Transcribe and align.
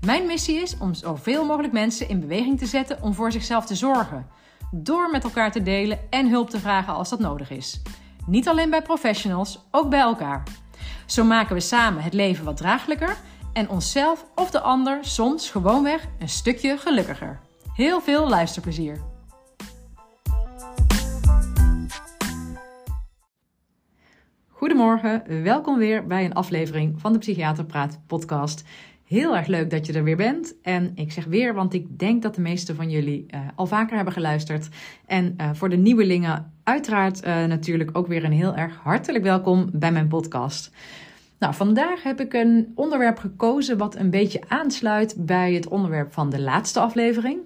Mijn 0.00 0.26
missie 0.26 0.56
is 0.56 0.78
om 0.78 0.94
zoveel 0.94 1.44
mogelijk 1.44 1.72
mensen 1.72 2.08
in 2.08 2.20
beweging 2.20 2.58
te 2.58 2.66
zetten 2.66 3.02
om 3.02 3.14
voor 3.14 3.32
zichzelf 3.32 3.66
te 3.66 3.74
zorgen. 3.74 4.26
Door 4.70 5.10
met 5.10 5.24
elkaar 5.24 5.52
te 5.52 5.62
delen 5.62 5.98
en 6.10 6.28
hulp 6.28 6.50
te 6.50 6.58
vragen 6.58 6.94
als 6.94 7.08
dat 7.08 7.18
nodig 7.18 7.50
is. 7.50 7.82
Niet 8.26 8.48
alleen 8.48 8.70
bij 8.70 8.82
professionals, 8.82 9.58
ook 9.70 9.90
bij 9.90 10.00
elkaar. 10.00 10.42
Zo 11.06 11.24
maken 11.24 11.54
we 11.54 11.60
samen 11.60 12.02
het 12.02 12.14
leven 12.14 12.44
wat 12.44 12.56
draaglijker 12.56 13.16
en 13.52 13.68
onszelf 13.68 14.26
of 14.34 14.50
de 14.50 14.60
ander 14.60 14.98
soms 15.00 15.50
gewoonweg 15.50 16.06
een 16.18 16.28
stukje 16.28 16.76
gelukkiger. 16.76 17.40
Heel 17.74 18.00
veel 18.00 18.28
luisterplezier. 18.28 19.00
Goedemorgen, 24.48 25.42
welkom 25.42 25.78
weer 25.78 26.06
bij 26.06 26.24
een 26.24 26.34
aflevering 26.34 27.00
van 27.00 27.12
de 27.12 27.18
Psychiater 27.18 27.64
Praat 27.64 28.00
podcast. 28.06 28.64
Heel 29.12 29.36
erg 29.36 29.46
leuk 29.46 29.70
dat 29.70 29.86
je 29.86 29.92
er 29.92 30.04
weer 30.04 30.16
bent. 30.16 30.54
En 30.62 30.92
ik 30.94 31.12
zeg 31.12 31.24
weer, 31.24 31.54
want 31.54 31.74
ik 31.74 31.98
denk 31.98 32.22
dat 32.22 32.34
de 32.34 32.40
meeste 32.40 32.74
van 32.74 32.90
jullie 32.90 33.26
uh, 33.34 33.40
al 33.54 33.66
vaker 33.66 33.96
hebben 33.96 34.12
geluisterd. 34.12 34.68
En 35.06 35.34
uh, 35.40 35.50
voor 35.52 35.68
de 35.68 35.76
nieuwelingen 35.76 36.52
uiteraard 36.62 37.26
uh, 37.26 37.44
natuurlijk 37.44 37.90
ook 37.92 38.06
weer 38.06 38.24
een 38.24 38.32
heel 38.32 38.54
erg 38.54 38.76
hartelijk 38.76 39.24
welkom 39.24 39.70
bij 39.72 39.92
mijn 39.92 40.08
podcast. 40.08 40.70
Nou, 41.38 41.54
vandaag 41.54 42.02
heb 42.02 42.20
ik 42.20 42.32
een 42.32 42.72
onderwerp 42.74 43.18
gekozen 43.18 43.78
wat 43.78 43.96
een 43.96 44.10
beetje 44.10 44.40
aansluit 44.48 45.14
bij 45.18 45.52
het 45.52 45.68
onderwerp 45.68 46.12
van 46.12 46.30
de 46.30 46.40
laatste 46.40 46.80
aflevering. 46.80 47.40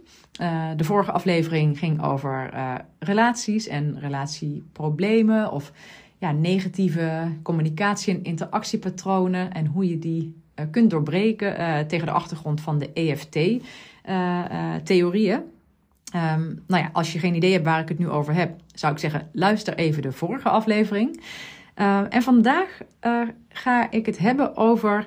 de 0.76 0.84
vorige 0.84 1.12
aflevering 1.12 1.78
ging 1.78 2.02
over 2.02 2.50
relaties 2.98 3.66
en 3.68 4.00
relatieproblemen 4.00 5.52
of 5.52 5.72
ja, 6.18 6.32
negatieve 6.32 7.32
communicatie- 7.42 8.14
en 8.14 8.22
interactiepatronen 8.22 9.52
en 9.52 9.66
hoe 9.66 9.88
je 9.88 9.98
die 9.98 10.44
kunt 10.70 10.90
doorbreken 10.90 11.60
uh, 11.60 11.78
tegen 11.78 12.06
de 12.06 12.12
achtergrond 12.12 12.60
van 12.60 12.78
de 12.78 12.92
EFT-theorieën. 12.92 15.40
Uh, 16.14 16.32
um, 16.32 16.62
nou 16.66 16.82
ja, 16.82 16.90
als 16.92 17.12
je 17.12 17.18
geen 17.18 17.34
idee 17.34 17.52
hebt 17.52 17.64
waar 17.64 17.80
ik 17.80 17.88
het 17.88 17.98
nu 17.98 18.08
over 18.08 18.34
heb, 18.34 18.60
zou 18.74 18.92
ik 18.92 18.98
zeggen: 18.98 19.28
luister 19.32 19.74
even 19.74 20.02
de 20.02 20.12
vorige 20.12 20.48
aflevering. 20.48 21.20
en 22.08 22.22
vandaag 22.22 22.80
ga 23.48 23.90
ik 23.90 24.06
het 24.06 24.18
hebben 24.18 24.56
over 24.56 25.06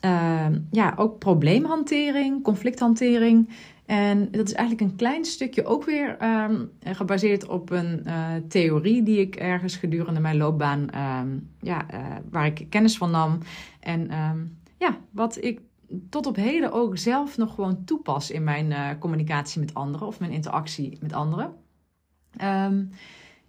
ehm, 0.00 0.58
ja, 0.70 0.92
ook 0.96 1.18
probleemhantering, 1.18 2.42
conflicthantering. 2.42 3.48
En 3.86 4.28
dat 4.30 4.46
is 4.46 4.54
eigenlijk 4.54 4.90
een 4.90 4.96
klein 4.96 5.24
stukje 5.24 5.64
ook 5.64 5.84
weer 5.84 6.16
gebaseerd 6.84 7.46
op 7.46 7.70
een 7.70 8.06
theorie 8.48 9.02
die 9.02 9.20
ik 9.20 9.36
ergens 9.36 9.76
gedurende 9.76 10.20
mijn 10.20 10.36
loopbaan, 10.36 10.86
ja, 11.60 11.86
waar 12.30 12.46
ik 12.46 12.66
kennis 12.68 12.96
van 12.96 13.10
nam. 13.10 13.38
En 13.80 14.10
ja, 14.80 14.98
wat 15.10 15.44
ik 15.44 15.60
tot 16.10 16.26
op 16.26 16.36
heden 16.36 16.72
ook 16.72 16.98
zelf 16.98 17.36
nog 17.36 17.54
gewoon 17.54 17.84
toepas 17.84 18.30
in 18.30 18.44
mijn 18.44 18.70
uh, 18.70 18.88
communicatie 18.98 19.60
met 19.60 19.74
anderen 19.74 20.06
of 20.06 20.20
mijn 20.20 20.32
interactie 20.32 20.98
met 21.00 21.12
anderen. 21.12 21.52
Um, 22.42 22.90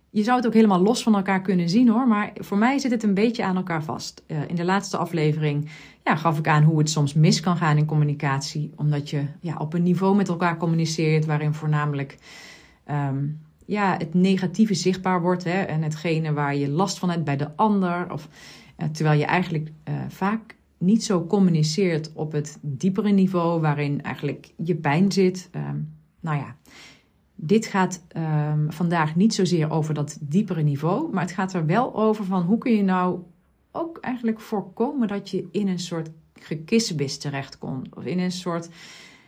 je 0.10 0.24
zou 0.24 0.38
het 0.38 0.48
ook 0.48 0.54
helemaal 0.54 0.82
los 0.82 1.04
van 1.04 1.16
elkaar 1.16 1.42
kunnen 1.42 1.70
zien 1.70 1.90
hoor, 1.90 2.08
maar 2.08 2.32
voor 2.34 2.58
mij 2.58 2.80
zit 2.80 2.92
het 2.92 3.04
een 3.04 3.14
beetje 3.14 3.44
aan 3.44 3.56
elkaar 3.56 3.84
vast. 3.84 4.24
Uh, 4.28 4.48
in 4.48 4.56
de 4.56 4.66
laatste 4.66 4.98
aflevering 4.98 5.70
ja, 6.04 6.16
gaf 6.16 6.38
ik 6.38 6.48
aan 6.48 6.64
hoe 6.64 6.78
het 6.78 6.90
soms 6.90 7.14
mis 7.14 7.40
kan 7.40 7.58
gaan 7.58 7.78
in 7.78 7.86
communicatie, 7.86 8.72
omdat 8.76 9.10
je 9.10 9.26
ja, 9.40 9.56
op 9.58 9.74
een 9.74 9.84
niveau 9.84 10.16
met 10.16 10.28
elkaar 10.28 10.58
communiceert 10.58 11.26
waarin 11.26 11.54
voornamelijk 11.54 12.18
um, 12.90 13.42
ja, 13.66 13.96
het 13.98 14.14
negatieve 14.14 14.74
zichtbaar 14.74 15.22
wordt 15.22 15.44
hè, 15.44 15.62
en 15.62 15.82
hetgene 15.82 16.34
waar 16.34 16.56
je 16.56 16.70
last 16.70 17.00
van 17.00 17.10
hebt 17.10 17.24
bij 17.24 17.38
de 17.38 17.56
ander. 17.56 18.12
Of, 18.12 18.28
uh, 18.78 18.88
terwijl 18.88 19.20
je 19.20 19.26
eigenlijk 19.26 19.72
vaak 20.08 20.56
niet 20.82 21.04
zo 21.04 21.26
communiceert 21.26 22.12
op 22.14 22.32
het 22.32 22.58
diepere 22.62 23.12
niveau 23.12 23.62
waarin 23.62 24.02
eigenlijk 24.02 24.54
je 24.64 24.76
pijn 24.76 25.12
zit. 25.12 25.50
Um, 25.56 25.94
nou 26.20 26.38
ja, 26.38 26.56
dit 27.36 27.66
gaat 27.66 28.04
um, 28.18 28.72
vandaag 28.72 29.16
niet 29.16 29.34
zozeer 29.34 29.72
over 29.72 29.94
dat 29.94 30.18
diepere 30.22 30.62
niveau, 30.62 31.14
maar 31.14 31.24
het 31.24 31.32
gaat 31.32 31.54
er 31.54 31.66
wel 31.66 31.96
over 31.96 32.26
van 32.26 32.42
hoe 32.42 32.58
kun 32.58 32.76
je 32.76 32.84
nou 32.84 33.20
ook 33.72 33.98
eigenlijk 33.98 34.40
voorkomen 34.40 35.08
dat 35.08 35.30
je 35.30 35.48
in 35.52 35.68
een 35.68 35.80
soort 35.80 36.10
gekissenbis 36.34 37.18
terechtkomt. 37.18 37.96
Of 37.96 38.06
in 38.06 38.20
een 38.20 38.32
soort 38.32 38.70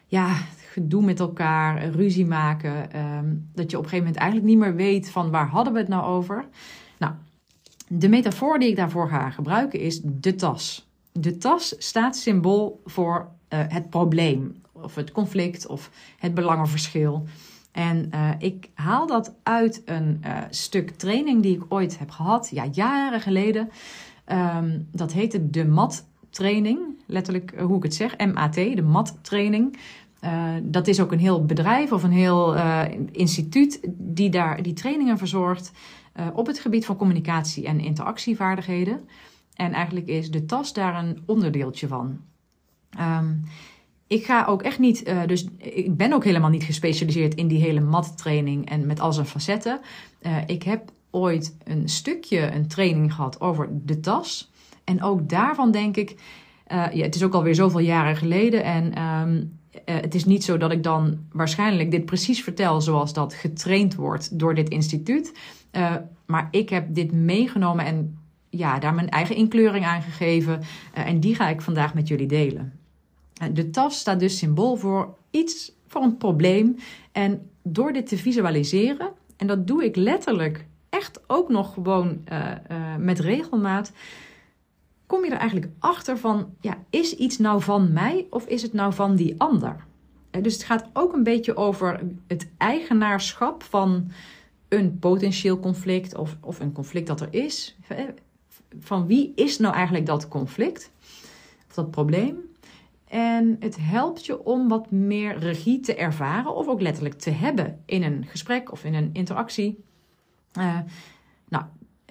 ja, 0.06 0.34
gedoe 0.72 1.03
met 1.03 1.20
elkaar, 1.20 1.90
ruzie 1.90 2.25
maken. 2.25 3.00
Um, 3.00 3.50
dat 3.53 3.72
je 3.72 3.78
op 3.78 3.84
een 3.84 3.90
gegeven 3.90 3.97
moment 3.97 4.16
eigenlijk 4.16 4.50
niet 4.50 4.58
meer 4.58 4.75
weet 4.75 5.09
van 5.09 5.31
waar 5.31 5.47
hadden 5.47 5.74
we 5.74 5.80
het 5.80 5.88
nou 5.88 6.03
over. 6.03 6.46
Nou, 7.00 7.14
de 7.88 8.09
metafoor 8.09 8.59
die 8.59 8.70
ik 8.70 8.75
daarvoor 8.75 9.09
ga 9.09 9.30
gebruiken 9.30 9.80
is 9.80 10.02
de 10.03 10.35
tas. 10.35 10.91
De 11.13 11.38
tas 11.38 11.75
staat 11.78 12.16
symbool 12.16 12.81
voor 12.85 13.28
uh, 13.53 13.59
het 13.68 13.90
probleem, 13.90 14.62
of 14.72 14.96
het 14.96 15.12
conflict, 15.12 15.68
of 15.68 15.90
het 16.18 16.34
belangenverschil. 16.34 17.28
En 17.72 18.09
uh, 18.13 18.29
ik 18.38 18.69
haal 18.74 19.07
dat 19.07 19.34
uit 19.44 19.81
een 19.85 20.22
uh, 20.25 20.38
stuk 20.50 20.90
training 20.90 21.41
die 21.41 21.56
ik 21.56 21.63
ooit 21.69 22.00
heb 22.00 22.09
gehad, 22.09 22.50
ja, 22.52 22.66
jaren 22.72 23.22
geleden. 23.22 23.69
Um, 24.28 24.88
dat 24.91 25.12
heette 25.12 25.50
de 25.50 25.66
MAT-training, 25.66 26.79
letterlijk 27.06 27.59
hoe 27.59 27.78
ik 27.78 27.84
het 27.84 27.94
zeg, 27.94 28.18
MAT, 28.18 28.53
de 28.53 28.81
MAT-training. 28.81 29.78
dat 30.63 30.88
is 30.88 31.00
ook 31.00 31.12
een 31.12 31.19
heel 31.19 31.46
bedrijf 31.46 31.91
of 31.91 32.03
een 32.03 32.12
heel 32.12 32.56
instituut 33.12 33.79
die 33.97 34.29
daar 34.29 34.63
die 34.63 34.73
trainingen 34.73 35.18
verzorgt 35.18 35.72
op 36.34 36.47
het 36.47 36.59
gebied 36.59 36.85
van 36.85 36.96
communicatie 36.96 37.66
en 37.66 37.79
interactievaardigheden. 37.79 39.00
En 39.56 39.74
eigenlijk 39.74 40.08
is 40.08 40.31
de 40.31 40.46
tas 40.46 40.74
daar 40.74 41.03
een 41.03 41.24
onderdeeltje 41.25 41.88
van. 41.88 42.19
Um, 43.00 43.44
ik 44.08 44.25
ga 44.25 44.46
ook 44.46 44.62
echt 44.62 44.80
niet, 44.80 45.08
uh, 45.08 45.22
dus 45.25 45.46
ik 45.58 45.97
ben 45.97 46.14
ook 46.14 46.24
helemaal 46.24 46.50
niet 46.50 46.64
gespecialiseerd 46.64 47.36
in 47.36 47.47
die 47.47 47.62
hele 47.62 47.80
mattraining 47.80 48.69
en 48.69 48.86
met 48.86 49.00
al 49.00 49.14
zijn 49.14 49.25
facetten. 49.25 49.80
Uh, 50.22 50.38
ik 50.46 50.64
heb 50.64 50.91
ooit 51.12 51.58
een 51.64 51.90
stukje 51.90 52.52
een 52.52 52.68
training 52.68 53.14
gehad 53.14 53.41
over 53.41 53.69
de 53.72 54.00
tas. 54.00 54.52
En 54.84 55.03
ook 55.03 55.30
daarvan 55.30 55.72
denk 55.72 55.97
ik, 55.97 56.09
uh, 56.12 56.94
ja, 56.94 57.03
het 57.03 57.16
is 57.16 57.24
ook 57.24 57.34
alweer 57.34 57.56
zoveel 57.56 57.80
jaren 57.80 58.16
geleden. 58.16 58.64
En 58.64 59.03
um, 59.03 59.59
het 59.85 60.16
is 60.16 60.25
niet 60.25 60.44
zo 60.44 60.58
dat 60.58 60.72
ik 60.72 60.84
dan 60.84 61.18
waarschijnlijk 61.31 61.91
dit 61.91 62.06
precies 62.06 62.44
vertel 62.44 62.81
zoals 62.81 63.14
dat 63.14 63.34
getraind 63.34 63.96
wordt 63.96 64.40
door 64.40 64.56
dit 64.56 64.70
instituut. 64.70 65.34
maar 66.25 66.47
ik 66.52 66.70
heb 66.70 66.96
dit 66.96 67.12
meegenomen 67.12 67.85
en 67.85 68.18
ja, 68.58 68.80
daar 68.80 68.94
mijn 68.94 69.09
eigen 69.09 69.36
inkleuring 69.36 69.86
aan 69.86 70.02
gegeven. 70.02 70.59
Uh, 70.97 71.08
en 71.08 71.19
die 71.19 71.36
ga 71.36 71.47
ik 71.47 71.62
vandaag 71.62 71.94
met 71.94 72.08
jullie 72.08 72.28
delen. 72.28 72.80
Uh, 73.41 73.47
de 73.53 73.69
tas 73.69 74.00
staat 74.00 74.19
dus 74.19 74.38
symbool 74.38 74.75
voor 74.75 75.16
iets, 75.30 75.72
voor 75.88 76.02
een 76.02 76.18
probleem. 76.18 76.75
En 77.12 77.50
door 77.64 77.94
dit 77.94 78.08
te 78.08 78.18
visualiseren, 78.18 79.12
en 79.38 79.47
dat 79.47 79.68
doe 79.68 79.84
ik 79.84 79.96
letterlijk 79.96 80.66
echt 80.90 81.19
ook 81.28 81.50
nog 81.50 81.74
gewoon 81.74 82.24
uh, 82.31 82.52
met 82.97 83.19
regelmaat, 83.19 83.91
kom 85.06 85.25
je 85.25 85.31
er 85.31 85.38
eigenlijk 85.38 85.72
achter 85.79 86.17
van, 86.17 86.53
ja, 86.61 86.78
is 86.90 87.16
iets 87.16 87.38
nou 87.38 87.61
van 87.61 87.94
mij 87.94 88.28
of 88.29 88.46
is 88.46 88.61
het 88.61 88.73
nou 88.73 88.94
van 88.94 89.16
die 89.16 89.35
ander? 89.38 89.76
dus 90.41 90.53
het 90.53 90.64
gaat 90.64 90.90
ook 90.94 91.14
een 91.14 91.23
beetje 91.23 91.55
over 91.55 92.00
het 92.28 92.47
eigenaarschap 92.58 93.64
van 93.64 94.11
een 94.70 95.00
potentieel 95.00 95.59
conflict 95.59 96.16
of, 96.16 96.38
of 96.41 96.59
een 96.59 96.72
conflict 96.72 97.08
dat 97.08 97.22
er 97.22 97.28
is 97.32 97.78
van 98.79 99.08
wie 99.08 99.31
is 99.35 99.59
nou 99.59 99.73
eigenlijk 99.73 100.05
dat 100.05 100.28
conflict 100.28 100.91
of 101.67 101.73
dat 101.73 101.91
probleem. 101.91 102.37
En 103.08 103.55
het 103.59 103.78
helpt 103.79 104.25
je 104.25 104.43
om 104.43 104.67
wat 104.67 104.91
meer 104.91 105.37
regie 105.37 105.79
te 105.79 105.96
ervaren 105.96 106.55
of 106.55 106.67
ook 106.67 106.81
letterlijk 106.81 107.20
te 107.20 107.29
hebben 107.29 107.81
in 107.85 108.03
een 108.03 108.25
gesprek 108.28 108.72
of 108.72 108.84
in 108.84 108.93
een 108.93 109.09
interactie. 109.14 109.84
Uh, 110.58 110.79
nou, 111.49 111.64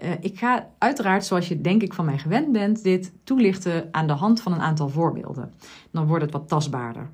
uh, 0.03 0.11
ik 0.20 0.38
ga 0.38 0.69
uiteraard, 0.79 1.25
zoals 1.25 1.49
je 1.49 1.61
denk 1.61 1.82
ik 1.82 1.94
van 1.94 2.05
mij 2.05 2.19
gewend 2.19 2.53
bent, 2.53 2.82
dit 2.82 3.12
toelichten 3.25 3.88
aan 3.91 4.06
de 4.06 4.12
hand 4.12 4.43
van 4.43 4.53
een 4.53 4.61
aantal 4.61 4.88
voorbeelden. 4.88 5.55
Dan 5.91 6.06
wordt 6.06 6.25
het 6.25 6.32
wat 6.32 6.49
tastbaarder. 6.49 7.11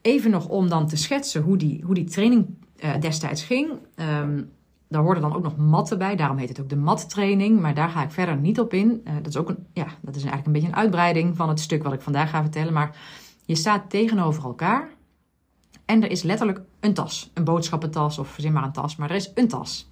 Even 0.00 0.30
nog 0.30 0.48
om 0.48 0.68
dan 0.68 0.88
te 0.88 0.96
schetsen 0.96 1.42
hoe 1.42 1.56
die, 1.56 1.82
hoe 1.84 1.94
die 1.94 2.04
training 2.04 2.46
uh, 2.84 3.00
destijds 3.00 3.42
ging. 3.42 3.70
Um, 4.20 4.50
daar 4.88 5.02
hoorden 5.02 5.22
dan 5.22 5.34
ook 5.34 5.42
nog 5.42 5.56
matten 5.56 5.98
bij, 5.98 6.16
daarom 6.16 6.36
heet 6.36 6.48
het 6.48 6.60
ook 6.60 6.68
de 6.68 6.76
mattraining, 6.76 7.60
maar 7.60 7.74
daar 7.74 7.88
ga 7.88 8.02
ik 8.02 8.10
verder 8.10 8.36
niet 8.36 8.60
op 8.60 8.72
in. 8.72 9.00
Uh, 9.04 9.14
dat 9.16 9.26
is 9.26 9.36
ook 9.36 9.48
een, 9.48 9.66
ja, 9.72 9.86
dat 10.00 10.14
is 10.16 10.22
eigenlijk 10.22 10.46
een 10.46 10.52
beetje 10.52 10.68
een 10.68 10.76
uitbreiding 10.76 11.36
van 11.36 11.48
het 11.48 11.60
stuk 11.60 11.82
wat 11.82 11.92
ik 11.92 12.00
vandaag 12.00 12.30
ga 12.30 12.42
vertellen. 12.42 12.72
Maar 12.72 12.96
je 13.44 13.54
staat 13.54 13.90
tegenover 13.90 14.44
elkaar 14.44 14.88
En 15.84 16.02
er 16.02 16.10
is 16.10 16.22
letterlijk 16.22 16.60
een 16.80 16.94
tas. 16.94 17.30
Een 17.34 17.44
boodschappentas 17.44 18.18
of 18.18 18.28
verzin 18.28 18.52
maar 18.52 18.64
een 18.64 18.72
tas, 18.72 18.96
maar 18.96 19.10
er 19.10 19.16
is 19.16 19.30
een 19.34 19.48
tas. 19.48 19.88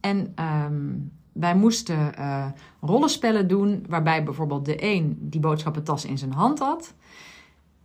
En 0.00 0.32
ehm, 0.34 0.92
wij 1.32 1.54
moesten 1.54 2.12
uh, 2.18 2.46
rollenspellen 2.80 3.48
doen 3.48 3.84
waarbij 3.88 4.24
bijvoorbeeld 4.24 4.64
de 4.64 4.84
een 4.84 5.16
die 5.20 5.40
boodschappentas 5.40 6.04
in 6.04 6.18
zijn 6.18 6.32
hand 6.32 6.58
had. 6.58 6.94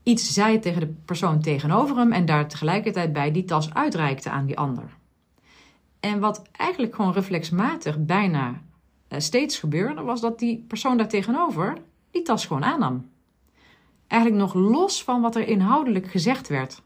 Iets 0.03 0.33
zei 0.33 0.59
tegen 0.59 0.79
de 0.79 0.93
persoon 1.05 1.41
tegenover 1.41 1.97
hem 1.97 2.11
en 2.11 2.25
daar 2.25 2.47
tegelijkertijd 2.47 3.13
bij 3.13 3.31
die 3.31 3.45
tas 3.45 3.73
uitreikte 3.73 4.29
aan 4.29 4.45
die 4.45 4.57
ander. 4.57 4.97
En 5.99 6.19
wat 6.19 6.41
eigenlijk 6.51 6.95
gewoon 6.95 7.13
reflexmatig 7.13 8.05
bijna 8.05 8.49
uh, 8.49 9.19
steeds 9.19 9.59
gebeurde, 9.59 10.01
was 10.01 10.21
dat 10.21 10.39
die 10.39 10.65
persoon 10.67 10.97
daar 10.97 11.07
tegenover 11.07 11.77
die 12.11 12.21
tas 12.21 12.45
gewoon 12.45 12.63
aannam. 12.63 13.09
Eigenlijk 14.07 14.41
nog 14.41 14.53
los 14.53 15.03
van 15.03 15.21
wat 15.21 15.35
er 15.35 15.47
inhoudelijk 15.47 16.07
gezegd 16.07 16.47
werd. 16.47 16.81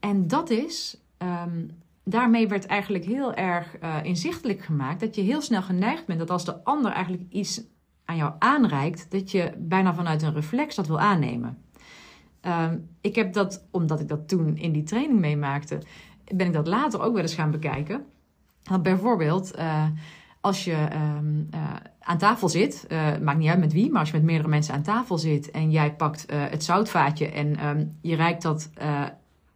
En 0.00 0.28
dat 0.28 0.50
is, 0.50 1.00
um, 1.18 1.70
daarmee 2.04 2.48
werd 2.48 2.66
eigenlijk 2.66 3.04
heel 3.04 3.34
erg 3.34 3.76
uh, 3.82 3.96
inzichtelijk 4.02 4.60
gemaakt 4.60 5.00
dat 5.00 5.14
je 5.14 5.22
heel 5.22 5.40
snel 5.40 5.62
geneigd 5.62 6.06
bent 6.06 6.18
dat 6.18 6.30
als 6.30 6.44
de 6.44 6.64
ander 6.64 6.92
eigenlijk 6.92 7.24
iets 7.28 7.62
aan 8.04 8.16
jou 8.16 8.32
aanreikt, 8.38 9.10
dat 9.10 9.30
je 9.30 9.52
bijna 9.58 9.94
vanuit 9.94 10.22
een 10.22 10.34
reflex 10.34 10.74
dat 10.74 10.86
wil 10.86 11.00
aannemen. 11.00 11.58
Um, 12.42 12.88
ik 13.00 13.14
heb 13.14 13.32
dat, 13.32 13.66
omdat 13.70 14.00
ik 14.00 14.08
dat 14.08 14.28
toen 14.28 14.56
in 14.56 14.72
die 14.72 14.82
training 14.82 15.20
meemaakte, 15.20 15.82
ben 16.34 16.46
ik 16.46 16.52
dat 16.52 16.66
later 16.66 17.00
ook 17.00 17.12
wel 17.12 17.22
eens 17.22 17.34
gaan 17.34 17.50
bekijken. 17.50 18.04
Want 18.64 18.82
bijvoorbeeld, 18.82 19.58
uh, 19.58 19.86
als 20.40 20.64
je 20.64 20.88
um, 21.16 21.48
uh, 21.54 21.72
aan 22.00 22.18
tafel 22.18 22.48
zit, 22.48 22.86
uh, 22.88 23.18
maakt 23.18 23.38
niet 23.38 23.48
uit 23.48 23.58
met 23.58 23.72
wie, 23.72 23.90
maar 23.90 24.00
als 24.00 24.10
je 24.10 24.16
met 24.16 24.24
meerdere 24.24 24.48
mensen 24.48 24.74
aan 24.74 24.82
tafel 24.82 25.18
zit 25.18 25.50
en 25.50 25.70
jij 25.70 25.94
pakt 25.94 26.26
het 26.32 26.64
zoutvaatje 26.64 27.28
en 27.28 27.66
um, 27.66 27.98
je 28.00 28.16
reikt 28.16 28.42
dat 28.42 28.70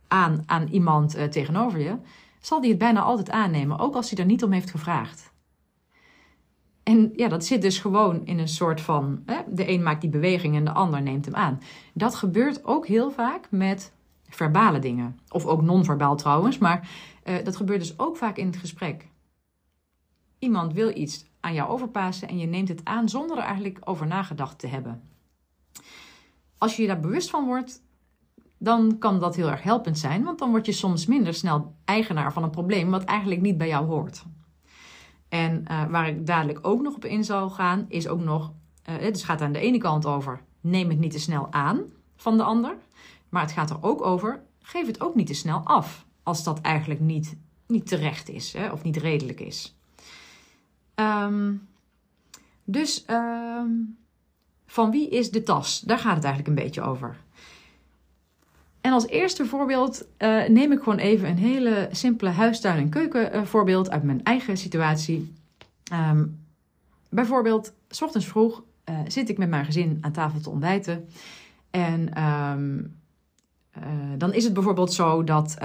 aan 0.09 0.43
aan 0.47 0.67
iemand 0.67 1.33
tegenover 1.33 1.81
je, 1.81 1.97
zal 2.41 2.61
die 2.61 2.71
het 2.71 2.79
bijna 2.79 3.01
altijd 3.01 3.31
aannemen, 3.31 3.79
ook 3.79 3.95
als 3.95 4.11
hij 4.11 4.19
er 4.19 4.25
niet 4.25 4.43
om 4.43 4.53
heeft 4.53 4.71
gevraagd. 4.71 5.33
En 6.83 7.13
ja, 7.17 7.29
dat 7.29 7.45
zit 7.45 7.63
dus 7.63 7.79
gewoon 7.79 8.21
in 8.25 8.39
een 8.39 8.49
soort 8.49 8.81
van: 8.81 9.23
hè, 9.27 9.37
de 9.49 9.69
een 9.69 9.83
maakt 9.83 10.01
die 10.01 10.11
beweging 10.11 10.57
en 10.57 10.65
de 10.65 10.73
ander 10.73 11.03
neemt 11.03 11.25
hem 11.25 11.35
aan. 11.35 11.61
Dat 11.95 12.15
gebeurt 12.15 12.65
ook 12.65 12.87
heel 12.87 13.11
vaak 13.11 13.47
met 13.51 13.93
verbale 14.29 14.79
dingen. 14.79 15.19
Of 15.29 15.47
ook 15.47 15.63
non-verbaal 15.63 16.17
trouwens, 16.17 16.59
maar 16.59 16.89
uh, 17.25 17.45
dat 17.45 17.57
gebeurt 17.57 17.81
dus 17.81 17.99
ook 17.99 18.17
vaak 18.17 18.37
in 18.37 18.47
het 18.47 18.57
gesprek. 18.57 19.09
Iemand 20.39 20.73
wil 20.73 20.97
iets 20.97 21.27
aan 21.41 21.55
jou 21.55 21.71
overpassen 21.71 22.29
en 22.29 22.39
je 22.39 22.47
neemt 22.47 22.69
het 22.69 22.85
aan 22.85 23.09
zonder 23.09 23.37
er 23.37 23.43
eigenlijk 23.43 23.79
over 23.85 24.07
nagedacht 24.07 24.59
te 24.59 24.67
hebben. 24.67 25.03
Als 26.59 26.77
je 26.77 26.83
je 26.83 26.89
daar 26.89 27.01
bewust 27.01 27.31
van 27.31 27.47
wordt, 27.47 27.83
dan 28.59 28.99
kan 28.99 29.21
dat 29.21 29.37
heel 29.37 29.51
erg 29.51 29.63
helpend 29.63 29.99
zijn, 29.99 30.25
want 30.25 30.39
dan 30.39 30.51
word 30.51 30.67
je 30.67 30.73
soms 30.73 31.07
minder 31.07 31.35
snel 31.35 31.75
eigenaar 31.85 32.33
van 32.33 32.43
een 32.43 32.51
probleem 32.51 32.91
wat 32.91 33.05
eigenlijk 33.05 33.41
niet 33.41 33.59
bij 33.59 33.69
jou 33.69 33.87
hoort. 33.87 34.25
En 35.29 35.65
uh, 35.71 35.85
waar 35.87 36.09
ik 36.09 36.27
dadelijk 36.27 36.59
ook 36.63 36.83
nog 36.83 36.95
op 36.95 37.05
in 37.05 37.25
zal 37.25 37.51
gaan, 37.51 37.85
is 37.89 38.09
ook 38.09 38.21
nog, 38.21 38.53
uh, 38.89 38.97
het 38.97 39.13
dus 39.13 39.23
gaat 39.23 39.41
aan 39.41 39.53
de 39.53 39.59
ene 39.59 39.79
kant 39.79 40.07
over, 40.07 40.41
neem 40.61 40.89
het 40.89 40.99
niet 40.99 41.13
te 41.13 41.21
snel 41.21 41.53
aan 41.53 41.81
van 42.17 42.37
de 42.37 42.43
ander. 42.43 42.77
Maar 43.29 43.43
het 43.43 43.53
gaat 43.53 43.71
er 43.71 43.83
ook 43.83 44.05
over, 44.05 44.43
geef 44.63 44.87
het 44.87 45.01
ook 45.01 45.15
niet 45.15 45.27
te 45.27 45.35
snel 45.35 45.61
af. 45.65 46.07
Als 46.23 46.45
dat 46.45 46.61
eigenlijk 46.61 47.01
niet, 47.01 47.37
niet 47.67 47.87
terecht 47.87 48.29
is 48.29 48.53
hè, 48.53 48.71
of 48.71 48.83
niet 48.83 48.97
redelijk 48.97 49.41
is. 49.41 49.77
Um, 50.95 51.69
dus 52.65 53.05
um, 53.11 53.97
van 54.67 54.91
wie 54.91 55.09
is 55.09 55.31
de 55.31 55.43
tas? 55.43 55.81
Daar 55.81 55.99
gaat 55.99 56.15
het 56.15 56.25
eigenlijk 56.25 56.59
een 56.59 56.65
beetje 56.65 56.83
over. 56.83 57.17
En 58.81 58.93
als 58.93 59.07
eerste 59.07 59.47
voorbeeld 59.47 60.07
uh, 60.19 60.47
neem 60.47 60.73
ik 60.73 60.79
gewoon 60.79 60.99
even 60.99 61.29
een 61.29 61.39
hele 61.39 61.89
simpele 61.93 62.31
huistuin- 62.31 62.79
en 62.79 62.89
keukenvoorbeeld 62.89 63.87
uh, 63.87 63.93
uit 63.93 64.03
mijn 64.03 64.25
eigen 64.25 64.57
situatie. 64.57 65.35
Um, 65.93 66.39
bijvoorbeeld, 67.09 67.73
s 67.89 68.03
ochtends 68.03 68.27
vroeg 68.27 68.63
uh, 68.85 68.99
zit 69.07 69.29
ik 69.29 69.39
met 69.39 69.49
mijn 69.49 69.65
gezin 69.65 69.99
aan 70.01 70.13
tafel 70.13 70.41
te 70.41 70.51
ontbijten. 70.51 71.09
En 71.71 72.11
dan 74.19 74.33
is 74.33 74.45
het 74.45 74.53
bijvoorbeeld 74.53 74.93
zo 74.93 75.25
dat 75.25 75.57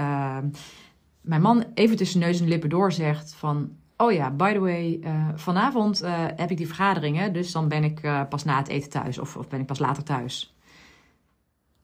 mijn 1.20 1.42
man 1.42 1.64
even 1.74 1.96
tussen 1.96 2.20
neus 2.20 2.40
en 2.40 2.48
lippen 2.48 2.68
door 2.68 2.92
zegt 2.92 3.34
van... 3.34 3.70
Oh 3.96 4.12
ja, 4.12 4.30
by 4.30 4.52
the 4.52 4.58
way, 4.58 5.00
vanavond 5.34 6.02
heb 6.36 6.50
ik 6.50 6.56
die 6.56 6.66
vergaderingen, 6.66 7.32
dus 7.32 7.52
dan 7.52 7.68
ben 7.68 7.84
ik 7.84 8.00
pas 8.28 8.44
na 8.44 8.56
het 8.56 8.68
eten 8.68 8.90
thuis 8.90 9.18
of, 9.18 9.36
of 9.36 9.48
ben 9.48 9.60
ik 9.60 9.66
pas 9.66 9.78
later 9.78 10.02
thuis. 10.02 10.56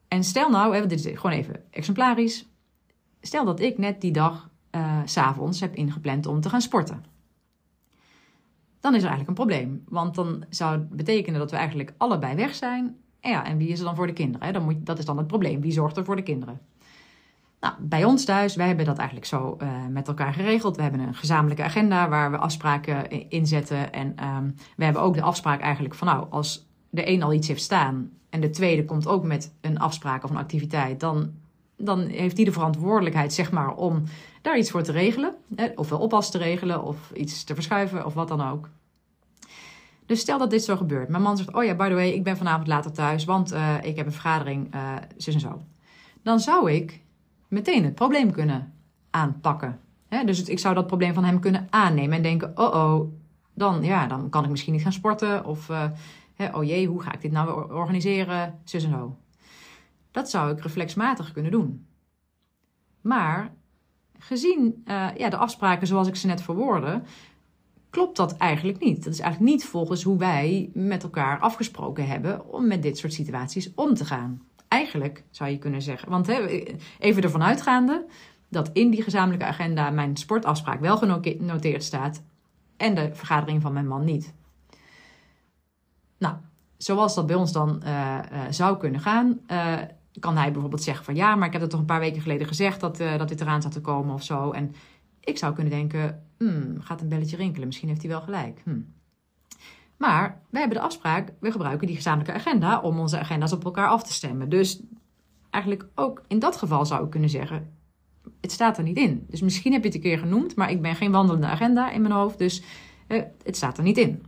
En 0.08 0.24
stel 0.24 0.50
nou, 0.50 0.86
dit 0.86 1.06
is 1.06 1.18
gewoon 1.18 1.36
even 1.36 1.62
exemplarisch. 1.70 2.48
Stel 3.20 3.44
dat 3.44 3.60
ik 3.60 3.78
net 3.78 4.00
die 4.00 4.12
dag 4.12 4.50
uh, 4.70 4.98
s'avonds 5.04 5.60
heb 5.60 5.74
ingepland 5.74 6.26
om 6.26 6.40
te 6.40 6.48
gaan 6.48 6.60
sporten. 6.60 7.04
Dan 8.80 8.94
is 8.94 9.02
er 9.02 9.08
eigenlijk 9.08 9.28
een 9.28 9.46
probleem. 9.46 9.82
Want 9.88 10.14
dan 10.14 10.44
zou 10.48 10.72
het 10.72 10.88
betekenen 10.88 11.40
dat 11.40 11.50
we 11.50 11.56
eigenlijk 11.56 11.94
allebei 11.96 12.34
weg 12.34 12.54
zijn. 12.54 12.96
En, 13.20 13.30
ja, 13.30 13.44
en 13.44 13.56
wie 13.56 13.68
is 13.68 13.78
er 13.78 13.84
dan 13.84 13.96
voor 13.96 14.06
de 14.06 14.12
kinderen? 14.12 14.46
Hè? 14.46 14.52
Dan 14.52 14.62
moet, 14.62 14.86
dat 14.86 14.98
is 14.98 15.04
dan 15.04 15.16
het 15.16 15.26
probleem. 15.26 15.60
Wie 15.60 15.72
zorgt 15.72 15.96
er 15.96 16.04
voor 16.04 16.16
de 16.16 16.22
kinderen? 16.22 16.60
Nou, 17.60 17.74
bij 17.78 18.04
ons 18.04 18.24
thuis, 18.24 18.56
wij 18.56 18.66
hebben 18.66 18.84
dat 18.84 18.96
eigenlijk 18.96 19.26
zo 19.26 19.56
uh, 19.62 19.68
met 19.90 20.08
elkaar 20.08 20.32
geregeld. 20.32 20.76
We 20.76 20.82
hebben 20.82 21.00
een 21.00 21.14
gezamenlijke 21.14 21.62
agenda 21.62 22.08
waar 22.08 22.30
we 22.30 22.36
afspraken 22.36 23.30
in 23.30 23.46
zetten. 23.46 23.92
En 23.92 24.26
um, 24.36 24.54
we 24.76 24.84
hebben 24.84 25.02
ook 25.02 25.14
de 25.14 25.22
afspraak 25.22 25.60
eigenlijk 25.60 25.94
van 25.94 26.06
nou, 26.06 26.26
als 26.30 26.68
de 26.90 27.08
een 27.08 27.22
al 27.22 27.32
iets 27.32 27.48
heeft 27.48 27.62
staan 27.62 28.10
en 28.30 28.40
de 28.40 28.50
tweede 28.50 28.84
komt 28.84 29.06
ook 29.06 29.24
met 29.24 29.54
een 29.60 29.78
afspraak 29.78 30.24
of 30.24 30.30
een 30.30 30.36
activiteit, 30.36 31.00
dan, 31.00 31.30
dan 31.76 32.00
heeft 32.00 32.36
die 32.36 32.44
de 32.44 32.52
verantwoordelijkheid 32.52 33.32
zeg 33.32 33.52
maar, 33.52 33.74
om 33.74 34.02
daar 34.42 34.58
iets 34.58 34.70
voor 34.70 34.82
te 34.82 34.92
regelen. 34.92 35.34
Ofwel 35.74 35.98
oppas 35.98 36.30
te 36.30 36.38
regelen 36.38 36.84
of 36.84 37.12
iets 37.14 37.44
te 37.44 37.54
verschuiven 37.54 38.06
of 38.06 38.14
wat 38.14 38.28
dan 38.28 38.40
ook. 38.40 38.68
Dus 40.10 40.20
stel 40.20 40.38
dat 40.38 40.50
dit 40.50 40.64
zo 40.64 40.76
gebeurt. 40.76 41.08
Mijn 41.08 41.22
man 41.22 41.36
zegt, 41.36 41.52
oh 41.54 41.64
ja, 41.64 41.74
by 41.74 41.88
the 41.88 41.94
way, 41.94 42.10
ik 42.10 42.24
ben 42.24 42.36
vanavond 42.36 42.66
later 42.66 42.92
thuis, 42.92 43.24
want 43.24 43.52
uh, 43.52 43.74
ik 43.82 43.96
heb 43.96 44.06
een 44.06 44.12
vergadering, 44.12 44.74
uh, 44.74 44.96
zus 45.16 45.34
en 45.34 45.40
zo. 45.40 45.62
Dan 46.22 46.40
zou 46.40 46.72
ik 46.72 47.00
meteen 47.48 47.84
het 47.84 47.94
probleem 47.94 48.32
kunnen 48.32 48.72
aanpakken. 49.10 49.80
dus 50.24 50.42
ik 50.42 50.58
zou 50.58 50.74
dat 50.74 50.86
probleem 50.86 51.14
van 51.14 51.24
hem 51.24 51.40
kunnen 51.40 51.66
aannemen 51.70 52.16
en 52.16 52.22
denken, 52.22 52.52
oh 52.54 52.74
oh, 52.74 53.12
dan, 53.54 53.82
ja, 53.82 54.06
dan 54.06 54.28
kan 54.28 54.44
ik 54.44 54.50
misschien 54.50 54.72
niet 54.72 54.82
gaan 54.82 54.92
sporten 54.92 55.44
of... 55.44 55.68
Uh, 55.68 55.84
oh 56.52 56.64
jee, 56.64 56.86
hoe 56.86 57.02
ga 57.02 57.12
ik 57.12 57.20
dit 57.20 57.32
nou 57.32 57.72
organiseren? 57.72 58.58
Zus 58.64 58.84
en 58.84 58.90
zo. 58.90 59.16
Dat 60.10 60.30
zou 60.30 60.52
ik 60.52 60.60
reflexmatig 60.60 61.32
kunnen 61.32 61.52
doen. 61.52 61.86
Maar 63.00 63.52
gezien 64.18 64.82
ja, 65.16 65.28
de 65.28 65.36
afspraken 65.36 65.86
zoals 65.86 66.08
ik 66.08 66.16
ze 66.16 66.26
net 66.26 66.42
verwoordde, 66.42 67.02
klopt 67.90 68.16
dat 68.16 68.36
eigenlijk 68.36 68.80
niet. 68.80 69.04
Dat 69.04 69.12
is 69.12 69.20
eigenlijk 69.20 69.52
niet 69.52 69.64
volgens 69.64 70.02
hoe 70.02 70.18
wij 70.18 70.70
met 70.74 71.02
elkaar 71.02 71.38
afgesproken 71.38 72.06
hebben 72.06 72.52
om 72.52 72.66
met 72.66 72.82
dit 72.82 72.98
soort 72.98 73.12
situaties 73.12 73.74
om 73.74 73.94
te 73.94 74.04
gaan. 74.04 74.42
Eigenlijk 74.68 75.24
zou 75.30 75.50
je 75.50 75.58
kunnen 75.58 75.82
zeggen, 75.82 76.10
want 76.10 76.26
hè, 76.26 76.46
even 76.98 77.22
ervan 77.22 77.42
uitgaande 77.42 78.06
dat 78.48 78.70
in 78.72 78.90
die 78.90 79.02
gezamenlijke 79.02 79.46
agenda 79.46 79.90
mijn 79.90 80.16
sportafspraak 80.16 80.80
wel 80.80 80.96
genoteerd 80.96 81.84
staat 81.84 82.22
en 82.76 82.94
de 82.94 83.10
vergadering 83.12 83.62
van 83.62 83.72
mijn 83.72 83.86
man 83.86 84.04
niet. 84.04 84.34
Nou, 86.18 86.34
zoals 86.76 87.14
dat 87.14 87.26
bij 87.26 87.36
ons 87.36 87.52
dan 87.52 87.82
uh, 87.84 88.18
uh, 88.32 88.40
zou 88.50 88.76
kunnen 88.76 89.00
gaan, 89.00 89.40
uh, 89.48 89.76
kan 90.20 90.36
hij 90.36 90.52
bijvoorbeeld 90.52 90.82
zeggen 90.82 91.04
van 91.04 91.14
ja, 91.14 91.34
maar 91.34 91.46
ik 91.46 91.52
heb 91.52 91.62
het 91.62 91.70
toch 91.70 91.80
een 91.80 91.86
paar 91.86 92.00
weken 92.00 92.22
geleden 92.22 92.46
gezegd 92.46 92.80
dat, 92.80 92.96
dat 92.96 93.28
dit 93.28 93.40
eraan 93.40 93.62
zat 93.62 93.72
te 93.72 93.80
komen 93.80 94.14
of 94.14 94.22
zo. 94.22 94.50
En 94.50 94.74
ik 95.20 95.38
zou 95.38 95.54
kunnen 95.54 95.72
denken, 95.72 96.22
hmm, 96.40 96.80
gaat 96.80 97.00
een 97.00 97.08
belletje 97.08 97.36
rinkelen, 97.36 97.66
misschien 97.66 97.88
heeft 97.88 98.00
hij 98.00 98.10
wel 98.10 98.20
gelijk. 98.20 98.60
Hmm. 98.64 98.94
Maar 99.96 100.42
wij 100.50 100.60
hebben 100.60 100.78
de 100.78 100.84
afspraak, 100.84 101.32
we 101.40 101.52
gebruiken 101.52 101.86
die 101.86 101.96
gezamenlijke 101.96 102.32
agenda 102.32 102.80
om 102.80 102.98
onze 102.98 103.18
agenda's 103.18 103.52
op 103.52 103.64
elkaar 103.64 103.88
af 103.88 104.02
te 104.02 104.12
stemmen. 104.12 104.48
Dus 104.48 104.80
eigenlijk 105.50 105.86
ook 105.94 106.22
in 106.28 106.38
dat 106.38 106.56
geval 106.56 106.86
zou 106.86 107.04
ik 107.04 107.10
kunnen 107.10 107.30
zeggen, 107.30 107.72
het 108.40 108.52
staat 108.52 108.78
er 108.78 108.84
niet 108.84 108.96
in. 108.96 109.26
Dus 109.28 109.40
misschien 109.40 109.72
heb 109.72 109.80
je 109.80 109.86
het 109.86 109.96
een 109.96 110.02
keer 110.02 110.18
genoemd, 110.18 110.56
maar 110.56 110.70
ik 110.70 110.82
ben 110.82 110.96
geen 110.96 111.10
wandelende 111.10 111.46
agenda 111.46 111.90
in 111.90 112.02
mijn 112.02 112.14
hoofd, 112.14 112.38
dus 112.38 112.62
het 113.42 113.56
staat 113.56 113.78
er 113.78 113.84
niet 113.84 113.98
in 113.98 114.22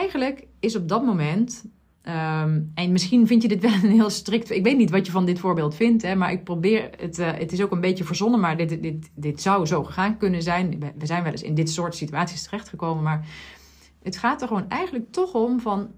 eigenlijk 0.00 0.46
is 0.60 0.76
op 0.76 0.88
dat 0.88 1.04
moment. 1.04 1.64
Um, 2.04 2.70
en 2.74 2.92
misschien 2.92 3.26
vind 3.26 3.42
je 3.42 3.48
dit 3.48 3.60
wel 3.60 3.72
een 3.72 3.90
heel 3.90 4.10
strikt. 4.10 4.50
Ik 4.50 4.62
weet 4.62 4.76
niet 4.76 4.90
wat 4.90 5.06
je 5.06 5.12
van 5.12 5.24
dit 5.24 5.38
voorbeeld 5.38 5.74
vindt, 5.74 6.02
hè, 6.02 6.14
maar 6.14 6.32
ik 6.32 6.44
probeer 6.44 6.90
het. 6.96 7.18
Uh, 7.18 7.32
het 7.32 7.52
is 7.52 7.62
ook 7.62 7.70
een 7.70 7.80
beetje 7.80 8.04
verzonnen, 8.04 8.40
maar 8.40 8.56
dit, 8.56 8.82
dit, 8.82 9.10
dit 9.14 9.42
zou 9.42 9.66
zo 9.66 9.84
gegaan 9.84 10.16
kunnen 10.16 10.42
zijn. 10.42 10.78
We 10.98 11.06
zijn 11.06 11.22
wel 11.22 11.32
eens 11.32 11.42
in 11.42 11.54
dit 11.54 11.70
soort 11.70 11.94
situaties 11.94 12.42
terechtgekomen, 12.42 13.02
maar 13.02 13.26
het 14.02 14.16
gaat 14.16 14.42
er 14.42 14.48
gewoon 14.48 14.68
eigenlijk 14.68 15.12
toch 15.12 15.34
om 15.34 15.60
van. 15.60 15.88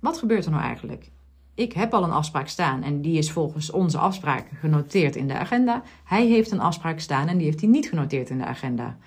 Wat 0.00 0.18
gebeurt 0.18 0.44
er 0.44 0.50
nou 0.50 0.62
eigenlijk? 0.62 1.10
Ik 1.54 1.72
heb 1.72 1.94
al 1.94 2.04
een 2.04 2.10
afspraak 2.10 2.48
staan 2.48 2.82
en 2.82 3.00
die 3.00 3.18
is 3.18 3.30
volgens 3.30 3.70
onze 3.70 3.98
afspraak 3.98 4.48
genoteerd 4.60 5.16
in 5.16 5.28
de 5.28 5.38
agenda. 5.38 5.82
Hij 6.04 6.26
heeft 6.26 6.50
een 6.50 6.60
afspraak 6.60 7.00
staan 7.00 7.28
en 7.28 7.36
die 7.36 7.46
heeft 7.46 7.60
hij 7.60 7.68
niet 7.68 7.88
genoteerd 7.88 8.30
in 8.30 8.38
de 8.38 8.44
agenda. 8.44 8.98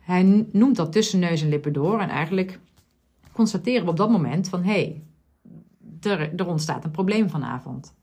Hij 0.00 0.46
noemt 0.52 0.76
dat 0.76 0.92
tussen 0.92 1.18
neus 1.18 1.42
en 1.42 1.48
lippen 1.48 1.72
door 1.72 2.00
en 2.00 2.08
eigenlijk 2.08 2.58
constateren 3.32 3.84
we 3.84 3.90
op 3.90 3.96
dat 3.96 4.10
moment 4.10 4.48
van 4.48 4.62
hé, 4.62 4.72
hey, 4.72 5.02
er, 6.04 6.34
er 6.36 6.46
ontstaat 6.46 6.84
een 6.84 6.90
probleem 6.90 7.30
vanavond. 7.30 7.94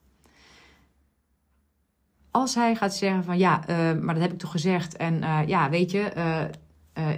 als 2.31 2.55
hij 2.55 2.75
gaat 2.75 2.95
zeggen 2.95 3.23
van 3.23 3.37
ja, 3.37 3.63
maar 4.01 4.13
dat 4.13 4.23
heb 4.23 4.31
ik 4.31 4.39
toch 4.39 4.51
gezegd. 4.51 4.97
En 4.97 5.21
ja, 5.47 5.69
weet 5.69 5.91
je, 5.91 6.11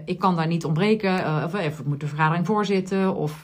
ik 0.06 0.20
kan 0.20 0.36
daar 0.36 0.48
niet 0.48 0.66
ontbreken. 0.66 1.44
of, 1.44 1.54
of 1.54 1.80
ik 1.80 1.86
moet 1.86 2.00
de 2.00 2.08
vergadering 2.08 2.46
voorzitten. 2.46 3.16
Of 3.16 3.44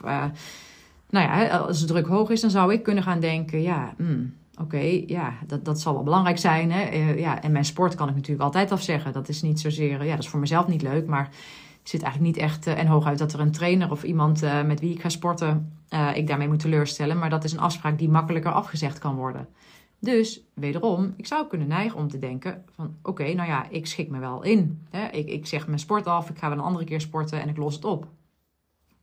nou 1.10 1.26
ja, 1.26 1.56
als 1.56 1.80
de 1.80 1.86
druk 1.86 2.06
hoog 2.06 2.30
is, 2.30 2.40
dan 2.40 2.50
zou 2.50 2.72
ik 2.72 2.82
kunnen 2.82 3.02
gaan 3.02 3.20
denken, 3.20 3.62
ja, 3.62 3.94
hmm, 3.96 4.34
oké, 4.60 5.02
ja, 5.06 5.32
dat, 5.46 5.64
dat 5.64 5.80
zal 5.80 5.94
wel 5.94 6.02
belangrijk 6.02 6.38
zijn. 6.38 6.72
Hè? 6.72 7.12
Ja, 7.12 7.42
en 7.42 7.52
mijn 7.52 7.64
sport 7.64 7.94
kan 7.94 8.08
ik 8.08 8.14
natuurlijk 8.14 8.42
altijd 8.42 8.72
afzeggen. 8.72 9.12
Dat 9.12 9.28
is 9.28 9.42
niet 9.42 9.60
zozeer, 9.60 10.04
ja, 10.04 10.14
dat 10.14 10.24
is 10.24 10.28
voor 10.28 10.40
mezelf 10.40 10.66
niet 10.66 10.82
leuk, 10.82 11.06
maar 11.06 11.28
zit 11.88 12.02
eigenlijk 12.02 12.36
niet 12.36 12.44
echt, 12.44 12.66
uh, 12.66 12.78
en 12.78 12.86
hooguit 12.86 13.18
dat 13.18 13.32
er 13.32 13.40
een 13.40 13.52
trainer 13.52 13.90
of 13.90 14.02
iemand 14.02 14.42
uh, 14.42 14.62
met 14.62 14.80
wie 14.80 14.94
ik 14.94 15.00
ga 15.00 15.08
sporten, 15.08 15.72
ik 16.14 16.26
daarmee 16.26 16.48
moet 16.48 16.60
teleurstellen. 16.60 17.18
Maar 17.18 17.30
dat 17.30 17.44
is 17.44 17.52
een 17.52 17.60
afspraak 17.60 17.98
die 17.98 18.08
makkelijker 18.08 18.52
afgezegd 18.52 18.98
kan 18.98 19.14
worden. 19.14 19.48
Dus 20.00 20.40
wederom, 20.54 21.14
ik 21.16 21.26
zou 21.26 21.46
kunnen 21.46 21.68
neigen 21.68 21.98
om 21.98 22.08
te 22.08 22.18
denken 22.18 22.64
van 22.74 22.96
oké, 23.02 23.34
nou 23.34 23.48
ja, 23.48 23.68
ik 23.68 23.86
schik 23.86 24.10
me 24.10 24.18
wel 24.18 24.42
in. 24.42 24.86
Ik, 25.10 25.28
ik 25.28 25.46
zeg 25.46 25.66
mijn 25.66 25.78
sport 25.78 26.06
af, 26.06 26.30
ik 26.30 26.38
ga 26.38 26.48
wel 26.48 26.58
een 26.58 26.64
andere 26.64 26.84
keer 26.84 27.00
sporten 27.00 27.40
en 27.40 27.48
ik 27.48 27.56
los 27.56 27.74
het 27.74 27.84
op. 27.84 28.06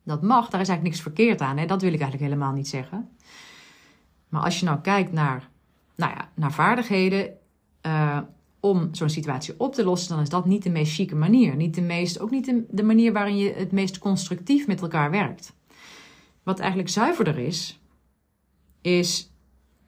Dat 0.02 0.22
mag, 0.22 0.48
daar 0.48 0.60
is 0.60 0.68
eigenlijk 0.68 0.82
niks 0.82 1.00
verkeerd 1.00 1.40
aan. 1.40 1.56
Hè? 1.56 1.66
Dat 1.66 1.82
wil 1.82 1.92
ik 1.92 2.00
eigenlijk 2.00 2.30
helemaal 2.30 2.52
niet 2.52 2.68
zeggen. 2.68 3.08
Maar 4.28 4.42
als 4.42 4.60
je 4.60 4.66
nou 4.66 4.80
kijkt 4.80 5.12
naar, 5.12 5.48
nou 5.96 6.12
ja, 6.12 6.28
naar 6.34 6.52
vaardigheden 6.52 7.30
om 8.70 8.88
zo'n 8.92 9.08
situatie 9.10 9.54
op 9.58 9.74
te 9.74 9.84
lossen, 9.84 10.14
dan 10.14 10.22
is 10.22 10.28
dat 10.28 10.46
niet 10.46 10.62
de 10.62 10.70
meest 10.70 10.94
chique 10.94 11.16
manier. 11.16 11.56
Niet 11.56 11.74
de 11.74 11.80
meest, 11.80 12.20
ook 12.20 12.30
niet 12.30 12.64
de, 12.70 12.82
manier 12.82 13.12
waarin 13.12 13.36
je 13.36 13.52
het 13.52 13.72
meest 13.72 13.98
constructief 13.98 14.66
met 14.66 14.80
elkaar 14.80 15.10
werkt. 15.10 15.54
Wat 16.42 16.58
eigenlijk 16.58 16.88
zuiverder 16.90 17.38
is, 17.38 17.80
is. 18.80 19.30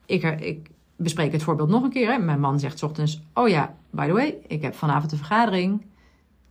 Ik, 0.07 0.23
ik 0.23 0.71
bespreek 0.97 1.33
het 1.33 1.43
voorbeeld 1.43 1.69
nog 1.69 1.83
een 1.83 1.91
keer. 1.91 2.13
Hè. 2.13 2.19
Mijn 2.19 2.41
man 2.41 2.61
zegt 2.61 2.83
ochtends: 2.83 3.23
Oh 3.35 3.49
ja, 3.49 3.77
by 3.91 4.07
the 4.07 4.13
way, 4.13 4.39
ik 4.47 4.63
heb 4.63 4.75
vanavond 4.75 5.13
een 5.13 5.19
vergadering. 5.19 5.87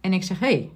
En 0.02 0.14
ik 0.14 0.24
zeg: 0.24 0.40
Hey, 0.40 0.72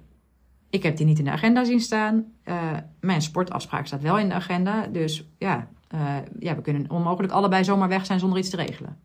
ik 0.70 0.82
heb 0.82 0.96
die 0.96 1.06
niet 1.06 1.18
in 1.18 1.24
de 1.24 1.30
agenda 1.30 1.64
zien 1.64 1.80
staan. 1.80 2.24
Uh, 2.44 2.72
mijn 3.00 3.22
sportafspraak 3.22 3.86
staat 3.86 4.02
wel 4.02 4.18
in 4.18 4.28
de 4.28 4.34
agenda. 4.34 4.86
Dus 4.86 5.28
ja, 5.38 5.68
uh, 5.94 6.16
ja, 6.38 6.54
we 6.54 6.62
kunnen 6.62 6.90
onmogelijk 6.90 7.32
allebei 7.32 7.64
zomaar 7.64 7.88
weg 7.88 8.06
zijn 8.06 8.18
zonder 8.18 8.38
iets 8.38 8.50
te 8.50 8.56
regelen. 8.56 8.98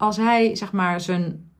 Als 0.00 0.16
hij 0.16 0.56
zeg 0.56 0.72
maar 0.72 1.00
zijn 1.00 1.50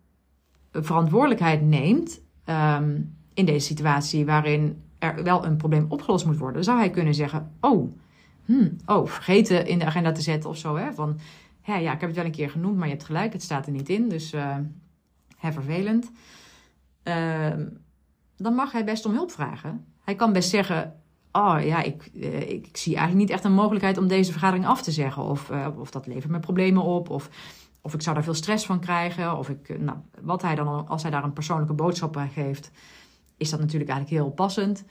verantwoordelijkheid 0.73 1.63
neemt 1.63 2.21
um, 2.47 3.17
in 3.35 3.45
deze 3.45 3.67
situatie 3.67 4.27
waarin 4.27 4.83
er 4.99 5.23
wel 5.23 5.45
een 5.45 5.57
probleem 5.57 5.87
opgelost 5.89 6.27
moet 6.27 6.39
worden, 6.39 6.65
zou 6.65 6.79
hij 6.79 6.91
kunnen 6.91 7.15
zeggen: 7.15 7.53
Oh, 7.61 7.97
hmm, 8.45 8.77
oh 8.87 9.07
vergeten 9.07 9.67
in 9.67 9.79
de 9.79 9.85
agenda 9.85 10.13
te 10.13 10.21
zetten 10.21 10.51
of 10.51 10.57
zo. 10.57 10.77
Hè? 10.77 10.93
Van 10.93 11.19
ja, 11.65 11.77
ja, 11.77 11.93
ik 11.93 12.01
heb 12.01 12.09
het 12.09 12.19
wel 12.19 12.25
een 12.25 12.31
keer 12.31 12.51
genoemd, 12.51 12.77
maar 12.77 12.87
je 12.87 12.93
hebt 12.93 13.05
gelijk, 13.05 13.33
het 13.33 13.43
staat 13.43 13.67
er 13.67 13.73
niet 13.73 13.89
in. 13.89 14.09
Dus 14.09 14.35
uh, 14.35 14.57
vervelend. 15.41 16.11
Uh, 17.05 17.55
dan 18.37 18.55
mag 18.55 18.73
hij 18.73 18.85
best 18.85 19.07
om 19.07 19.13
hulp 19.13 19.31
vragen. 19.31 19.85
Hij 20.05 20.15
kan 20.15 20.33
best 20.33 20.51
zeggen: 20.51 20.95
Oh 21.33 21.59
ja, 21.63 21.83
ik, 21.83 22.11
eh, 22.21 22.41
ik, 22.41 22.67
ik, 22.67 22.77
zie 22.77 22.97
eigenlijk 22.97 23.27
niet 23.27 23.37
echt 23.37 23.45
een 23.45 23.53
mogelijkheid 23.53 23.99
om 23.99 24.09
deze 24.09 24.33
vergadering 24.33 24.67
af 24.67 24.83
te 24.83 24.93
zeggen. 24.93 25.23
Of, 25.23 25.51
uh, 25.51 25.67
of 25.79 25.91
dat 25.91 26.07
levert 26.07 26.33
me 26.33 26.39
problemen 26.39 26.83
op. 26.83 27.11
Of, 27.11 27.31
of 27.81 27.95
ik 27.95 28.03
zou 28.03 28.15
daar 28.15 28.25
veel 28.25 28.35
stress 28.35 28.67
van 28.67 28.81
krijgen. 28.81 29.39
Of 29.39 29.49
ik, 29.49 29.69
eh, 29.69 29.79
nou, 29.79 29.99
wat 30.21 30.43
hij 30.43 30.55
dan, 30.55 30.89
als 30.89 31.03
hij 31.03 31.11
daar 31.11 31.25
een 31.25 31.33
persoonlijke 31.33 31.73
boodschap 31.73 32.17
aan 32.17 32.29
geeft, 32.29 32.71
is 33.37 33.51
dat 33.51 33.61
natuurlijk 33.61 33.91
eigenlijk 33.91 34.23
heel 34.23 34.33
passend. 34.33 34.85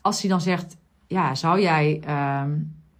Als 0.00 0.20
hij 0.20 0.30
dan 0.30 0.40
zegt: 0.40 0.76
Ja, 1.06 1.34
zou 1.34 1.60
jij 1.60 2.02
uh, 2.06 2.42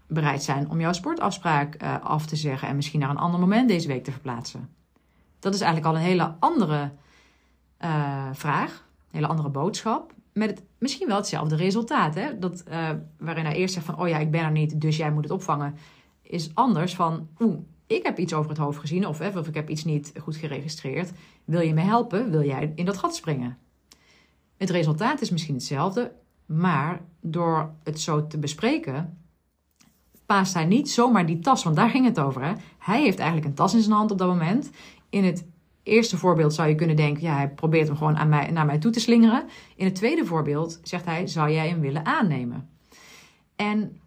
bereid 0.07 0.43
zijn 0.43 0.71
om 0.71 0.81
jouw 0.81 0.93
sportafspraak 0.93 1.83
uh, 1.83 2.01
af 2.03 2.27
te 2.27 2.37
zeggen 2.37 2.69
en 2.69 2.77
misschien 2.77 3.01
naar 3.01 3.11
een 3.11 3.17
ander 3.17 3.41
moment 3.41 3.69
deze 3.69 3.89
week 3.89 4.05
te 4.05 4.13
verplaatsen? 4.13 4.69
Dat 5.39 5.55
is 5.55 5.61
eigenlijk 5.61 5.95
al 5.95 6.01
een 6.01 6.07
hele 6.07 6.35
andere 6.39 6.93
vraag 8.33 8.85
hele 9.11 9.27
andere 9.27 9.49
boodschap. 9.49 10.13
Met 10.33 10.51
het, 10.51 10.63
misschien 10.79 11.07
wel 11.07 11.17
hetzelfde 11.17 11.57
resultaat. 11.57 12.15
Hè? 12.15 12.39
Dat, 12.39 12.65
waarin 13.19 13.45
hij 13.45 13.55
eerst 13.55 13.75
zegt 13.75 13.87
van, 13.87 14.01
oh 14.01 14.09
ja, 14.09 14.19
ik 14.19 14.31
ben 14.31 14.45
er 14.45 14.51
niet, 14.51 14.81
dus 14.81 14.97
jij 14.97 15.13
moet 15.13 15.23
het 15.23 15.33
opvangen. 15.33 15.75
Is 16.23 16.55
anders 16.55 16.95
van, 16.95 17.29
oeh, 17.39 17.59
ik 17.87 18.03
heb 18.03 18.19
iets 18.19 18.35
over 18.35 18.51
het 18.51 18.59
hoofd 18.59 18.79
gezien 18.79 19.07
of, 19.07 19.37
of 19.37 19.49
ik 19.49 19.55
heb 19.55 19.71
iets 19.71 19.85
niet 19.85 20.13
goed 20.21 20.37
geregistreerd. 20.37 21.13
Wil 21.45 21.61
je 21.61 21.75
me 21.75 21.81
helpen? 21.81 22.31
Wil 22.31 22.45
jij 22.45 22.73
in 22.75 22.85
dat 22.85 22.97
gat 22.97 23.15
springen? 23.15 23.59
Het 24.57 24.71
resultaat 24.71 25.21
is 25.21 25.31
misschien 25.31 25.55
hetzelfde, 25.55 26.13
maar 26.47 27.01
door 27.21 27.75
het 27.83 28.01
zo 28.01 28.27
te 28.27 28.39
bespreken, 28.39 29.19
paast 30.27 30.55
hij 30.55 30.65
niet 30.65 30.91
zomaar 30.91 31.27
die 31.27 31.39
tas, 31.39 31.65
want 31.65 31.77
daar 31.77 31.91
ging 31.91 32.05
het 32.05 32.21
over. 32.21 32.43
Hè? 32.43 32.53
Hij 32.79 33.03
heeft 33.03 33.19
eigenlijk 33.19 33.49
een 33.49 33.55
tas 33.55 33.75
in 33.75 33.81
zijn 33.81 33.95
hand 33.95 34.11
op 34.11 34.19
dat 34.19 34.29
moment. 34.29 34.71
In 35.11 35.25
het 35.25 35.47
eerste 35.83 36.17
voorbeeld 36.17 36.55
zou 36.55 36.69
je 36.69 36.75
kunnen 36.75 36.97
denken, 36.97 37.23
ja, 37.23 37.37
hij 37.37 37.51
probeert 37.51 37.87
hem 37.87 37.97
gewoon 37.97 38.17
aan 38.17 38.29
mij, 38.29 38.51
naar 38.51 38.67
mij 38.67 38.79
toe 38.79 38.91
te 38.91 39.01
slingeren. 39.01 39.45
In 39.77 39.85
het 39.85 39.95
tweede 39.95 40.25
voorbeeld 40.25 40.81
zegt 40.83 41.05
hij, 41.05 41.27
zou 41.27 41.51
jij 41.51 41.69
hem 41.69 41.81
willen 41.81 42.07
aannemen? 42.07 42.69
En 43.57 44.01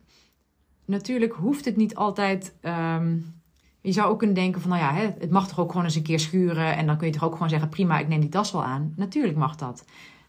natuurlijk 0.85 1.33
hoeft 1.33 1.65
het 1.65 1.75
niet 1.75 1.95
altijd. 1.95 2.55
Ehm, 2.61 3.17
je 3.81 3.91
zou 3.91 4.09
ook 4.09 4.17
kunnen 4.17 4.35
denken 4.35 4.61
van, 4.61 4.69
nou 4.69 4.81
ja, 4.81 5.13
het 5.19 5.29
mag 5.31 5.47
toch 5.47 5.59
ook 5.59 5.69
gewoon 5.69 5.85
eens 5.85 5.95
een 5.95 6.03
keer 6.03 6.19
schuren. 6.19 6.75
En 6.75 6.85
dan 6.85 6.97
kun 6.97 7.07
je 7.07 7.13
toch 7.13 7.23
ook 7.23 7.33
gewoon 7.33 7.49
zeggen, 7.49 7.69
prima, 7.69 7.99
ik 7.99 8.07
neem 8.07 8.19
die 8.19 8.29
tas 8.29 8.51
wel 8.51 8.63
aan. 8.63 8.93
Natuurlijk 8.95 9.37
mag 9.37 9.55
dat. 9.55 9.85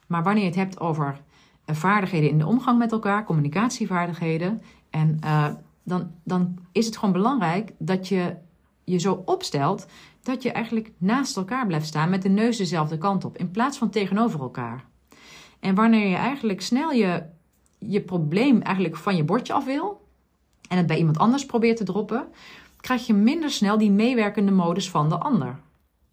Maar 0.07 0.23
wanneer 0.23 0.42
je 0.42 0.49
het 0.49 0.59
hebt 0.59 0.80
over 0.80 1.21
eh, 1.64 1.75
vaardigheden 1.75 2.30
in 2.30 2.38
de 2.38 2.47
omgang 2.47 2.78
met 2.78 2.92
elkaar, 2.92 3.25
communicatievaardigheden. 3.25 4.62
En 4.90 5.19
uh, 5.25 5.47
dan, 5.83 6.11
dan 6.25 6.59
is 6.73 6.87
het 6.87 6.97
gewoon 6.97 7.14
belangrijk 7.14 7.73
dat 7.78 8.09
je 8.09 8.37
je 8.85 8.99
zo 8.99 9.23
opstelt 9.25 9.87
dat 10.23 10.42
je 10.42 10.52
eigenlijk 10.52 10.92
naast 10.99 11.37
elkaar 11.37 11.66
blijft 11.66 11.87
staan 11.87 12.11
met 12.11 12.23
de 12.23 12.28
neus 12.28 12.57
dezelfde 12.57 12.99
kant 12.99 13.25
op, 13.25 13.38
in 13.38 13.50
plaats 13.50 13.78
van 13.78 13.90
tegenover 13.90 14.40
elkaar. 14.40 14.85
En 15.61 15.75
wanneer 15.75 16.09
je 16.09 16.16
eigenlijk 16.16 16.61
snel 16.61 16.90
je, 16.90 17.23
je 17.78 18.00
probleem 18.00 18.61
eigenlijk 18.61 18.97
van 18.97 19.16
je 19.16 19.25
bordje 19.25 19.52
af 19.52 19.64
wil 19.64 20.09
en 20.69 20.76
het 20.76 20.87
bij 20.87 20.99
iemand 20.99 21.19
anders 21.19 21.47
probeert 21.47 21.76
te 21.76 21.85
droppen, 21.85 22.26
krijg 22.80 23.06
je 23.06 23.14
minder 23.14 23.50
snel 23.50 23.78
die 23.78 23.90
meewerkende 23.90 24.52
modus 24.52 24.90
van 24.90 25.08
de 25.08 25.18
ander. 25.18 25.60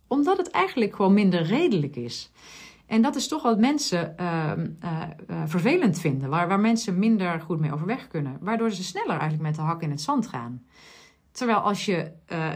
Omdat 0.07 0.37
het 0.37 0.49
eigenlijk 0.49 0.95
gewoon 0.95 1.13
minder 1.13 1.41
redelijk 1.41 1.95
is. 1.95 2.31
En 2.85 3.01
dat 3.01 3.15
is 3.15 3.27
toch 3.27 3.43
wat 3.43 3.59
mensen 3.59 4.15
uh, 4.19 4.51
uh, 4.83 5.01
uh, 5.29 5.41
vervelend 5.45 5.99
vinden, 5.99 6.29
waar, 6.29 6.47
waar 6.47 6.59
mensen 6.59 6.99
minder 6.99 7.41
goed 7.41 7.59
mee 7.59 7.73
overweg 7.73 8.07
kunnen, 8.07 8.37
waardoor 8.41 8.71
ze 8.71 8.83
sneller 8.83 9.09
eigenlijk 9.09 9.41
met 9.41 9.55
de 9.55 9.61
hak 9.61 9.81
in 9.81 9.89
het 9.89 10.01
zand 10.01 10.27
gaan. 10.27 10.65
Terwijl 11.31 11.59
als 11.59 11.85
je 11.85 12.11
eh, 12.25 12.49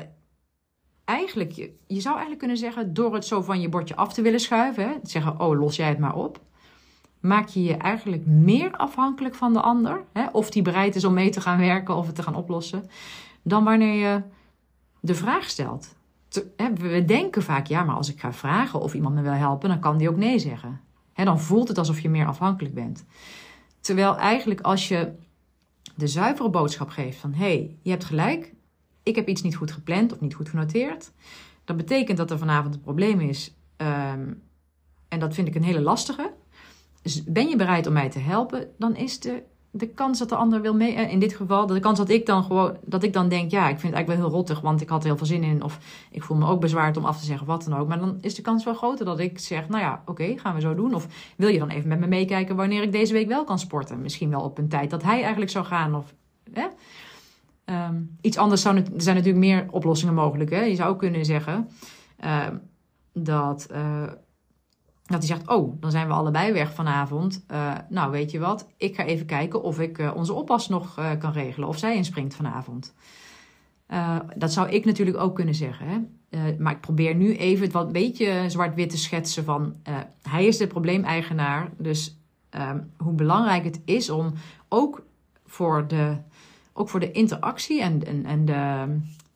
eigenlijk, 1.05 1.51
je, 1.51 1.75
je 1.87 1.99
zou 1.99 2.13
eigenlijk 2.13 2.39
kunnen 2.39 2.57
zeggen, 2.57 2.93
door 2.93 3.13
het 3.13 3.25
zo 3.25 3.41
van 3.41 3.61
je 3.61 3.69
bordje 3.69 3.95
af 3.95 4.13
te 4.13 4.21
willen 4.21 4.39
schuiven, 4.39 4.87
hè, 4.87 4.93
zeggen, 5.03 5.39
oh, 5.39 5.59
los 5.59 5.75
jij 5.75 5.89
het 5.89 5.99
maar 5.99 6.15
op, 6.15 6.39
maak 7.21 7.47
je 7.47 7.63
je 7.63 7.73
eigenlijk 7.73 8.25
meer 8.25 8.71
afhankelijk 8.71 9.35
van 9.35 9.53
de 9.53 9.61
ander, 9.61 10.03
hè, 10.13 10.27
of 10.31 10.49
die 10.49 10.61
bereid 10.61 10.95
is 10.95 11.05
om 11.05 11.13
mee 11.13 11.29
te 11.29 11.41
gaan 11.41 11.57
werken 11.57 11.95
of 11.95 12.05
het 12.05 12.15
te 12.15 12.23
gaan 12.23 12.35
oplossen, 12.35 12.89
dan 13.41 13.63
wanneer 13.63 14.09
je 14.09 14.21
de 14.99 15.15
vraag 15.15 15.49
stelt. 15.49 15.95
hè, 16.55 16.73
we 16.73 17.05
denken 17.05 17.43
vaak, 17.43 17.67
ja, 17.67 17.83
maar 17.83 17.95
als 17.95 18.09
ik 18.09 18.19
ga 18.19 18.33
vragen 18.33 18.79
of 18.81 18.93
iemand 18.93 19.15
me 19.15 19.21
wil 19.21 19.31
helpen, 19.31 19.69
dan 19.69 19.79
kan 19.79 19.97
die 19.97 20.09
ook 20.09 20.17
nee 20.17 20.39
zeggen. 20.39 20.81
Hè, 21.13 21.23
dan 21.23 21.39
voelt 21.39 21.67
het 21.67 21.77
alsof 21.77 21.99
je 21.99 22.09
meer 22.09 22.25
afhankelijk 22.25 22.73
bent. 22.73 23.05
Terwijl 23.79 24.17
eigenlijk 24.17 24.61
als 24.61 24.87
je 24.87 25.11
de 25.95 26.07
zuivere 26.07 26.49
boodschap 26.49 26.89
geeft 26.89 27.17
van, 27.17 27.33
hé, 27.33 27.45
hey, 27.45 27.75
je 27.81 27.89
hebt 27.89 28.05
gelijk, 28.05 28.53
ik 29.03 29.15
heb 29.15 29.27
iets 29.27 29.41
niet 29.41 29.55
goed 29.55 29.71
gepland 29.71 30.13
of 30.13 30.19
niet 30.19 30.35
goed 30.35 30.49
genoteerd. 30.49 31.11
Dat 31.63 31.77
betekent 31.77 32.17
dat 32.17 32.31
er 32.31 32.37
vanavond 32.37 32.75
een 32.75 32.81
probleem 32.81 33.19
is. 33.19 33.55
Um, 33.77 34.41
en 35.07 35.19
dat 35.19 35.33
vind 35.33 35.47
ik 35.47 35.55
een 35.55 35.63
hele 35.63 35.81
lastige. 35.81 36.33
Ben 37.25 37.47
je 37.47 37.55
bereid 37.55 37.87
om 37.87 37.93
mij 37.93 38.09
te 38.09 38.19
helpen, 38.19 38.67
dan 38.77 38.95
is 38.95 39.19
de, 39.19 39.43
de 39.71 39.87
kans 39.87 40.19
dat 40.19 40.29
de 40.29 40.35
ander 40.35 40.61
wil 40.61 40.75
mee. 40.75 40.93
Eh, 40.93 41.11
in 41.11 41.19
dit 41.19 41.33
geval, 41.33 41.67
de 41.67 41.79
kans 41.79 41.97
dat 41.97 42.09
ik 42.09 42.25
dan 42.25 42.43
gewoon 42.43 42.77
dat 42.85 43.03
ik 43.03 43.13
dan 43.13 43.29
denk, 43.29 43.51
ja, 43.51 43.61
ik 43.61 43.79
vind 43.79 43.81
het 43.81 43.93
eigenlijk 43.93 44.19
wel 44.19 44.29
heel 44.29 44.37
rottig, 44.37 44.61
want 44.61 44.81
ik 44.81 44.89
had 44.89 45.01
er 45.01 45.07
heel 45.07 45.17
veel 45.17 45.25
zin 45.25 45.43
in. 45.43 45.63
Of 45.63 45.79
ik 46.11 46.23
voel 46.23 46.37
me 46.37 46.47
ook 46.47 46.61
bezwaard 46.61 46.97
om 46.97 47.05
af 47.05 47.19
te 47.19 47.25
zeggen, 47.25 47.47
wat 47.47 47.63
dan 47.63 47.79
ook. 47.79 47.87
Maar 47.87 47.99
dan 47.99 48.17
is 48.21 48.35
de 48.35 48.41
kans 48.41 48.63
wel 48.63 48.73
groter 48.73 49.05
dat 49.05 49.19
ik 49.19 49.39
zeg, 49.39 49.69
nou 49.69 49.81
ja, 49.81 50.03
oké, 50.05 50.37
gaan 50.37 50.55
we 50.55 50.61
zo 50.61 50.75
doen. 50.75 50.93
Of 50.93 51.07
wil 51.37 51.49
je 51.49 51.59
dan 51.59 51.69
even 51.69 51.87
met 51.87 51.99
me 51.99 52.07
meekijken 52.07 52.55
wanneer 52.55 52.83
ik 52.83 52.91
deze 52.91 53.13
week 53.13 53.27
wel 53.27 53.43
kan 53.43 53.59
sporten? 53.59 54.01
Misschien 54.01 54.29
wel 54.29 54.41
op 54.41 54.57
een 54.57 54.69
tijd 54.69 54.89
dat 54.89 55.03
hij 55.03 55.21
eigenlijk 55.21 55.51
zou 55.51 55.65
gaan. 55.65 55.95
Of? 55.95 56.13
Um, 57.65 58.17
iets 58.21 58.37
anders 58.37 58.61
zou, 58.61 58.77
er 58.77 58.83
zijn 58.97 59.15
natuurlijk 59.15 59.45
meer 59.45 59.67
oplossingen 59.71 60.13
mogelijk. 60.13 60.49
Hè? 60.49 60.61
Je 60.61 60.75
zou 60.75 60.89
ook 60.89 60.99
kunnen 60.99 61.25
zeggen 61.25 61.69
uh, 62.23 62.47
dat, 63.13 63.67
uh, 63.71 64.03
dat 65.11 65.27
hij 65.27 65.37
zegt: 65.37 65.49
Oh, 65.49 65.81
dan 65.81 65.91
zijn 65.91 66.07
we 66.07 66.13
allebei 66.13 66.53
weg 66.53 66.73
vanavond. 66.73 67.45
Uh, 67.51 67.73
nou, 67.89 68.11
weet 68.11 68.31
je 68.31 68.39
wat? 68.39 68.67
Ik 68.77 68.95
ga 68.95 69.03
even 69.03 69.25
kijken 69.25 69.63
of 69.63 69.79
ik 69.79 70.11
onze 70.15 70.33
oppas 70.33 70.69
nog 70.69 70.99
kan 71.19 71.31
regelen. 71.31 71.67
Of 71.67 71.77
zij 71.77 71.95
inspringt 71.95 72.35
vanavond. 72.35 72.93
dat 74.35 74.53
zou 74.53 74.69
ik 74.69 74.85
natuurlijk 74.85 75.17
ook 75.17 75.35
kunnen 75.35 75.55
zeggen. 75.55 75.87
Hè? 75.87 75.99
maar 76.57 76.73
ik 76.73 76.81
probeer 76.81 77.15
nu 77.15 77.35
even 77.35 77.63
het 77.63 77.73
wat 77.73 77.91
beetje 77.91 78.43
zwart-wit 78.47 78.89
te 78.89 78.97
schetsen 78.97 79.43
van 79.43 79.75
hij 80.21 80.45
is 80.45 80.57
de 80.57 80.67
probleemeigenaar. 80.67 81.69
Dus 81.77 82.17
ehm, 82.49 82.79
hoe 82.97 83.13
belangrijk 83.13 83.63
het 83.63 83.81
is 83.85 84.09
om 84.09 84.33
ook 84.69 85.03
voor 85.45 85.87
de 85.87 86.17
ook 86.73 86.89
voor 86.89 86.99
de 86.99 87.11
interactie 87.11 87.81
en, 87.81 88.05
en, 88.05 88.25
en 88.25 88.45
de, 88.45 88.85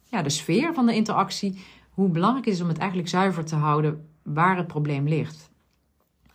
ja, 0.03 0.21
de 0.21 0.29
sfeer 0.29 0.73
van 0.73 0.85
de 0.85 0.95
interactie, 0.95 1.63
hoe 1.89 2.09
belangrijk 2.09 2.45
het 2.45 2.53
is 2.53 2.61
om 2.61 2.67
het 2.67 2.77
eigenlijk 2.77 3.09
zuiver 3.09 3.45
te 3.45 3.55
houden 3.55 4.07
waar 4.23 4.57
het 4.57 4.67
probleem 4.67 5.07
ligt. 5.07 5.49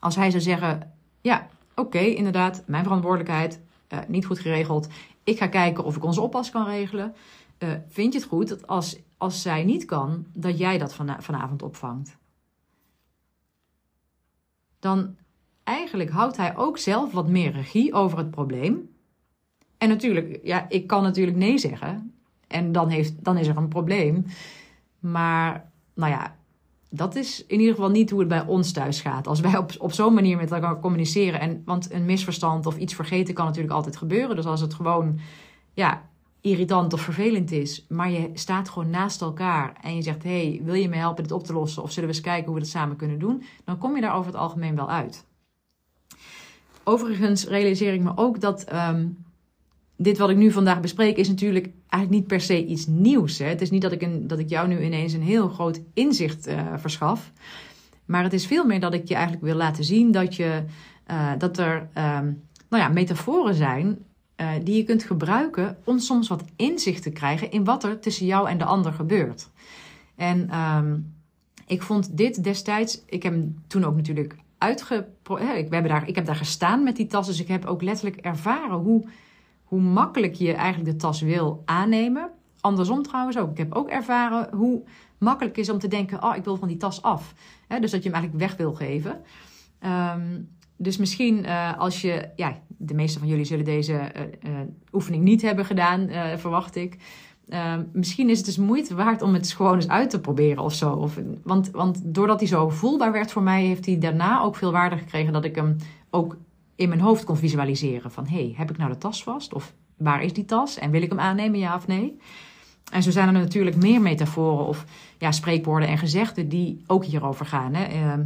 Als 0.01 0.17
hij 0.17 0.31
zou 0.31 0.43
zeggen: 0.43 0.93
Ja, 1.21 1.49
oké, 1.75 1.99
inderdaad, 1.99 2.63
mijn 2.67 2.85
verantwoordelijkheid, 2.85 3.61
uh, 3.89 3.99
niet 4.09 4.27
goed 4.27 4.39
geregeld. 4.39 4.89
Ik 5.25 5.39
ga 5.39 5.47
kijken 5.47 5.85
of 5.85 5.97
ik 5.97 6.05
onze 6.05 6.21
oppas 6.21 6.51
kan 6.51 6.65
regelen. 6.67 7.15
Uh, 7.59 7.71
vind 7.89 8.13
je 8.13 8.19
het 8.19 8.29
goed 8.29 8.49
dat 8.49 8.67
als, 8.67 8.99
als 9.19 9.43
zij 9.43 9.65
niet 9.65 9.85
kan, 9.85 10.27
dat 10.33 10.59
jij 10.59 10.79
dat 10.79 10.95
van, 10.95 11.23
vanavond 11.23 11.63
opvangt? 11.63 12.19
Dan 14.79 15.17
eigenlijk 15.65 16.11
houdt 16.11 16.37
hij 16.37 16.57
ook 16.57 16.79
zelf 16.79 17.13
wat 17.13 17.29
meer 17.29 17.53
regie 17.53 17.93
over 17.93 18.19
het 18.19 18.31
probleem. 18.31 18.91
En 19.79 19.89
natuurlijk, 19.89 20.41
ja, 20.43 20.69
ik 20.69 20.87
kan 20.87 21.03
natuurlijk 21.03 21.37
nee 21.37 21.59
zeggen. 21.59 22.15
En 22.47 22.73
dan, 22.73 22.89
heeft, 22.89 23.25
dan 23.25 23.39
is 23.39 23.47
er 23.47 23.57
een 23.57 23.69
probleem. 23.69 24.27
Maar, 24.99 25.71
nou 25.95 26.13
ja, 26.13 26.37
dat 26.91 27.15
is 27.15 27.47
in 27.47 27.59
ieder 27.59 27.75
geval 27.75 27.91
niet 27.91 28.11
hoe 28.11 28.19
het 28.19 28.29
bij 28.29 28.47
ons 28.47 28.73
thuis 28.73 29.01
gaat. 29.01 29.27
Als 29.27 29.41
wij 29.41 29.57
op, 29.57 29.73
op 29.79 29.93
zo'n 29.93 30.15
manier 30.15 30.37
met 30.37 30.53
elkaar 30.53 30.81
communiceren. 30.81 31.41
En, 31.41 31.63
want 31.65 31.93
een 31.93 32.05
misverstand 32.05 32.67
of 32.67 32.77
iets 32.77 32.95
vergeten 32.95 33.35
kan 33.35 33.47
natuurlijk 33.47 33.75
altijd 33.75 33.97
gebeuren. 33.97 34.37
Dus 34.37 34.45
als 34.45 34.61
het 34.61 34.75
gewoon 34.75 35.19
ja, 35.73 36.09
irritant 36.41 36.93
of 36.93 37.01
vervelend 37.01 37.51
is. 37.51 37.87
Maar 37.89 38.11
je 38.11 38.31
staat 38.35 38.69
gewoon 38.69 38.91
naast 38.91 39.21
elkaar. 39.21 39.77
En 39.81 39.95
je 39.97 40.03
zegt: 40.03 40.23
hey, 40.23 40.61
wil 40.65 40.75
je 40.75 40.89
me 40.89 40.97
helpen 40.97 41.23
dit 41.23 41.33
op 41.33 41.45
te 41.45 41.53
lossen? 41.53 41.83
Of 41.83 41.93
zullen 41.93 42.09
we 42.09 42.15
eens 42.15 42.25
kijken 42.25 42.47
hoe 42.47 42.55
we 42.55 42.61
dat 42.61 42.71
samen 42.71 42.97
kunnen 42.97 43.19
doen? 43.19 43.43
Dan 43.65 43.79
kom 43.79 43.95
je 43.95 44.01
daar 44.01 44.15
over 44.15 44.31
het 44.31 44.41
algemeen 44.41 44.77
wel 44.77 44.91
uit. 44.91 45.27
Overigens 46.85 47.47
realiseer 47.47 47.93
ik 47.93 48.01
me 48.01 48.13
ook 48.15 48.41
dat. 48.41 48.65
Ehm, 48.65 49.07
dit 50.03 50.19
wat 50.19 50.31
ik 50.31 50.37
nu 50.37 50.51
vandaag 50.51 50.81
bespreek 50.81 51.17
is 51.17 51.29
natuurlijk 51.29 51.71
eigenlijk 51.89 52.23
niet 52.23 52.27
per 52.27 52.41
se 52.41 52.67
iets 52.67 52.87
nieuws. 52.87 53.39
Hè? 53.39 53.47
Het 53.47 53.61
is 53.61 53.71
niet 53.71 53.83
dat 53.83 53.93
ik, 53.93 54.03
een, 54.03 54.27
dat 54.27 54.39
ik 54.39 54.49
jou 54.49 54.69
nu 54.69 54.85
ineens 54.85 55.13
een 55.13 55.23
heel 55.23 55.49
groot 55.49 55.81
inzicht 55.95 56.49
uh, 56.49 56.73
verschaf. 56.77 57.33
Maar 58.05 58.23
het 58.23 58.33
is 58.33 58.47
veel 58.47 58.65
meer 58.65 58.81
dat 58.81 58.95
ik 58.95 59.09
je 59.09 59.15
eigenlijk 59.15 59.45
wil 59.45 59.55
laten 59.55 59.85
zien 59.85 60.13
dat, 60.13 60.37
je, 60.37 60.63
uh, 61.11 61.33
dat 61.39 61.59
er 61.59 61.77
um, 61.77 62.43
nou 62.69 62.83
ja, 62.83 62.89
metaforen 62.89 63.55
zijn 63.55 63.99
uh, 64.37 64.49
die 64.63 64.77
je 64.77 64.85
kunt 64.85 65.03
gebruiken 65.03 65.77
om 65.85 65.99
soms 65.99 66.29
wat 66.29 66.45
inzicht 66.57 67.03
te 67.03 67.11
krijgen 67.11 67.51
in 67.51 67.65
wat 67.65 67.85
er 67.85 68.01
tussen 68.01 68.27
jou 68.27 68.49
en 68.49 68.59
de 68.59 68.65
ander 68.65 68.93
gebeurt. 68.93 69.49
En 70.17 70.59
um, 70.59 71.15
ik 71.67 71.83
vond 71.83 72.17
dit 72.17 72.45
destijds, 72.45 73.03
ik 73.07 73.23
heb 73.23 73.35
toen 73.67 73.85
ook 73.85 73.97
natuurlijk 73.97 74.37
uitge... 74.59 75.07
Ik, 75.57 75.71
daar, 75.71 76.09
ik 76.09 76.15
heb 76.15 76.27
daar 76.27 76.37
gestaan 76.37 76.83
met 76.83 76.97
die 76.97 77.07
tas, 77.07 77.27
dus 77.27 77.41
ik 77.41 77.49
heb 77.49 77.65
ook 77.65 77.83
letterlijk 77.83 78.17
ervaren 78.17 78.77
hoe 78.77 79.07
hoe 79.71 79.81
makkelijk 79.81 80.35
je 80.35 80.53
eigenlijk 80.53 80.91
de 80.91 80.97
tas 80.97 81.21
wil 81.21 81.63
aannemen. 81.65 82.31
Andersom 82.61 83.03
trouwens 83.03 83.39
ook. 83.39 83.51
Ik 83.51 83.59
heb 83.59 83.75
ook 83.75 83.89
ervaren 83.89 84.49
hoe 84.57 84.83
makkelijk 85.19 85.57
het 85.57 85.65
is 85.65 85.73
om 85.73 85.79
te 85.79 85.89
denken: 85.89 86.25
oh, 86.25 86.37
ik 86.37 86.45
wil 86.45 86.57
van 86.57 86.69
die 86.69 86.77
tas 86.77 87.03
af. 87.03 87.35
dus 87.81 87.91
dat 87.91 88.03
je 88.03 88.11
hem 88.11 88.19
eigenlijk 88.19 88.45
weg 88.45 88.57
wil 88.57 88.75
geven. 88.75 89.21
Um, 90.15 90.49
dus 90.77 90.97
misschien 90.97 91.45
uh, 91.45 91.79
als 91.79 92.01
je, 92.01 92.29
ja, 92.37 92.59
de 92.67 92.95
meeste 92.95 93.19
van 93.19 93.29
jullie 93.29 93.45
zullen 93.45 93.65
deze 93.65 93.93
uh, 93.93 94.53
uh, 94.53 94.61
oefening 94.93 95.25
niet 95.25 95.43
hebben 95.43 95.65
gedaan, 95.65 96.09
verwacht 96.39 96.77
ik. 96.77 96.97
Ehm, 97.49 97.85
misschien 97.93 98.29
is 98.29 98.37
het 98.37 98.47
dus 98.47 98.57
moeite 98.57 98.95
waard 98.95 99.23
om 99.23 99.35
het 99.35 99.53
gewoon 99.53 99.75
eens 99.75 99.89
uit 99.89 100.11
te 100.11 100.21
proberen 100.21 100.63
of 100.63 100.75
zo. 100.75 100.93
Of, 100.93 101.19
want, 101.43 101.71
want 101.71 102.01
doordat 102.05 102.41
hij 102.41 102.49
zo 102.49 102.69
voelbaar 102.69 103.13
werd 103.13 103.33
voor 103.33 103.43
mij, 103.43 103.65
heeft 103.65 103.87
hij 103.87 103.99
daarna 103.99 104.43
ook 104.43 104.57
veel 104.57 104.73
waarde 104.73 104.97
gekregen 104.97 105.33
dat 105.33 105.45
ik 105.45 105.55
hem 105.55 105.77
ook 106.11 106.37
in 106.81 106.89
mijn 106.89 107.01
hoofd 107.01 107.25
kon 107.25 107.37
visualiseren. 107.37 108.11
Van, 108.11 108.27
hey, 108.27 108.55
heb 108.57 108.71
ik 108.71 108.77
nou 108.77 108.91
de 108.91 108.99
tas 108.99 109.23
vast? 109.23 109.55
Of 109.55 109.73
waar 109.97 110.23
is 110.23 110.33
die 110.33 110.45
tas? 110.45 110.79
En 110.79 110.91
wil 110.91 111.03
ik 111.03 111.09
hem 111.09 111.21
aannemen, 111.21 111.59
ja 111.59 111.75
of 111.75 111.87
nee? 111.87 112.19
En 112.93 113.03
zo 113.03 113.11
zijn 113.11 113.27
er 113.27 113.33
natuurlijk 113.33 113.77
meer 113.77 114.01
metaforen 114.01 114.67
of 114.67 114.85
ja, 115.19 115.33
spreekwoorden 115.33 115.89
en 115.89 115.99
gezegden 115.99 116.49
die 116.49 116.85
ook 116.87 117.05
hierover 117.05 117.47
gaan. 117.47 117.75
Hè? 117.75 117.95
Uh, 117.95 118.25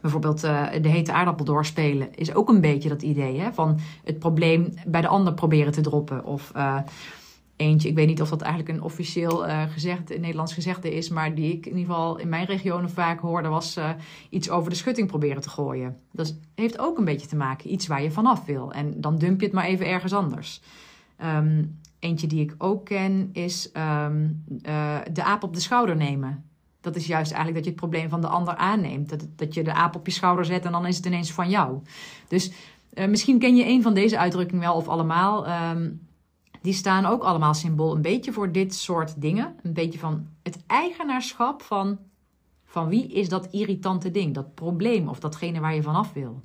bijvoorbeeld 0.00 0.44
uh, 0.44 0.66
de 0.82 0.88
hete 0.88 1.12
aardappel 1.12 1.44
doorspelen 1.44 2.08
is 2.14 2.34
ook 2.34 2.48
een 2.48 2.60
beetje 2.60 2.88
dat 2.88 3.02
idee 3.02 3.40
hè? 3.40 3.52
van 3.52 3.78
het 4.04 4.18
probleem 4.18 4.74
bij 4.86 5.00
de 5.00 5.08
ander 5.08 5.34
proberen 5.34 5.72
te 5.72 5.80
droppen. 5.80 6.24
Of 6.24 6.52
uh, 6.56 6.76
eentje. 7.60 7.88
Ik 7.88 7.94
weet 7.94 8.06
niet 8.06 8.20
of 8.20 8.28
dat 8.28 8.40
eigenlijk 8.40 8.74
een 8.74 8.82
officieel 8.82 9.46
uh, 9.46 9.62
gezegd, 9.70 10.08
Nederlands 10.08 10.54
gezegde 10.54 10.94
is, 10.94 11.08
maar 11.08 11.34
die 11.34 11.52
ik 11.52 11.66
in 11.66 11.76
ieder 11.76 11.94
geval 11.94 12.18
in 12.18 12.28
mijn 12.28 12.46
regionen 12.46 12.90
vaak 12.90 13.20
hoorde, 13.20 13.48
was 13.48 13.76
uh, 13.76 13.90
iets 14.30 14.50
over 14.50 14.70
de 14.70 14.76
schutting 14.76 15.08
proberen 15.08 15.42
te 15.42 15.48
gooien. 15.48 15.96
Dat 16.12 16.36
heeft 16.54 16.78
ook 16.78 16.98
een 16.98 17.04
beetje 17.04 17.26
te 17.26 17.36
maken, 17.36 17.72
iets 17.72 17.86
waar 17.86 18.02
je 18.02 18.10
vanaf 18.10 18.44
wil. 18.44 18.72
En 18.72 19.00
dan 19.00 19.18
dump 19.18 19.40
je 19.40 19.46
het 19.46 19.54
maar 19.54 19.64
even 19.64 19.86
ergens 19.86 20.12
anders. 20.12 20.62
Um, 21.24 21.78
eentje 21.98 22.26
die 22.26 22.40
ik 22.40 22.54
ook 22.58 22.84
ken 22.84 23.30
is 23.32 23.70
um, 24.04 24.44
uh, 24.62 24.98
de 25.12 25.24
aap 25.24 25.42
op 25.42 25.54
de 25.54 25.60
schouder 25.60 25.96
nemen. 25.96 26.44
Dat 26.80 26.96
is 26.96 27.06
juist 27.06 27.32
eigenlijk 27.32 27.54
dat 27.54 27.64
je 27.64 27.70
het 27.70 27.90
probleem 27.90 28.08
van 28.08 28.20
de 28.20 28.26
ander 28.26 28.54
aanneemt. 28.54 29.08
Dat, 29.08 29.26
dat 29.36 29.54
je 29.54 29.62
de 29.62 29.72
aap 29.72 29.94
op 29.94 30.06
je 30.06 30.12
schouder 30.12 30.44
zet 30.44 30.64
en 30.64 30.72
dan 30.72 30.86
is 30.86 30.96
het 30.96 31.06
ineens 31.06 31.32
van 31.32 31.50
jou. 31.50 31.78
Dus 32.28 32.52
misschien 33.08 33.38
ken 33.38 33.56
je 33.56 33.66
een 33.66 33.82
van 33.82 33.94
deze 33.94 34.18
uitdrukkingen 34.18 34.62
wel 34.62 34.74
of 34.74 34.88
allemaal. 34.88 35.48
Um, 35.70 36.08
die 36.60 36.72
staan 36.72 37.06
ook 37.06 37.22
allemaal 37.22 37.54
symbool 37.54 37.94
een 37.94 38.02
beetje 38.02 38.32
voor 38.32 38.52
dit 38.52 38.74
soort 38.74 39.20
dingen. 39.20 39.54
Een 39.62 39.72
beetje 39.72 39.98
van 39.98 40.26
het 40.42 40.58
eigenaarschap 40.66 41.62
van, 41.62 41.98
van 42.64 42.88
wie 42.88 43.06
is 43.06 43.28
dat 43.28 43.48
irritante 43.50 44.10
ding, 44.10 44.34
dat 44.34 44.54
probleem 44.54 45.08
of 45.08 45.20
datgene 45.20 45.60
waar 45.60 45.74
je 45.74 45.82
vanaf 45.82 46.12
wil. 46.12 46.42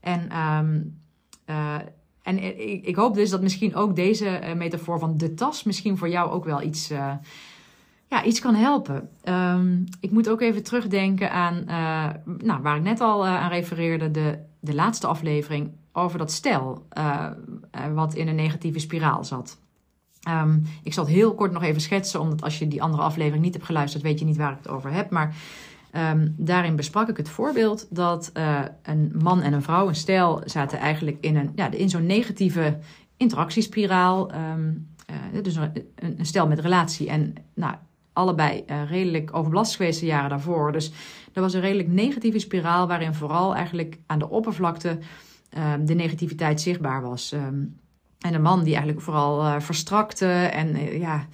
En, 0.00 0.38
um, 0.38 0.98
uh, 1.46 1.74
en 2.22 2.58
ik, 2.86 2.96
hoop 2.96 3.14
dus 3.14 3.30
dat 3.30 3.42
misschien 3.42 3.74
ook 3.74 3.96
deze 3.96 4.40
uh, 4.42 4.52
metafoor 4.52 4.98
van 4.98 5.16
de 5.16 5.34
tas 5.34 5.62
misschien 5.62 5.98
voor 5.98 6.08
jou 6.08 6.30
ook 6.30 6.44
wel 6.44 6.62
iets, 6.62 6.90
uh, 6.90 7.12
ja, 8.06 8.24
iets 8.24 8.40
kan 8.40 8.54
helpen. 8.54 9.10
Um, 9.24 9.84
ik 10.00 10.10
moet 10.10 10.28
ook 10.28 10.40
even 10.40 10.62
terugdenken 10.62 11.30
aan, 11.30 11.64
nou, 12.38 12.62
waar 12.62 12.76
ik 12.76 12.82
net 12.82 13.00
al 13.00 13.26
aan 13.26 13.50
refereerde, 13.50 14.10
de, 14.10 14.38
de 14.60 14.74
laatste 14.74 15.06
aflevering 15.06 15.70
over 15.92 16.18
dat 16.18 16.32
stel 16.32 16.86
uh, 16.98 17.30
wat 17.94 18.14
in 18.14 18.28
een 18.28 18.34
negatieve 18.34 18.78
spiraal 18.78 19.24
zat. 19.24 19.58
Um, 20.28 20.62
ik 20.82 20.92
zal 20.92 21.04
het 21.04 21.12
heel 21.12 21.34
kort 21.34 21.52
nog 21.52 21.62
even 21.62 21.80
schetsen, 21.80 22.20
omdat 22.20 22.42
als 22.42 22.58
je 22.58 22.68
die 22.68 22.82
andere 22.82 23.02
aflevering 23.02 23.44
niet 23.44 23.54
hebt 23.54 23.66
geluisterd, 23.66 24.02
weet 24.02 24.18
je 24.18 24.24
niet 24.24 24.36
waar 24.36 24.52
ik 24.52 24.58
het 24.58 24.68
over 24.68 24.92
heb. 24.92 25.10
Maar 25.10 25.34
um, 25.92 26.34
daarin 26.38 26.76
besprak 26.76 27.08
ik 27.08 27.16
het 27.16 27.28
voorbeeld 27.28 27.86
dat 27.90 28.30
uh, 28.34 28.60
een 28.82 29.12
man 29.22 29.42
en 29.42 29.52
een 29.52 29.62
vrouw, 29.62 29.88
een 29.88 29.94
stel, 29.94 30.42
zaten 30.44 30.78
eigenlijk 30.78 31.16
in, 31.20 31.36
een, 31.36 31.52
ja, 31.54 31.70
in 31.70 31.88
zo'n 31.88 32.06
negatieve 32.06 32.78
interactiespiraal. 33.16 34.32
Uh, 34.32 35.42
dus 35.42 35.56
een, 35.56 36.26
stel 36.26 36.46
met 36.46 36.60
relatie 36.60 37.08
en 37.08 37.34
nou, 37.54 37.74
allebei 38.12 38.64
redelijk 38.88 39.36
overbelast 39.36 39.76
geweest 39.76 40.00
de 40.00 40.06
jaren 40.06 40.30
daarvoor. 40.30 40.72
Dus 40.72 40.92
er 41.36 41.42
was 41.42 41.54
een 41.54 41.60
redelijk 41.60 41.88
negatieve 41.88 42.38
spiraal 42.38 42.86
waarin 42.86 43.14
vooral 43.14 43.54
eigenlijk 43.54 43.98
aan 44.06 44.18
de 44.18 44.28
oppervlakte 44.28 44.98
Ehm, 45.56 45.84
de 45.84 45.94
negativiteit 45.94 46.60
zichtbaar 46.60 47.02
was. 47.02 47.32
Ehm, 47.32 47.64
en 48.20 48.34
een 48.34 48.42
man 48.42 48.62
die 48.62 48.72
eigenlijk 48.72 49.04
vooral 49.04 49.44
uh, 49.44 49.60
verstrakte 49.60 50.26
en 50.32 50.76
uh, 50.76 50.98
ja, 50.98 51.26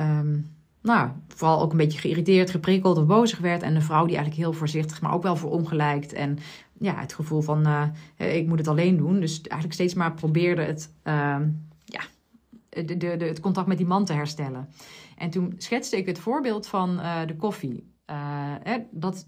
um, 0.00 0.56
nou, 0.82 1.10
vooral 1.28 1.60
ook 1.60 1.70
een 1.70 1.76
beetje 1.76 1.98
geïrriteerd, 1.98 2.50
geprikkeld 2.50 2.98
of 2.98 3.06
bozig 3.06 3.38
werd. 3.38 3.62
En 3.62 3.74
een 3.74 3.82
vrouw 3.82 4.06
die 4.06 4.16
eigenlijk 4.16 4.44
heel 4.46 4.52
voorzichtig, 4.58 5.00
maar 5.00 5.14
ook 5.14 5.22
wel 5.22 5.36
verongelijkt. 5.36 6.12
En 6.12 6.38
ja, 6.78 6.94
het 6.94 7.12
gevoel 7.12 7.40
van 7.40 7.66
uh, 7.66 8.36
ik 8.36 8.46
moet 8.46 8.58
het 8.58 8.68
alleen 8.68 8.96
doen. 8.96 9.20
Dus 9.20 9.40
eigenlijk 9.40 9.72
steeds 9.72 9.94
maar 9.94 10.14
probeerde 10.14 10.62
het, 10.62 10.92
ja, 11.84 12.00
de, 12.68 12.84
de, 12.84 13.16
de, 13.16 13.24
het 13.24 13.40
contact 13.40 13.66
met 13.66 13.78
die 13.78 13.86
man 13.86 14.04
te 14.04 14.12
herstellen. 14.12 14.68
En 15.16 15.30
toen 15.30 15.54
schetste 15.58 15.96
ik 15.96 16.06
het 16.06 16.18
voorbeeld 16.18 16.66
van 16.66 17.00
de 17.26 17.36
koffie. 17.36 17.92
Hè, 18.62 18.78
dat 18.90 19.26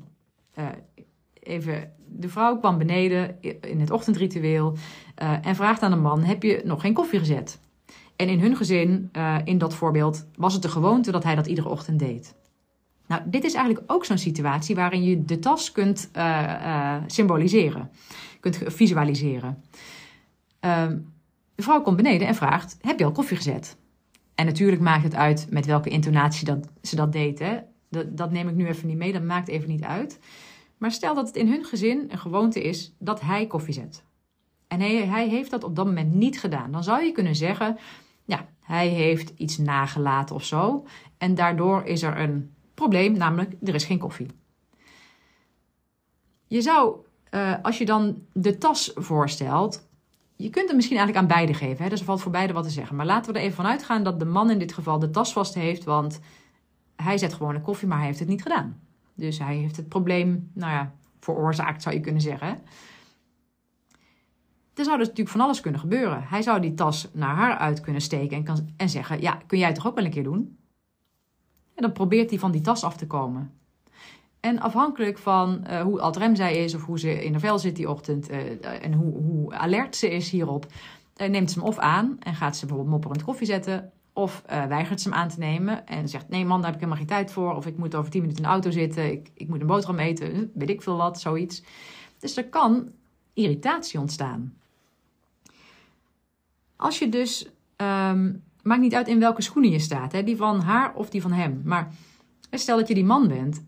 even, 1.42 1.92
de 2.06 2.28
vrouw 2.28 2.58
kwam 2.58 2.78
beneden 2.78 3.36
in 3.60 3.80
het 3.80 3.90
ochtendritueel 3.90 4.76
uh, 5.22 5.46
en 5.46 5.56
vraagt 5.56 5.82
aan 5.82 5.90
de 5.90 5.96
man: 5.96 6.22
Heb 6.22 6.42
je 6.42 6.60
nog 6.64 6.80
geen 6.80 6.94
koffie 6.94 7.18
gezet? 7.18 7.60
En 8.16 8.28
in 8.28 8.40
hun 8.40 8.56
gezin, 8.56 9.10
in 9.44 9.58
dat 9.58 9.74
voorbeeld, 9.74 10.26
was 10.36 10.52
het 10.52 10.62
de 10.62 10.68
gewoonte 10.68 11.10
dat 11.10 11.24
hij 11.24 11.34
dat 11.34 11.46
iedere 11.46 11.68
ochtend 11.68 11.98
deed. 11.98 12.34
Nou, 13.06 13.22
dit 13.24 13.44
is 13.44 13.54
eigenlijk 13.54 13.92
ook 13.92 14.04
zo'n 14.04 14.18
situatie 14.18 14.74
waarin 14.74 15.02
je 15.02 15.24
de 15.24 15.38
tas 15.38 15.72
kunt 15.72 16.10
symboliseren, 17.06 17.90
kunt 18.40 18.60
visualiseren. 18.66 19.62
Ehm, 20.60 20.98
de 21.54 21.62
vrouw 21.62 21.82
komt 21.82 21.96
beneden 21.96 22.28
en 22.28 22.34
vraagt: 22.34 22.76
Heb 22.80 22.98
je 22.98 23.04
al 23.04 23.12
koffie 23.12 23.36
gezet? 23.36 23.76
En 24.34 24.46
natuurlijk 24.46 24.82
maakt 24.82 25.02
het 25.02 25.14
uit 25.14 25.46
met 25.50 25.66
welke 25.66 25.88
intonatie 25.88 26.48
ze 26.82 26.96
dat 26.96 27.12
deed. 27.12 27.38
Hè? 27.38 27.58
Dat, 27.90 28.16
dat 28.16 28.30
neem 28.30 28.48
ik 28.48 28.54
nu 28.54 28.66
even 28.66 28.88
niet 28.88 28.96
mee, 28.96 29.12
dat 29.12 29.22
maakt 29.22 29.48
even 29.48 29.68
niet 29.68 29.82
uit. 29.82 30.18
Maar 30.78 30.92
stel 30.92 31.14
dat 31.14 31.26
het 31.26 31.36
in 31.36 31.48
hun 31.48 31.64
gezin 31.64 32.04
een 32.08 32.18
gewoonte 32.18 32.62
is 32.62 32.94
dat 32.98 33.20
hij 33.20 33.46
koffie 33.46 33.74
zet. 33.74 34.04
En 34.68 34.80
hij, 34.80 35.06
hij 35.06 35.28
heeft 35.28 35.50
dat 35.50 35.64
op 35.64 35.76
dat 35.76 35.86
moment 35.86 36.14
niet 36.14 36.40
gedaan. 36.40 36.72
Dan 36.72 36.84
zou 36.84 37.04
je 37.04 37.12
kunnen 37.12 37.36
zeggen, 37.36 37.78
ja, 38.24 38.48
hij 38.60 38.88
heeft 38.88 39.32
iets 39.36 39.58
nagelaten 39.58 40.34
of 40.34 40.44
zo. 40.44 40.86
En 41.18 41.34
daardoor 41.34 41.84
is 41.84 42.02
er 42.02 42.18
een 42.18 42.54
probleem, 42.74 43.16
namelijk 43.16 43.54
er 43.62 43.74
is 43.74 43.84
geen 43.84 43.98
koffie. 43.98 44.26
Je 46.46 46.60
zou, 46.60 46.96
uh, 47.30 47.54
als 47.62 47.78
je 47.78 47.84
dan 47.84 48.22
de 48.32 48.58
tas 48.58 48.92
voorstelt, 48.94 49.88
je 50.36 50.50
kunt 50.50 50.66
hem 50.66 50.76
misschien 50.76 50.96
eigenlijk 50.96 51.26
aan 51.26 51.36
beide 51.36 51.54
geven. 51.54 51.84
Hè? 51.84 51.90
Dus 51.90 51.98
er 52.00 52.04
valt 52.04 52.20
voor 52.20 52.32
beide 52.32 52.52
wat 52.52 52.64
te 52.64 52.70
zeggen. 52.70 52.96
Maar 52.96 53.06
laten 53.06 53.32
we 53.32 53.38
er 53.38 53.44
even 53.44 53.56
van 53.56 53.66
uitgaan 53.66 54.02
dat 54.02 54.18
de 54.18 54.24
man 54.24 54.50
in 54.50 54.58
dit 54.58 54.72
geval 54.72 54.98
de 54.98 55.10
tas 55.10 55.32
vast 55.32 55.54
heeft, 55.54 55.84
want 55.84 56.20
hij 57.02 57.18
zet 57.18 57.32
gewoon 57.32 57.54
een 57.54 57.62
koffie, 57.62 57.88
maar 57.88 57.98
hij 57.98 58.06
heeft 58.06 58.18
het 58.18 58.28
niet 58.28 58.42
gedaan. 58.42 58.80
Dus 59.14 59.38
hij 59.38 59.56
heeft 59.56 59.76
het 59.76 59.88
probleem, 59.88 60.50
nou 60.54 60.72
ja, 60.72 60.92
veroorzaakt 61.20 61.82
zou 61.82 61.94
je 61.94 62.00
kunnen 62.00 62.22
zeggen. 62.22 62.58
Er 64.74 64.84
zou 64.84 64.98
dus 64.98 65.06
natuurlijk 65.06 65.36
van 65.36 65.44
alles 65.44 65.60
kunnen 65.60 65.80
gebeuren. 65.80 66.22
Hij 66.22 66.42
zou 66.42 66.60
die 66.60 66.74
tas 66.74 67.08
naar 67.12 67.34
haar 67.34 67.56
uit 67.56 67.80
kunnen 67.80 68.02
steken 68.02 68.36
en, 68.36 68.44
kan, 68.44 68.68
en 68.76 68.88
zeggen: 68.88 69.20
Ja, 69.20 69.40
kun 69.46 69.58
jij 69.58 69.72
toch 69.72 69.86
ook 69.86 69.94
wel 69.94 70.04
een 70.04 70.10
keer 70.10 70.22
doen? 70.22 70.58
En 71.74 71.82
dan 71.82 71.92
probeert 71.92 72.30
hij 72.30 72.38
van 72.38 72.50
die 72.50 72.60
tas 72.60 72.84
af 72.84 72.96
te 72.96 73.06
komen. 73.06 73.52
En 74.40 74.60
afhankelijk 74.60 75.18
van 75.18 75.64
uh, 75.70 75.80
hoe 75.80 76.00
altrem 76.00 76.34
zij 76.34 76.64
is 76.64 76.74
of 76.74 76.84
hoe 76.84 76.98
ze 76.98 77.24
in 77.24 77.32
de 77.32 77.38
vel 77.38 77.58
zit 77.58 77.76
die 77.76 77.90
ochtend 77.90 78.30
uh, 78.30 78.84
en 78.84 78.92
hoe, 78.92 79.22
hoe, 79.22 79.54
alert 79.54 79.96
ze 79.96 80.10
is 80.10 80.30
hierop, 80.30 80.66
uh, 81.16 81.28
neemt 81.28 81.50
ze 81.50 81.58
hem 81.58 81.68
of 81.68 81.78
aan 81.78 82.16
en 82.20 82.34
gaat 82.34 82.56
ze 82.56 82.66
bijvoorbeeld 82.66 82.94
mopperend 82.94 83.24
koffie 83.24 83.46
zetten. 83.46 83.92
Of 84.20 84.42
weigert 84.46 85.00
ze 85.00 85.08
hem 85.08 85.18
aan 85.18 85.28
te 85.28 85.38
nemen 85.38 85.86
en 85.86 86.08
zegt: 86.08 86.28
Nee, 86.28 86.44
man, 86.44 86.56
daar 86.56 86.70
heb 86.70 86.74
ik 86.74 86.86
helemaal 86.86 87.06
geen 87.06 87.16
tijd 87.16 87.32
voor. 87.32 87.54
Of 87.54 87.66
ik 87.66 87.76
moet 87.76 87.94
over 87.94 88.10
tien 88.10 88.20
minuten 88.20 88.42
in 88.42 88.48
de 88.48 88.54
auto 88.54 88.70
zitten. 88.70 89.10
Ik, 89.10 89.30
ik 89.34 89.48
moet 89.48 89.60
een 89.60 89.66
boterham 89.66 89.98
eten. 89.98 90.50
Weet 90.54 90.70
ik 90.70 90.82
veel 90.82 90.96
wat, 90.96 91.20
zoiets. 91.20 91.62
Dus 92.18 92.36
er 92.36 92.48
kan 92.48 92.90
irritatie 93.32 94.00
ontstaan. 94.00 94.54
Als 96.76 96.98
je 96.98 97.08
dus, 97.08 97.46
um, 97.76 98.42
maakt 98.62 98.80
niet 98.80 98.94
uit 98.94 99.08
in 99.08 99.18
welke 99.18 99.42
schoenen 99.42 99.70
je 99.70 99.78
staat, 99.78 100.12
hè, 100.12 100.24
die 100.24 100.36
van 100.36 100.60
haar 100.60 100.94
of 100.94 101.10
die 101.10 101.22
van 101.22 101.32
hem. 101.32 101.60
Maar 101.64 101.92
stel 102.50 102.76
dat 102.76 102.88
je 102.88 102.94
die 102.94 103.04
man 103.04 103.28
bent. 103.28 103.64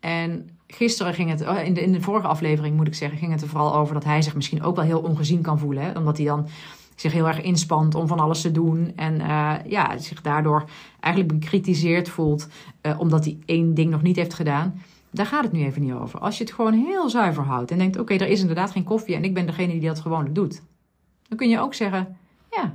En 0.00 0.48
gisteren 0.66 1.14
ging 1.14 1.30
het, 1.30 1.40
oh, 1.40 1.64
in 1.64 1.74
de, 1.74 1.82
in 1.82 1.92
de 1.92 2.00
vorige 2.00 2.26
aflevering 2.26 2.76
moet 2.76 2.86
ik 2.86 2.94
zeggen, 2.94 3.18
ging 3.18 3.32
het 3.32 3.42
er 3.42 3.48
vooral 3.48 3.74
over 3.74 3.94
dat 3.94 4.04
hij 4.04 4.22
zich 4.22 4.34
misschien 4.34 4.62
ook 4.62 4.76
wel 4.76 4.84
heel 4.84 5.00
ongezien 5.00 5.42
kan 5.42 5.58
voelen. 5.58 5.82
Hè, 5.82 5.98
omdat 5.98 6.16
hij 6.16 6.26
dan 6.26 6.46
zich 6.94 7.12
heel 7.12 7.26
erg 7.26 7.42
inspant 7.42 7.94
om 7.94 8.06
van 8.06 8.18
alles 8.18 8.40
te 8.40 8.50
doen. 8.50 8.92
En 8.96 9.20
uh, 9.20 9.54
ja, 9.66 9.98
zich 9.98 10.20
daardoor 10.20 10.64
eigenlijk 11.00 11.40
bekritiseerd 11.40 12.08
voelt 12.08 12.48
uh, 12.82 13.00
omdat 13.00 13.24
hij 13.24 13.38
één 13.44 13.74
ding 13.74 13.90
nog 13.90 14.02
niet 14.02 14.16
heeft 14.16 14.34
gedaan. 14.34 14.82
Daar 15.10 15.26
gaat 15.26 15.44
het 15.44 15.52
nu 15.52 15.64
even 15.64 15.82
niet 15.82 15.92
over. 15.92 16.20
Als 16.20 16.38
je 16.38 16.44
het 16.44 16.52
gewoon 16.52 16.72
heel 16.72 17.10
zuiver 17.10 17.42
houdt 17.42 17.70
en 17.70 17.78
denkt: 17.78 17.98
oké, 17.98 18.14
er 18.14 18.28
is 18.28 18.40
inderdaad 18.40 18.70
geen 18.70 18.84
koffie 18.84 19.14
en 19.14 19.24
ik 19.24 19.34
ben 19.34 19.46
degene 19.46 19.72
die 19.72 19.88
dat 19.88 20.00
gewoonlijk 20.00 20.34
doet. 20.34 20.62
Dan 21.28 21.38
kun 21.38 21.48
je 21.48 21.60
ook 21.60 21.74
zeggen: 21.74 22.16
ja. 22.50 22.74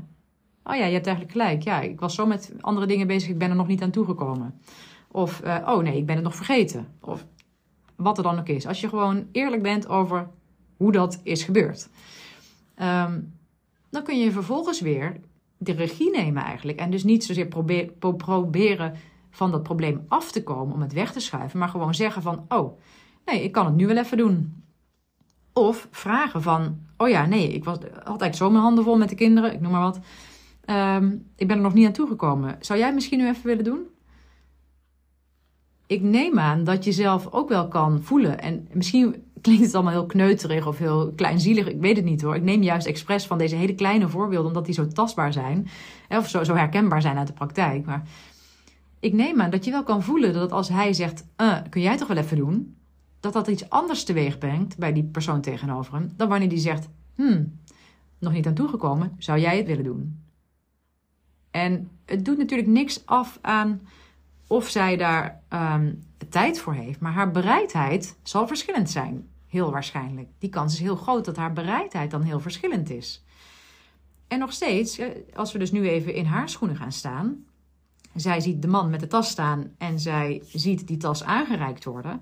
Oh 0.63 0.75
ja, 0.75 0.85
je 0.85 0.93
hebt 0.93 1.07
eigenlijk 1.07 1.37
gelijk. 1.37 1.63
Ja, 1.63 1.81
ik 1.81 1.99
was 1.99 2.15
zo 2.15 2.25
met 2.25 2.53
andere 2.61 2.85
dingen 2.85 3.07
bezig, 3.07 3.29
ik 3.29 3.37
ben 3.37 3.49
er 3.49 3.55
nog 3.55 3.67
niet 3.67 3.81
aan 3.81 3.89
toegekomen. 3.89 4.59
Of, 5.11 5.41
uh, 5.45 5.55
oh 5.65 5.83
nee, 5.83 5.97
ik 5.97 6.05
ben 6.05 6.15
het 6.15 6.23
nog 6.23 6.35
vergeten. 6.35 6.87
Of 7.01 7.25
wat 7.95 8.17
er 8.17 8.23
dan 8.23 8.39
ook 8.39 8.47
is. 8.47 8.67
Als 8.67 8.81
je 8.81 8.89
gewoon 8.89 9.27
eerlijk 9.31 9.61
bent 9.61 9.87
over 9.87 10.27
hoe 10.77 10.91
dat 10.91 11.19
is 11.23 11.43
gebeurd. 11.43 11.89
Um, 12.81 13.38
dan 13.89 14.03
kun 14.03 14.19
je 14.19 14.31
vervolgens 14.31 14.81
weer 14.81 15.19
de 15.57 15.71
regie 15.71 16.11
nemen 16.11 16.43
eigenlijk. 16.43 16.79
En 16.79 16.91
dus 16.91 17.03
niet 17.03 17.23
zozeer 17.23 17.47
proberen 17.97 18.93
van 19.29 19.51
dat 19.51 19.63
probleem 19.63 20.05
af 20.07 20.31
te 20.31 20.43
komen 20.43 20.73
om 20.73 20.81
het 20.81 20.93
weg 20.93 21.11
te 21.11 21.19
schuiven. 21.19 21.59
Maar 21.59 21.69
gewoon 21.69 21.95
zeggen 21.95 22.21
van, 22.21 22.45
oh, 22.49 22.79
nee, 23.25 23.43
ik 23.43 23.51
kan 23.51 23.65
het 23.65 23.75
nu 23.75 23.87
wel 23.87 23.97
even 23.97 24.17
doen. 24.17 24.63
Of 25.53 25.87
vragen 25.91 26.41
van, 26.41 26.79
oh 26.97 27.09
ja, 27.09 27.25
nee, 27.25 27.53
ik 27.53 27.63
was, 27.63 27.77
had 27.77 27.91
eigenlijk 27.93 28.35
zo 28.35 28.49
mijn 28.49 28.63
handen 28.63 28.83
vol 28.83 28.97
met 28.97 29.09
de 29.09 29.15
kinderen, 29.15 29.53
ik 29.53 29.61
noem 29.61 29.71
maar 29.71 29.81
wat. 29.81 29.99
Um, 30.65 31.27
ik 31.35 31.47
ben 31.47 31.57
er 31.57 31.63
nog 31.63 31.73
niet 31.73 31.85
aan 31.85 31.91
toegekomen. 31.91 32.57
Zou 32.59 32.79
jij 32.79 32.93
misschien 32.93 33.19
nu 33.19 33.27
even 33.27 33.45
willen 33.45 33.63
doen? 33.63 33.87
Ik 35.87 36.01
neem 36.01 36.39
aan 36.39 36.63
dat 36.63 36.83
je 36.83 36.91
zelf 36.91 37.27
ook 37.31 37.49
wel 37.49 37.67
kan 37.67 38.01
voelen. 38.01 38.39
En 38.39 38.67
misschien 38.73 39.23
klinkt 39.41 39.65
het 39.65 39.75
allemaal 39.75 39.93
heel 39.93 40.05
kneuterig 40.05 40.67
of 40.67 40.77
heel 40.77 41.13
kleinzielig. 41.15 41.67
Ik 41.67 41.81
weet 41.81 41.95
het 41.95 42.05
niet 42.05 42.21
hoor. 42.21 42.35
Ik 42.35 42.43
neem 42.43 42.63
juist 42.63 42.87
expres 42.87 43.25
van 43.25 43.37
deze 43.37 43.55
hele 43.55 43.75
kleine 43.75 44.07
voorbeelden, 44.07 44.47
omdat 44.47 44.65
die 44.65 44.73
zo 44.73 44.87
tastbaar 44.87 45.33
zijn. 45.33 45.67
Of 46.09 46.29
zo, 46.29 46.43
zo 46.43 46.55
herkenbaar 46.55 47.01
zijn 47.01 47.17
uit 47.17 47.27
de 47.27 47.33
praktijk. 47.33 47.85
Maar 47.85 48.03
ik 48.99 49.13
neem 49.13 49.41
aan 49.41 49.49
dat 49.49 49.65
je 49.65 49.71
wel 49.71 49.83
kan 49.83 50.03
voelen 50.03 50.33
dat 50.33 50.51
als 50.51 50.69
hij 50.69 50.93
zegt: 50.93 51.25
uh, 51.37 51.57
Kun 51.69 51.81
jij 51.81 51.97
toch 51.97 52.07
wel 52.07 52.17
even 52.17 52.37
doen? 52.37 52.77
dat 53.19 53.33
dat 53.33 53.47
iets 53.47 53.69
anders 53.69 54.03
teweeg 54.03 54.37
brengt 54.37 54.77
bij 54.77 54.93
die 54.93 55.03
persoon 55.03 55.41
tegenover 55.41 55.93
hem, 55.93 56.13
dan 56.15 56.29
wanneer 56.29 56.49
die 56.49 56.57
zegt: 56.57 56.89
Hmm, 57.15 57.59
nog 58.19 58.33
niet 58.33 58.47
aan 58.47 58.53
toegekomen, 58.53 59.15
zou 59.17 59.39
jij 59.39 59.57
het 59.57 59.67
willen 59.67 59.83
doen? 59.83 60.23
En 61.51 61.89
het 62.05 62.25
doet 62.25 62.37
natuurlijk 62.37 62.69
niks 62.69 63.05
af 63.05 63.39
aan 63.41 63.81
of 64.47 64.69
zij 64.69 64.97
daar 64.97 65.41
um, 65.49 66.03
tijd 66.29 66.59
voor 66.59 66.73
heeft, 66.73 66.99
maar 66.99 67.11
haar 67.11 67.31
bereidheid 67.31 68.17
zal 68.23 68.47
verschillend 68.47 68.89
zijn. 68.89 69.27
Heel 69.47 69.71
waarschijnlijk. 69.71 70.27
Die 70.37 70.49
kans 70.49 70.73
is 70.73 70.79
heel 70.79 70.95
groot 70.95 71.25
dat 71.25 71.35
haar 71.35 71.53
bereidheid 71.53 72.11
dan 72.11 72.21
heel 72.21 72.39
verschillend 72.39 72.89
is. 72.89 73.25
En 74.27 74.39
nog 74.39 74.53
steeds, 74.53 74.97
eh, 74.97 75.07
als 75.35 75.51
we 75.51 75.59
dus 75.59 75.71
nu 75.71 75.89
even 75.89 76.13
in 76.13 76.25
haar 76.25 76.49
schoenen 76.49 76.77
gaan 76.77 76.91
staan. 76.91 77.43
Zij 78.15 78.39
ziet 78.39 78.61
de 78.61 78.67
man 78.67 78.89
met 78.89 78.99
de 78.99 79.07
tas 79.07 79.29
staan 79.29 79.71
en 79.77 79.99
zij 79.99 80.43
ziet 80.53 80.87
die 80.87 80.97
tas 80.97 81.23
aangereikt 81.23 81.83
worden 81.83 82.21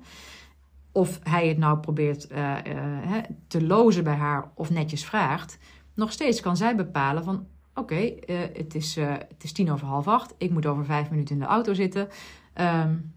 of 0.98 1.20
hij 1.24 1.48
het 1.48 1.58
nou 1.58 1.78
probeert 1.78 2.32
uh, 2.32 2.56
uh, 2.68 3.14
te 3.48 3.66
lozen 3.66 4.04
bij 4.04 4.16
haar 4.16 4.52
of 4.54 4.70
netjes 4.70 5.06
vraagt, 5.06 5.58
nog 5.94 6.12
steeds 6.12 6.40
kan 6.40 6.58
zij 6.58 6.76
bepalen 6.76 7.24
van 7.24 7.48
oké, 7.74 8.14
het, 8.54 8.76
is, 8.76 8.96
het 8.96 9.44
is 9.44 9.52
tien 9.52 9.72
over 9.72 9.88
half 9.88 10.08
acht, 10.08 10.34
ik 10.38 10.52
moet 10.52 10.66
over 10.66 10.86
vijf 10.86 11.10
minuten 11.10 11.36
in 11.36 11.42
de 11.42 11.48
auto 11.48 11.74
zitten, 11.74 12.08
um, 12.56 13.14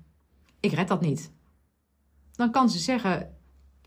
ik 0.60 0.72
red 0.72 0.88
dat 0.88 1.00
niet. 1.00 1.32
Dan 2.32 2.50
kan 2.50 2.70
ze 2.70 2.78
zeggen, 2.78 3.34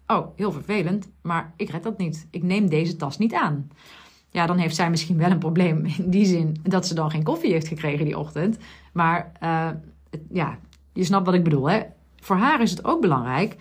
oh, 0.07 0.27
heel 0.35 0.51
vervelend, 0.51 1.11
maar 1.21 1.53
ik 1.57 1.69
red 1.69 1.83
dat 1.83 1.97
niet. 1.97 2.27
Ik 2.31 2.43
neem 2.43 2.69
deze 2.69 2.95
tas 2.95 3.17
niet 3.17 3.33
aan. 3.33 3.69
Ja, 4.29 4.45
dan 4.45 4.57
heeft 4.57 4.75
zij 4.75 4.89
misschien 4.89 5.17
wel 5.17 5.31
een 5.31 5.39
probleem 5.39 5.85
in 5.85 6.09
die 6.09 6.25
zin 6.25 6.59
dat 6.63 6.87
ze 6.87 6.93
dan 6.93 7.11
geen 7.11 7.23
koffie 7.23 7.51
heeft 7.51 7.67
gekregen 7.67 8.05
die 8.05 8.17
ochtend. 8.17 8.57
Maar 8.93 9.31
ja, 10.29 10.59
je 10.93 11.03
snapt 11.03 11.25
wat 11.25 11.35
ik 11.35 11.43
bedoel. 11.43 11.69
Hè? 11.69 11.81
Voor 12.19 12.35
haar 12.35 12.61
is 12.61 12.71
het 12.71 12.85
ook 12.85 13.01
belangrijk 13.01 13.55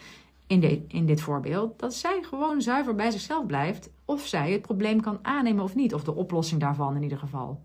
in, 0.46 0.84
in 0.88 1.06
dit 1.06 1.20
voorbeeld, 1.20 1.78
dat 1.78 1.94
zij 1.94 2.22
gewoon 2.22 2.62
zuiver 2.62 2.94
bij 2.94 3.10
zichzelf 3.10 3.46
blijft. 3.46 3.90
Of 4.04 4.26
zij 4.26 4.52
het 4.52 4.62
probleem 4.62 5.00
kan 5.00 5.18
aannemen 5.22 5.64
of 5.64 5.74
niet. 5.74 5.94
Of 5.94 6.04
de 6.04 6.14
oplossing 6.14 6.60
daarvan 6.60 6.96
in 6.96 7.02
ieder 7.02 7.18
geval. 7.18 7.62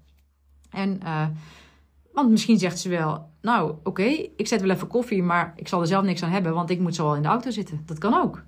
En, 0.70 1.00
uh, 1.04 1.28
want 2.18 2.30
misschien 2.30 2.60
zegt 2.60 2.80
ze 2.80 2.90
wel, 2.90 3.30
nou 3.42 3.76
oké, 3.84 4.04
ik 4.36 4.48
zet 4.48 4.62
wel 4.62 4.70
even 4.70 4.88
koffie, 4.88 5.24
maar 5.24 5.54
ik 5.56 5.68
zal 5.68 5.82
er 5.82 5.88
zelf 5.88 6.04
niks 6.04 6.24
aan 6.24 6.30
hebben, 6.30 6.54
want 6.54 6.70
ik 6.70 6.80
moet 6.80 6.96
zo 6.96 7.08
al 7.08 7.16
in 7.16 7.22
de 7.22 7.28
auto 7.28 7.50
zitten. 7.50 7.82
Dat 7.86 7.98
kan 7.98 8.14
ook. 8.14 8.44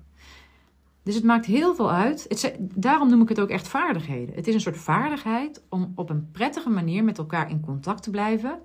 Dus 1.02 1.14
het 1.14 1.24
maakt 1.24 1.46
heel 1.46 1.74
veel 1.74 1.92
uit. 1.92 2.24
Het, 2.28 2.56
daarom 2.60 3.10
noem 3.10 3.22
ik 3.22 3.28
het 3.28 3.40
ook 3.40 3.48
echt 3.48 3.68
vaardigheden. 3.68 4.34
Het 4.34 4.46
is 4.46 4.54
een 4.54 4.60
soort 4.60 4.78
vaardigheid 4.78 5.62
om 5.68 5.92
op 5.94 6.10
een 6.10 6.30
prettige 6.30 6.70
manier 6.70 7.04
met 7.04 7.18
elkaar 7.18 7.50
in 7.50 7.60
contact 7.60 8.02
te 8.02 8.10
blijven. 8.10 8.58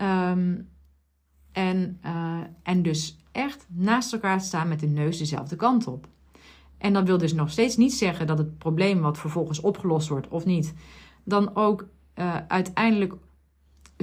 Um, 0.00 0.68
en, 1.52 2.00
uh, 2.06 2.38
en 2.62 2.82
dus 2.82 3.18
echt 3.32 3.66
naast 3.68 4.12
elkaar 4.12 4.40
staan 4.40 4.68
met 4.68 4.80
de 4.80 4.86
neus 4.86 5.18
dezelfde 5.18 5.56
kant 5.56 5.86
op. 5.86 6.06
En 6.78 6.92
dat 6.92 7.06
wil 7.06 7.18
dus 7.18 7.32
nog 7.32 7.50
steeds 7.50 7.76
niet 7.76 7.94
zeggen 7.94 8.26
dat 8.26 8.38
het 8.38 8.58
probleem 8.58 9.00
wat 9.00 9.18
vervolgens 9.18 9.60
opgelost 9.60 10.08
wordt 10.08 10.28
of 10.28 10.44
niet, 10.44 10.74
dan 11.24 11.56
ook 11.56 11.86
uh, 12.14 12.36
uiteindelijk 12.48 13.14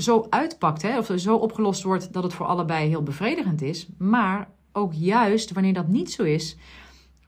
zo 0.01 0.27
uitpakt, 0.29 0.81
hè, 0.81 0.97
of 0.97 1.11
zo 1.15 1.35
opgelost 1.35 1.83
wordt 1.83 2.13
dat 2.13 2.23
het 2.23 2.33
voor 2.33 2.45
allebei 2.45 2.89
heel 2.89 3.03
bevredigend 3.03 3.61
is. 3.61 3.87
Maar 3.97 4.49
ook 4.71 4.93
juist 4.93 5.51
wanneer 5.51 5.73
dat 5.73 5.87
niet 5.87 6.11
zo 6.11 6.23
is, 6.23 6.57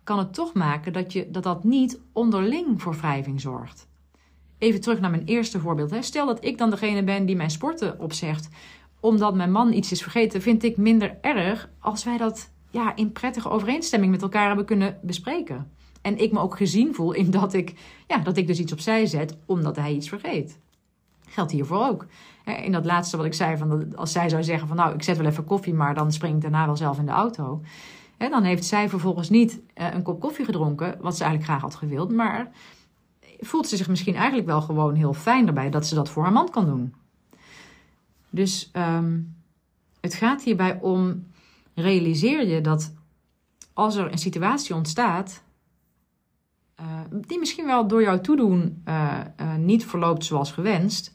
kan 0.04 0.20
het 0.20 0.34
toch 0.34 0.54
maken 0.54 0.94
dat 0.94 1.14
je, 1.14 1.32
dat, 1.32 1.44
dat 1.44 1.64
niet 1.64 2.00
onderling 2.14 2.82
voor 2.82 2.96
wrijving 2.96 3.42
zorgt. 3.42 3.88
Even 4.58 4.82
terug 4.82 5.00
naar 5.00 5.10
mijn 5.10 5.26
eerste 5.26 5.60
voorbeeld. 5.60 5.96
Stel 6.00 6.26
dat 6.26 6.46
ik 6.46 6.58
dan 6.58 6.70
degene 6.70 7.04
ben 7.04 7.26
die 7.26 7.36
mijn 7.36 7.52
sporten 7.52 8.00
opzegt 8.00 8.50
omdat 9.02 9.36
mijn 9.36 9.52
man 9.52 9.74
iets 9.74 9.92
is 9.92 10.02
vergeten, 10.02 10.42
vind 10.42 10.64
ik 10.64 10.78
minder 10.78 11.18
erg 11.22 11.70
als 11.80 12.04
wij 12.04 12.18
dat 12.18 12.52
ja, 12.70 12.96
in 12.96 13.12
prettige 13.12 13.50
overeenstemming 13.50 14.12
met 14.12 14.22
elkaar 14.22 14.48
hebben 14.48 14.66
kunnen 14.66 14.98
bespreken. 15.02 15.72
En 16.02 16.18
ik 16.18 16.32
me 16.32 16.40
ook 16.40 16.58
gezien 16.58 16.96
voel 16.96 17.12
in 17.12 17.32
dat 17.32 17.54
ik, 17.54 17.74
ja, 18.08 18.18
dat 18.18 18.38
ik 18.38 18.48
dus 18.48 18.60
iets 18.60 18.72
opzij 18.72 19.06
zet 19.06 19.38
omdat 19.46 19.76
hij 19.76 19.94
iets 19.94 20.10
vergeet. 20.10 20.60
Geldt 21.32 21.52
hiervoor 21.52 21.88
ook. 21.88 22.06
In 22.64 22.72
dat 22.72 22.86
laatste 22.86 23.18
wat 23.18 23.26
ik 23.26 23.34
zei, 23.34 23.58
van 23.58 23.96
als 23.96 24.12
zij 24.12 24.30
zou 24.30 24.44
zeggen 24.44 24.68
van 24.68 24.78
nou, 24.78 24.94
ik 24.94 25.04
zet 25.04 25.18
wel 25.18 25.26
even 25.26 25.44
koffie, 25.44 25.74
maar 25.74 25.94
dan 25.94 26.12
spring 26.12 26.36
ik 26.36 26.42
daarna 26.42 26.66
wel 26.66 26.78
zelf 26.78 26.98
in 26.98 27.06
de 27.06 27.12
auto. 27.12 27.62
Dan 28.18 28.44
heeft 28.44 28.66
zij 28.66 28.90
vervolgens 28.90 29.30
niet 29.30 29.60
eh, 29.74 29.94
een 29.94 30.02
kop 30.02 30.20
koffie 30.20 30.46
gedronken, 30.46 30.98
wat 31.00 31.18
ze 31.18 31.24
eigenlijk 31.24 31.52
graag 31.52 31.62
had 31.62 31.80
gewild, 31.80 32.12
maar 32.12 32.52
voelt 33.40 33.68
ze 33.68 33.78
zich 33.78 33.88
misschien 33.88 34.16
eigenlijk 34.16 34.48
wel 34.48 34.62
gewoon 34.62 34.96
heel 34.96 35.14
fijn 35.14 35.48
erbij 35.48 35.70
dat 35.70 35.86
ze 35.86 35.96
dat 35.96 36.10
voor 36.10 36.24
haar 36.24 36.32
man 36.32 36.50
kan 36.50 36.66
doen. 36.66 36.94
Dus 38.30 38.72
um, 38.74 39.36
het 40.00 40.14
gaat 40.14 40.44
hierbij 40.44 40.80
om, 40.82 41.28
realiseer 41.74 42.48
je 42.48 42.62
dat 42.62 42.94
als 43.74 43.96
er 43.96 44.12
een 44.12 44.18
situatie 44.18 44.76
ontstaat, 44.76 45.44
uh, 46.80 46.86
die 47.12 47.40
misschien 47.40 47.66
wel 47.66 47.88
door 47.88 48.02
jouw 48.02 48.22
toedoen 48.22 48.84
uh, 48.88 49.20
niet 49.58 49.86
verloopt 49.86 50.26
zoals 50.26 50.52
gewenst, 50.52 51.14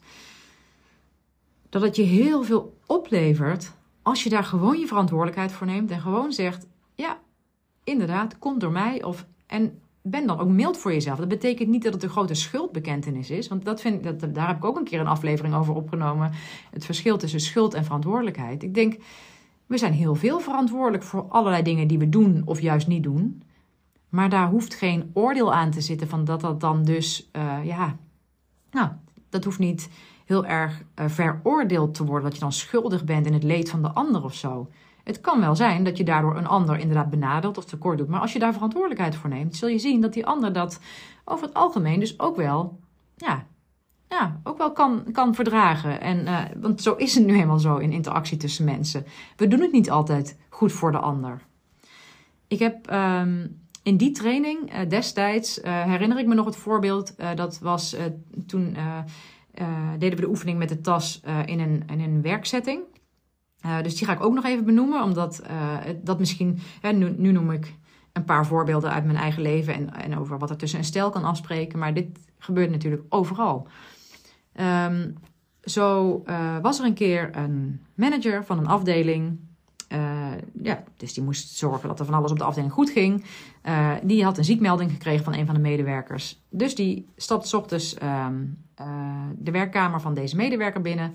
dat 1.69 1.81
het 1.81 1.95
je 1.95 2.03
heel 2.03 2.43
veel 2.43 2.77
oplevert 2.85 3.71
als 4.01 4.23
je 4.23 4.29
daar 4.29 4.43
gewoon 4.43 4.79
je 4.79 4.87
verantwoordelijkheid 4.87 5.51
voor 5.51 5.67
neemt 5.67 5.91
en 5.91 6.01
gewoon 6.01 6.31
zegt: 6.31 6.67
Ja, 6.95 7.19
inderdaad, 7.83 8.39
komt 8.39 8.61
door 8.61 8.71
mij. 8.71 9.03
Of, 9.03 9.25
en 9.45 9.79
ben 10.01 10.27
dan 10.27 10.39
ook 10.39 10.49
mild 10.49 10.77
voor 10.77 10.93
jezelf. 10.93 11.17
Dat 11.17 11.27
betekent 11.27 11.69
niet 11.69 11.83
dat 11.83 11.93
het 11.93 12.03
een 12.03 12.09
grote 12.09 12.33
schuldbekentenis 12.33 13.29
is. 13.29 13.47
Want 13.47 13.65
dat 13.65 13.81
vind, 13.81 14.03
dat, 14.03 14.35
daar 14.35 14.47
heb 14.47 14.57
ik 14.57 14.65
ook 14.65 14.77
een 14.77 14.83
keer 14.83 14.99
een 14.99 15.07
aflevering 15.07 15.55
over 15.55 15.73
opgenomen. 15.75 16.31
Het 16.71 16.85
verschil 16.85 17.17
tussen 17.17 17.39
schuld 17.39 17.73
en 17.73 17.83
verantwoordelijkheid. 17.83 18.63
Ik 18.63 18.73
denk, 18.73 18.97
we 19.65 19.77
zijn 19.77 19.93
heel 19.93 20.15
veel 20.15 20.39
verantwoordelijk 20.39 21.03
voor 21.03 21.25
allerlei 21.29 21.63
dingen 21.63 21.87
die 21.87 21.99
we 21.99 22.09
doen 22.09 22.41
of 22.45 22.61
juist 22.61 22.87
niet 22.87 23.03
doen. 23.03 23.43
Maar 24.09 24.29
daar 24.29 24.49
hoeft 24.49 24.73
geen 24.73 25.09
oordeel 25.13 25.53
aan 25.53 25.71
te 25.71 25.81
zitten 25.81 26.07
van 26.07 26.25
dat 26.25 26.41
dat 26.41 26.59
dan 26.59 26.83
dus, 26.83 27.29
uh, 27.35 27.65
ja, 27.65 27.97
nou, 28.71 28.89
dat 29.29 29.43
hoeft 29.43 29.59
niet 29.59 29.89
heel 30.27 30.45
erg 30.45 30.81
uh, 30.99 31.05
veroordeeld 31.07 31.93
te 31.93 32.05
worden. 32.05 32.23
Dat 32.23 32.33
je 32.33 32.39
dan 32.39 32.51
schuldig 32.51 33.03
bent 33.03 33.25
in 33.25 33.33
het 33.33 33.43
leed 33.43 33.69
van 33.69 33.81
de 33.81 33.91
ander 33.91 34.23
of 34.23 34.33
zo. 34.33 34.69
Het 35.03 35.21
kan 35.21 35.39
wel 35.39 35.55
zijn 35.55 35.83
dat 35.83 35.97
je 35.97 36.03
daardoor 36.03 36.37
een 36.37 36.47
ander 36.47 36.77
inderdaad 36.77 37.09
benadeelt 37.09 37.57
of 37.57 37.65
tekort 37.65 37.97
doet. 37.97 38.07
Maar 38.07 38.19
als 38.19 38.33
je 38.33 38.39
daar 38.39 38.53
verantwoordelijkheid 38.53 39.15
voor 39.15 39.29
neemt, 39.29 39.55
zul 39.55 39.67
je 39.67 39.79
zien 39.79 40.01
dat 40.01 40.13
die 40.13 40.25
ander 40.25 40.53
dat 40.53 40.79
over 41.25 41.45
het 41.45 41.55
algemeen 41.55 41.99
dus 41.99 42.19
ook 42.19 42.35
wel, 42.35 42.79
ja, 43.15 43.45
ja, 44.09 44.39
ook 44.43 44.57
wel 44.57 44.71
kan, 44.71 45.03
kan 45.11 45.35
verdragen. 45.35 46.01
En, 46.01 46.17
uh, 46.17 46.39
want 46.57 46.81
zo 46.81 46.93
is 46.93 47.15
het 47.15 47.25
nu 47.25 47.33
helemaal 47.33 47.59
zo 47.59 47.77
in 47.77 47.91
interactie 47.91 48.37
tussen 48.37 48.65
mensen. 48.65 49.05
We 49.35 49.47
doen 49.47 49.61
het 49.61 49.71
niet 49.71 49.89
altijd 49.89 50.37
goed 50.49 50.71
voor 50.71 50.91
de 50.91 50.99
ander. 50.99 51.41
Ik 52.47 52.59
heb 52.59 52.91
um, 52.91 53.61
in 53.83 53.97
die 53.97 54.11
training 54.11 54.73
uh, 54.73 54.89
destijds, 54.89 55.59
herinner 55.63 56.19
ik 56.19 56.27
me 56.27 56.35
nog 56.35 56.45
het 56.45 56.55
voorbeeld, 56.55 57.15
dat 57.35 57.59
was 57.59 57.95
toen 58.47 58.75
deden 59.97 60.15
we 60.15 60.25
de 60.25 60.29
oefening 60.29 60.57
met 60.57 60.69
de 60.69 60.81
tas 60.81 61.21
in, 61.45 61.59
een, 61.59 61.83
in 61.87 61.99
een 61.99 62.21
werksetting. 62.21 62.81
Uh, 63.65 63.81
dus 63.81 63.95
die 63.95 64.07
ga 64.07 64.13
ik 64.13 64.23
ook 64.23 64.33
nog 64.33 64.45
even 64.45 64.65
benoemen, 64.65 65.03
omdat 65.03 65.43
uh, 65.49 65.77
dat 66.03 66.19
misschien, 66.19 66.59
nu, 66.81 67.13
nu, 67.17 67.31
noem 67.31 67.51
ik 67.51 67.73
een 68.13 68.23
paar 68.23 68.45
voorbeelden 68.45 68.91
uit 68.91 69.05
mijn 69.05 69.17
eigen 69.17 69.41
leven 69.41 69.73
en, 69.73 69.93
en 69.93 70.17
over 70.17 70.37
wat 70.37 70.49
er 70.49 70.57
tussen 70.57 70.79
een 70.79 70.85
stijl 70.85 71.09
kan 71.09 71.23
afspreken, 71.23 71.79
maar 71.79 71.93
dit 71.93 72.19
gebeurt 72.37 72.69
natuurlijk 72.69 73.03
overal. 73.09 73.67
Um, 74.59 75.13
zo 75.63 76.23
uh, 76.25 76.57
was 76.61 76.79
er 76.79 76.85
een 76.85 76.93
keer 76.93 77.35
een 77.35 77.81
manager 77.95 78.45
van 78.45 78.57
een 78.57 78.67
afdeling. 78.67 79.39
Ja, 80.61 80.83
dus 80.97 81.13
die 81.13 81.23
moest 81.23 81.49
zorgen 81.49 81.87
dat 81.87 81.99
er 81.99 82.05
van 82.05 82.13
alles 82.13 82.31
op 82.31 82.37
de 82.37 82.43
afdeling 82.43 82.73
goed 82.73 82.89
ging. 82.89 83.25
die 84.03 84.23
had 84.23 84.37
een 84.37 84.43
ziekmelding 84.43 84.91
gekregen 84.91 85.23
van 85.23 85.33
een 85.33 85.45
van 85.45 85.55
de 85.55 85.61
medewerkers. 85.61 86.41
Dus 86.49 86.75
die 86.75 87.07
stapt 87.15 87.53
ochtends 87.53 87.95
um, 88.03 88.57
de 89.37 89.51
werkkamer 89.51 90.01
van 90.01 90.13
deze 90.13 90.35
medewerker 90.35 90.81
binnen. 90.81 91.13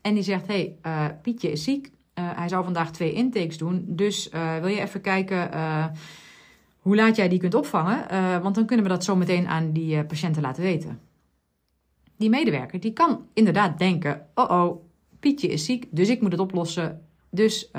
En 0.00 0.14
die 0.14 0.22
zegt: 0.22 0.46
Hey, 0.46 0.76
Pietje 1.22 1.50
is 1.52 1.64
ziek. 1.64 1.90
Hij 2.14 2.48
zou 2.48 2.64
vandaag 2.64 2.90
twee 2.90 3.12
intakes 3.12 3.58
doen. 3.58 3.84
Dus 3.86 4.28
wil 4.60 4.68
je 4.68 4.80
even 4.80 5.00
kijken 5.00 5.50
hoe 6.78 6.96
laat 6.96 7.16
jij 7.16 7.28
die 7.28 7.38
kunt 7.38 7.54
opvangen? 7.54 8.06
want 8.42 8.54
dan 8.54 8.66
kunnen 8.66 8.86
we 8.86 8.92
dat 8.92 9.04
zo 9.04 9.16
meteen 9.16 9.46
aan 9.46 9.72
die 9.72 10.04
patiënten 10.04 10.42
laten 10.42 10.62
weten. 10.62 11.00
Die 12.16 12.28
medewerker 12.28 12.80
die 12.80 12.92
kan 12.92 13.26
inderdaad 13.32 13.78
denken: 13.78 14.26
Oh, 14.34 14.50
oh, 14.50 14.84
Pietje 15.20 15.48
is 15.48 15.64
ziek, 15.64 15.86
dus 15.90 16.08
ik 16.08 16.20
moet 16.20 16.32
het 16.32 16.40
oplossen. 16.40 17.02
Dus 17.34 17.70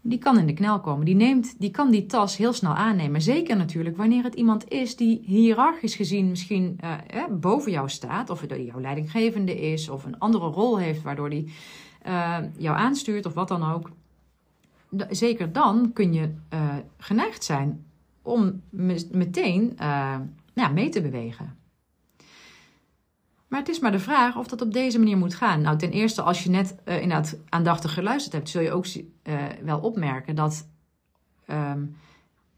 die 0.00 0.18
kan 0.18 0.38
in 0.38 0.46
de 0.46 0.52
knel 0.52 0.80
komen. 0.80 1.04
Die, 1.04 1.14
neemt, 1.14 1.60
die 1.60 1.70
kan 1.70 1.90
die 1.90 2.06
tas 2.06 2.36
heel 2.36 2.52
snel 2.52 2.74
aannemen. 2.74 3.22
Zeker 3.22 3.56
natuurlijk 3.56 3.96
wanneer 3.96 4.22
het 4.22 4.34
iemand 4.34 4.68
is 4.68 4.96
die 4.96 5.22
hiërarchisch 5.24 5.94
gezien 5.94 6.28
misschien 6.28 6.78
uh, 6.84 6.92
eh, 7.06 7.24
boven 7.30 7.72
jou 7.72 7.88
staat. 7.88 8.30
Of 8.30 8.40
het 8.40 8.50
jouw 8.50 8.80
leidinggevende 8.80 9.60
is 9.60 9.88
of 9.88 10.04
een 10.04 10.18
andere 10.18 10.46
rol 10.46 10.78
heeft 10.78 11.02
waardoor 11.02 11.30
die 11.30 11.52
jou 12.56 12.76
aanstuurt 12.76 13.26
of 13.26 13.34
wat 13.34 13.48
dan 13.48 13.72
ook. 13.72 13.90
Zeker 15.10 15.52
dan 15.52 15.92
kun 15.92 16.12
je 16.12 16.34
geneigd 16.98 17.44
zijn 17.44 17.84
om 18.22 18.60
meteen 19.10 19.78
mee 20.72 20.88
te 20.88 21.02
bewegen. 21.02 21.61
Maar 23.52 23.60
het 23.60 23.70
is 23.70 23.78
maar 23.78 23.92
de 23.92 23.98
vraag 23.98 24.36
of 24.36 24.46
dat 24.46 24.60
op 24.60 24.72
deze 24.72 24.98
manier 24.98 25.16
moet 25.16 25.34
gaan. 25.34 25.60
Nou, 25.60 25.78
ten 25.78 25.90
eerste, 25.90 26.22
als 26.22 26.42
je 26.42 26.50
net 26.50 26.76
uh, 26.84 26.94
inderdaad 26.94 27.36
aandachtig 27.48 27.94
geluisterd 27.94 28.32
hebt, 28.34 28.48
zul 28.48 28.62
je 28.62 28.72
ook 28.72 28.86
uh, 28.86 29.34
wel 29.62 29.78
opmerken 29.78 30.34
dat 30.34 30.68
um, 31.50 31.96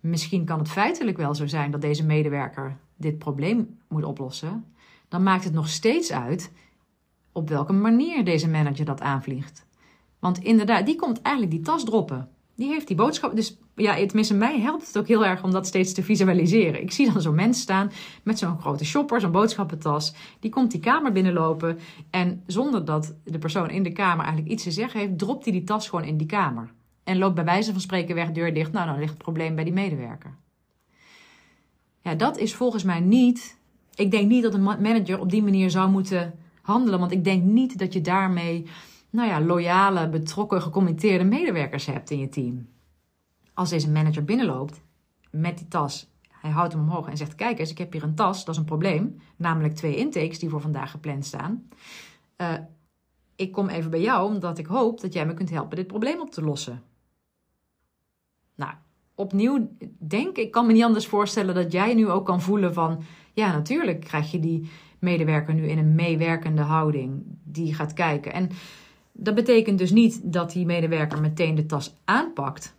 misschien 0.01 0.45
kan 0.45 0.59
het 0.59 0.69
feitelijk 0.69 1.17
wel 1.17 1.35
zo 1.35 1.47
zijn 1.47 1.71
dat 1.71 1.81
deze 1.81 2.05
medewerker 2.05 2.77
dit 2.97 3.19
probleem 3.19 3.79
moet 3.89 4.05
oplossen. 4.05 4.65
Dan 5.09 5.23
maakt 5.23 5.45
het 5.45 5.53
nog 5.53 5.69
steeds 5.69 6.13
uit 6.13 6.53
op 7.33 7.49
welke 7.49 7.73
manier 7.73 8.25
deze 8.25 8.49
manager 8.49 8.85
dat 8.85 9.01
aanvliegt. 9.01 9.67
Want 10.19 10.39
inderdaad, 10.39 10.87
die 10.87 10.97
komt 10.97 11.23
eigenlijk 11.23 11.57
die 11.57 11.65
tas 11.65 11.85
droppen. 11.85 12.29
Die 12.57 12.69
heeft 12.69 12.87
die 12.87 12.97
boodschap. 12.97 13.37
Dus 13.37 13.57
ja, 13.75 14.07
tenminste, 14.07 14.35
mij 14.35 14.61
helpt 14.61 14.87
het 14.87 14.99
ook 14.99 15.09
heel 15.09 15.25
erg 15.25 15.43
om 15.43 15.51
dat 15.51 15.67
steeds 15.67 15.93
te 15.93 16.03
visualiseren. 16.03 16.83
Ik 16.83 16.93
zie 16.93 17.13
dan 17.13 17.23
zo'n 17.23 17.35
mens 17.35 17.61
staan 17.61 17.91
met 18.23 18.39
zo'n 18.39 18.61
grote 18.61 18.85
shopper, 18.85 19.21
zo'n 19.21 19.33
boodschappentas. 19.33 20.15
Die 20.41 20.51
komt 20.51 20.71
die 20.71 20.81
kamer 20.81 21.13
binnenlopen. 21.13 21.79
En 22.11 22.43
zonder 22.47 22.85
dat 22.85 23.15
de 23.25 23.39
persoon 23.39 23.71
in 23.71 23.83
de 23.83 23.93
kamer 23.93 24.25
eigenlijk 24.25 24.53
iets 24.53 24.63
te 24.63 24.71
zeggen 24.71 25.01
heeft, 25.01 25.19
dropt 25.19 25.45
hij 25.45 25.53
die 25.53 25.65
tas 25.65 25.89
gewoon 25.89 26.05
in 26.05 26.17
die 26.17 26.27
kamer. 26.27 26.73
En 27.05 27.19
loopt 27.19 27.35
bij 27.35 27.45
wijze 27.45 27.73
van 27.73 27.81
spreken 27.81 28.15
weg, 28.15 28.31
deur 28.31 28.55
dicht. 28.55 28.73
Nou, 28.73 28.87
dan 28.87 28.99
ligt 28.99 29.13
het 29.13 29.23
probleem 29.23 29.55
bij 29.55 29.65
die 29.65 29.73
medewerker. 29.73 30.35
Ja, 32.03 32.15
dat 32.15 32.39
is 32.39 32.55
volgens 32.55 32.83
mij 32.83 33.01
niet. 33.01 33.59
Ik 33.95 34.11
denk 34.11 34.29
niet 34.29 34.43
dat 34.43 34.55
een 34.55 34.63
manager 34.63 35.21
op 35.21 35.31
die 35.31 35.43
manier 35.43 35.71
zou 35.71 35.91
moeten 35.91 36.35
handelen. 36.63 36.99
Want 36.99 37.13
ik 37.13 37.25
denk 37.25 37.43
niet 37.43 37.79
dat 37.79 37.93
je 37.93 38.01
daarmee 38.01 38.67
nou 39.15 39.29
ja, 39.29 39.41
loyale, 39.41 40.09
betrokken, 40.09 40.63
gecommitteerde 40.63 41.25
medewerkers 41.25 41.87
hebt 41.87 42.11
in 42.11 42.19
je 42.19 42.29
team. 42.29 42.69
Als 43.53 43.71
deze 43.71 43.91
manager 43.91 44.25
binnenloopt 44.25 44.83
met 45.31 45.59
die 45.59 45.69
tas, 45.69 46.13
hij 46.29 46.51
houdt 46.51 46.73
hem 46.73 46.83
omhoog 46.83 47.09
en 47.09 47.17
zegt: 47.17 47.35
Kijk 47.35 47.59
eens, 47.59 47.71
ik 47.71 47.79
heb 47.79 47.93
hier 47.93 48.03
een 48.03 48.15
tas, 48.15 48.45
dat 48.45 48.55
is 48.55 48.61
een 48.61 48.67
probleem. 48.67 49.21
Namelijk 49.37 49.75
twee 49.75 49.97
intakes 49.97 50.39
die 50.39 50.49
voor 50.49 50.61
vandaag 50.61 50.91
gepland 50.91 51.27
staan. 51.27 51.69
Uh, 52.37 52.55
ik 53.37 53.53
kom 53.53 53.69
even 53.69 53.91
bij 53.91 54.01
jou 54.01 54.35
omdat 54.35 54.59
ik 54.59 54.67
hoop 54.67 55.01
dat 55.01 55.13
jij 55.13 55.27
me 55.27 55.35
kunt 55.35 55.51
helpen 55.51 55.77
dit 55.77 55.87
probleem 55.87 56.21
op 56.21 56.31
te 56.31 56.43
lossen. 56.43 56.83
Nou, 58.55 58.73
opnieuw 59.15 59.69
denk 59.99 60.37
ik, 60.37 60.51
kan 60.51 60.67
me 60.67 60.73
niet 60.73 60.85
anders 60.85 61.07
voorstellen 61.07 61.55
dat 61.55 61.73
jij 61.73 61.95
nu 61.95 62.09
ook 62.09 62.27
kan 62.27 62.41
voelen 62.41 62.75
van, 62.75 63.03
ja, 63.33 63.53
natuurlijk 63.53 64.01
krijg 64.01 64.31
je 64.31 64.41
die 64.41 64.71
medewerker 64.99 65.55
nu 65.55 65.69
in 65.69 65.79
een 65.79 65.95
meewerkende 65.95 66.63
houding 66.63 67.23
die 67.43 67.75
gaat 67.75 67.93
kijken. 67.93 68.33
En 68.33 68.51
dat 69.17 69.35
betekent 69.35 69.79
dus 69.79 69.91
niet 69.91 70.21
dat 70.23 70.53
die 70.53 70.67
medewerker 70.67 71.21
meteen 71.21 71.55
de 71.55 71.67
tas 71.67 71.97
aanpakt. 72.05 72.75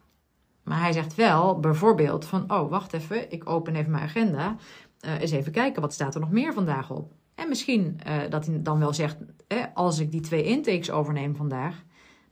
Maar 0.64 0.80
hij 0.80 0.92
zegt 0.92 1.16
wel 1.16 1.60
bijvoorbeeld 1.60 2.26
van, 2.26 2.52
oh 2.52 2.70
wacht 2.70 2.94
even, 2.94 3.32
ik 3.32 3.50
open 3.50 3.76
even 3.76 3.92
mijn 3.92 4.04
agenda. 4.04 4.56
Uh, 5.06 5.22
eens 5.22 5.32
even 5.32 5.52
kijken, 5.52 5.82
wat 5.82 5.94
staat 5.94 6.14
er 6.16 6.20
nog 6.20 6.32
meer 6.32 6.54
vandaag 6.54 6.92
op? 6.92 7.12
En 7.36 7.50
misschien 7.50 8.00
uh, 8.08 8.14
dat 8.30 8.46
hij 8.46 8.62
dan 8.62 8.80
wel 8.80 8.94
zegt, 8.94 9.18
eh, 9.48 9.64
als 9.74 10.00
ik 10.00 10.12
die 10.12 10.22
twee 10.22 10.44
intakes 10.44 10.92
overneem 10.92 11.36
vandaag. 11.36 11.84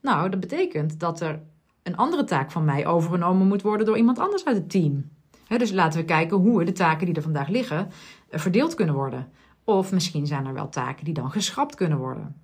Nou, 0.01 0.29
dat 0.29 0.39
betekent 0.39 0.99
dat 0.99 1.21
er 1.21 1.41
een 1.83 1.97
andere 1.97 2.23
taak 2.23 2.51
van 2.51 2.65
mij 2.65 2.87
overgenomen 2.87 3.47
moet 3.47 3.61
worden 3.61 3.85
door 3.85 3.97
iemand 3.97 4.19
anders 4.19 4.45
uit 4.45 4.55
het 4.55 4.69
team. 4.69 5.09
dus 5.47 5.71
laten 5.71 5.99
we 5.99 6.05
kijken 6.05 6.37
hoe 6.37 6.65
de 6.65 6.71
taken 6.71 7.05
die 7.05 7.15
er 7.15 7.21
vandaag 7.21 7.47
liggen 7.47 7.89
verdeeld 8.29 8.73
kunnen 8.73 8.95
worden. 8.95 9.31
Of 9.63 9.91
misschien 9.91 10.27
zijn 10.27 10.45
er 10.45 10.53
wel 10.53 10.69
taken 10.69 11.05
die 11.05 11.13
dan 11.13 11.31
geschrapt 11.31 11.75
kunnen 11.75 11.97
worden. 11.97 12.35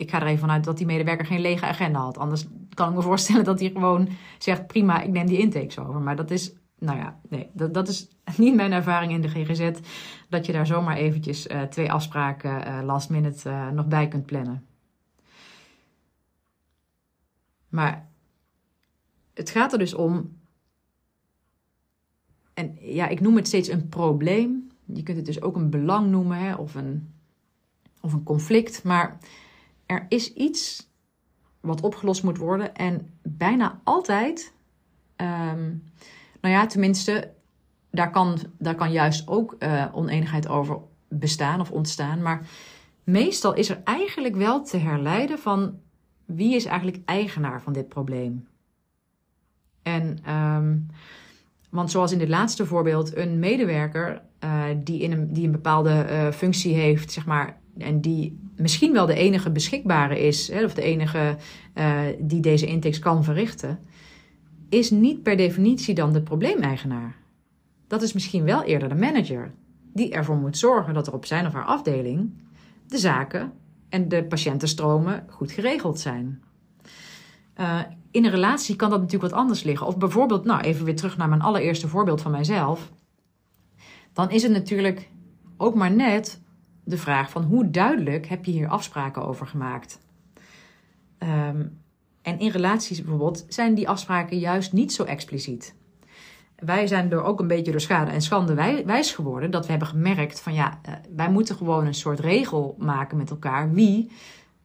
Ik 0.00 0.10
ga 0.10 0.20
er 0.20 0.26
even 0.26 0.38
vanuit 0.38 0.64
dat 0.64 0.76
die 0.76 0.86
medewerker 0.86 1.26
geen 1.26 1.40
lege 1.40 1.66
agenda 1.66 1.98
had. 1.98 2.18
Anders 2.18 2.46
kan 2.74 2.88
ik 2.88 2.94
me 2.94 3.02
voorstellen 3.02 3.44
dat 3.44 3.60
hij 3.60 3.70
gewoon 3.70 4.08
zegt: 4.38 4.66
prima, 4.66 5.00
ik 5.00 5.10
neem 5.10 5.26
die 5.26 5.38
intakes 5.38 5.78
over. 5.78 6.00
Maar 6.00 6.16
dat 6.16 6.30
is, 6.30 6.52
nou 6.78 6.98
ja, 6.98 7.20
nee, 7.28 7.50
dat, 7.52 7.74
dat 7.74 7.88
is 7.88 8.08
niet 8.36 8.54
mijn 8.54 8.72
ervaring 8.72 9.12
in 9.12 9.20
de 9.20 9.28
GGZ. 9.28 9.70
Dat 10.28 10.46
je 10.46 10.52
daar 10.52 10.66
zomaar 10.66 10.96
eventjes 10.96 11.46
uh, 11.46 11.62
twee 11.62 11.92
afspraken 11.92 12.66
uh, 12.66 12.80
last 12.84 13.10
minute 13.10 13.48
uh, 13.48 13.70
nog 13.70 13.86
bij 13.86 14.08
kunt 14.08 14.26
plannen. 14.26 14.66
Maar 17.68 18.08
het 19.34 19.50
gaat 19.50 19.72
er 19.72 19.78
dus 19.78 19.94
om. 19.94 20.38
En 22.54 22.76
ja, 22.80 23.08
ik 23.08 23.20
noem 23.20 23.36
het 23.36 23.46
steeds 23.46 23.68
een 23.68 23.88
probleem. 23.88 24.70
Je 24.84 25.02
kunt 25.02 25.16
het 25.16 25.26
dus 25.26 25.42
ook 25.42 25.56
een 25.56 25.70
belang 25.70 26.10
noemen 26.10 26.38
hè, 26.38 26.54
of, 26.54 26.74
een, 26.74 27.14
of 28.00 28.12
een 28.12 28.22
conflict. 28.22 28.84
Maar 28.84 29.18
er 29.90 30.06
is 30.08 30.32
iets 30.32 30.88
wat 31.60 31.80
opgelost 31.80 32.22
moet 32.22 32.38
worden. 32.38 32.74
En 32.74 33.10
bijna 33.22 33.80
altijd, 33.84 34.52
um, 35.16 35.82
nou 36.40 36.54
ja, 36.54 36.66
tenminste, 36.66 37.32
daar 37.90 38.10
kan, 38.10 38.38
daar 38.58 38.74
kan 38.74 38.92
juist 38.92 39.28
ook 39.28 39.56
uh, 39.58 39.86
oneenigheid 39.92 40.48
over 40.48 40.78
bestaan 41.08 41.60
of 41.60 41.70
ontstaan. 41.70 42.22
Maar 42.22 42.48
meestal 43.04 43.54
is 43.54 43.68
er 43.68 43.80
eigenlijk 43.84 44.36
wel 44.36 44.64
te 44.64 44.76
herleiden 44.76 45.38
van 45.38 45.78
wie 46.24 46.54
is 46.54 46.64
eigenlijk 46.64 47.02
eigenaar 47.04 47.62
van 47.62 47.72
dit 47.72 47.88
probleem. 47.88 48.48
En, 49.82 50.34
um, 50.34 50.86
want 51.70 51.90
zoals 51.90 52.12
in 52.12 52.18
dit 52.18 52.28
laatste 52.28 52.66
voorbeeld, 52.66 53.16
een 53.16 53.38
medewerker 53.38 54.22
uh, 54.44 54.64
die, 54.76 55.00
in 55.00 55.12
een, 55.12 55.32
die 55.32 55.44
een 55.44 55.52
bepaalde 55.52 56.06
uh, 56.10 56.30
functie 56.30 56.74
heeft, 56.74 57.12
zeg 57.12 57.26
maar, 57.26 57.59
en 57.80 58.00
die 58.00 58.38
misschien 58.56 58.92
wel 58.92 59.06
de 59.06 59.14
enige 59.14 59.50
beschikbare 59.50 60.20
is, 60.20 60.48
hè, 60.48 60.64
of 60.64 60.74
de 60.74 60.82
enige 60.82 61.36
uh, 61.74 62.00
die 62.18 62.40
deze 62.40 62.66
intakes 62.66 62.98
kan 62.98 63.24
verrichten, 63.24 63.78
is 64.68 64.90
niet 64.90 65.22
per 65.22 65.36
definitie 65.36 65.94
dan 65.94 66.12
de 66.12 66.22
probleemeigenaar. 66.22 67.16
dat 67.86 68.02
is 68.02 68.12
misschien 68.12 68.44
wel 68.44 68.62
eerder 68.62 68.88
de 68.88 68.94
manager 68.94 69.52
die 69.92 70.12
ervoor 70.12 70.36
moet 70.36 70.58
zorgen 70.58 70.94
dat 70.94 71.06
er 71.06 71.12
op 71.12 71.26
zijn 71.26 71.46
of 71.46 71.52
haar 71.52 71.64
afdeling 71.64 72.32
de 72.86 72.98
zaken 72.98 73.52
en 73.88 74.08
de 74.08 74.24
patiëntenstromen 74.24 75.24
goed 75.28 75.52
geregeld 75.52 76.00
zijn. 76.00 76.42
Uh, 77.60 77.80
in 78.10 78.24
een 78.24 78.30
relatie 78.30 78.76
kan 78.76 78.90
dat 78.90 79.00
natuurlijk 79.00 79.32
wat 79.32 79.40
anders 79.40 79.62
liggen. 79.62 79.86
Of 79.86 79.98
bijvoorbeeld, 79.98 80.44
nou 80.44 80.60
even 80.60 80.84
weer 80.84 80.96
terug 80.96 81.16
naar 81.16 81.28
mijn 81.28 81.42
allereerste 81.42 81.88
voorbeeld 81.88 82.20
van 82.20 82.30
mijzelf. 82.30 82.92
Dan 84.12 84.30
is 84.30 84.42
het 84.42 84.52
natuurlijk 84.52 85.08
ook 85.56 85.74
maar 85.74 85.90
net 85.92 86.40
de 86.84 86.98
vraag 86.98 87.30
van 87.30 87.42
hoe 87.42 87.70
duidelijk 87.70 88.26
heb 88.26 88.44
je 88.44 88.50
hier 88.52 88.68
afspraken 88.68 89.26
over 89.26 89.46
gemaakt. 89.46 90.00
Um, 91.18 91.78
en 92.22 92.38
in 92.38 92.50
relaties 92.50 93.00
bijvoorbeeld 93.00 93.44
zijn 93.48 93.74
die 93.74 93.88
afspraken 93.88 94.38
juist 94.38 94.72
niet 94.72 94.92
zo 94.92 95.04
expliciet. 95.04 95.74
Wij 96.56 96.86
zijn 96.86 97.12
er 97.12 97.22
ook 97.22 97.40
een 97.40 97.46
beetje 97.46 97.70
door 97.70 97.80
schade 97.80 98.10
en 98.10 98.22
schande 98.22 98.54
wijs 98.84 99.12
geworden 99.12 99.50
dat 99.50 99.64
we 99.64 99.70
hebben 99.70 99.88
gemerkt 99.88 100.40
van 100.40 100.54
ja, 100.54 100.78
eh, 100.82 100.92
wij 101.16 101.30
moeten 101.30 101.56
gewoon 101.56 101.86
een 101.86 101.94
soort 101.94 102.20
regel 102.20 102.76
maken 102.78 103.16
met 103.16 103.30
elkaar. 103.30 103.72
Wie 103.72 104.10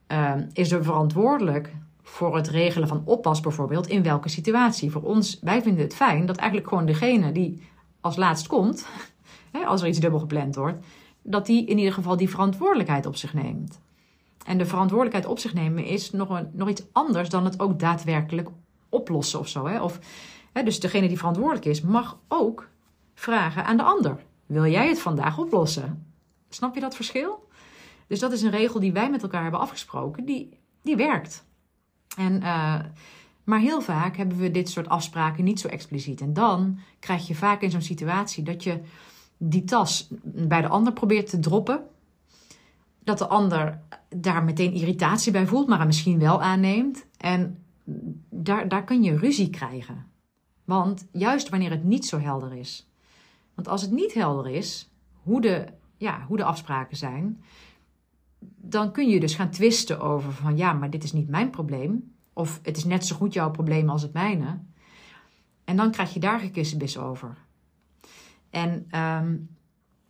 uh, 0.08 0.34
is 0.54 0.72
er 0.72 0.84
verantwoordelijk 0.84 1.76
voor 2.02 2.36
het 2.36 2.48
regelen 2.48 2.88
van 2.88 3.02
oppas 3.06 3.40
bijvoorbeeld 3.40 3.88
in 3.88 4.04
welke 4.04 4.30
situatie? 4.30 4.92
Voor 4.92 5.02
ons, 5.02 5.40
wij 5.42 5.62
vinden 5.62 5.84
het 5.84 5.96
fijn 5.96 6.26
dat 6.26 6.38
eigenlijk 6.38 6.70
gewoon 6.70 6.86
degene 6.86 7.32
die 7.32 7.64
als 8.02 8.16
laatst 8.16 8.48
komt, 8.48 8.88
als 9.66 9.82
er 9.82 9.88
iets 9.88 10.00
dubbel 10.00 10.20
gepland 10.20 10.56
wordt, 10.56 10.86
dat 11.28 11.46
die 11.46 11.66
in 11.66 11.78
ieder 11.78 11.94
geval 11.94 12.18
die 12.18 12.30
verantwoordelijkheid 12.30 13.06
op 13.06 13.16
zich 13.16 13.34
neemt. 13.34 13.80
En 14.46 14.58
de 14.58 14.66
verantwoordelijkheid 14.66 15.26
op 15.26 15.40
zich 15.40 15.54
nemen 15.54 15.86
is 15.86 16.12
nog, 16.12 16.30
een, 16.30 16.50
nog 16.54 16.70
iets 16.70 16.84
anders 16.92 17.30
dan 17.30 17.46
het 17.46 17.60
ook 17.60 17.80
daadwerkelijk 17.80 18.50
oplossen 18.90 19.40
of 19.40 19.48
zo. 19.48 19.68
Hè? 19.68 19.82
Of, 19.82 20.00
hè, 20.54 20.64
dus 20.64 20.80
degene 20.80 21.08
die 21.08 21.18
verantwoordelijk 21.18 21.66
is, 21.66 21.82
mag 21.82 22.20
ook 22.28 22.70
vragen 23.14 23.66
aan 23.66 23.78
de 23.78 23.84
ander: 23.84 24.24
Wil 24.46 24.66
jij 24.66 24.88
het 24.88 25.00
vandaag 25.00 25.38
oplossen? 25.38 26.14
Snap 26.50 26.76
je 26.76 26.82
dat 26.82 26.96
verschil? 26.96 27.48
Dus 28.08 28.20
dat 28.20 28.32
is 28.32 28.42
een 28.42 28.52
regel 28.52 28.80
die 28.80 28.94
wij 28.94 29.10
met 29.10 29.24
elkaar 29.24 29.42
hebben 29.42 29.60
afgesproken, 29.60 30.26
die, 30.26 30.60
die 30.82 30.96
werkt. 30.96 31.46
En, 32.18 32.42
uh, 32.42 32.80
maar 33.44 33.60
heel 33.60 33.82
vaak 33.82 34.18
hebben 34.18 34.38
we 34.38 34.52
dit 34.52 34.70
soort 34.70 34.90
afspraken 34.90 35.44
niet 35.44 35.60
zo 35.60 35.68
expliciet. 35.68 36.22
En 36.22 36.34
dan 36.34 36.80
krijg 37.00 37.28
je 37.28 37.36
vaak 37.36 37.62
in 37.62 37.72
zo'n 37.72 37.82
situatie 37.82 38.44
dat 38.44 38.64
je 38.64 38.82
die 39.38 39.64
tas 39.64 40.08
bij 40.24 40.62
de 40.62 40.68
ander 40.68 40.94
probeert 40.94 41.30
te 41.30 41.40
droppen 41.40 41.84
dat 43.06 43.18
de 43.18 43.28
ander 43.28 43.82
daar 44.10 44.44
meteen 44.44 44.74
irritatie 44.74 45.32
bij 45.32 45.48
voelt, 45.48 45.68
maar 45.68 45.78
hem 45.78 45.88
misschien 45.88 46.20
wel 46.20 46.42
aanneemt. 46.42 47.06
En 47.18 47.64
daar, 48.30 48.68
daar 48.68 48.84
kun 48.84 49.04
je 49.04 49.18
ruzie 49.18 49.50
krijgen. 49.50 50.06
Want 50.64 51.08
juist 51.12 51.50
wanneer 51.50 51.70
het 51.70 51.84
niet 51.84 52.06
zo 52.06 52.20
helder 52.20 52.54
is. 52.54 52.90
Want 53.54 53.68
als 53.68 53.82
het 53.82 53.92
niet 53.92 54.14
helder 54.14 54.52
is 54.52 54.90
hoe 55.22 55.42
de, 55.42 55.66
ja, 55.98 56.26
hoe 56.28 56.38
de 56.38 56.44
afspraken 56.44 56.98
zijn, 56.98 57.44
dan 58.56 58.92
kun 58.92 59.10
je 59.10 59.20
dus 59.20 59.36
gaan 59.36 59.50
twisten 59.50 60.00
over 60.00 60.32
van 60.32 60.58
ja, 60.58 60.74
maar 60.74 60.90
dit 60.90 61.04
is 61.04 61.14
niet 61.14 61.30
mijn 61.30 61.50
probleem. 61.50 62.14
Of 62.34 62.60
het 62.64 62.78
is 62.78 62.86
net 62.86 63.06
zo 63.06 63.16
goed 63.16 63.34
jouw 63.34 63.52
probleem 63.52 63.90
als 63.90 64.02
het 64.02 64.14
mijne. 64.14 64.60
En 65.64 65.76
dan 65.76 65.92
krijg 65.92 66.14
je 66.14 66.20
daar 66.20 66.40
gekissenbis 66.40 66.98
over. 66.98 67.45
En 68.56 68.88
um, 69.00 69.50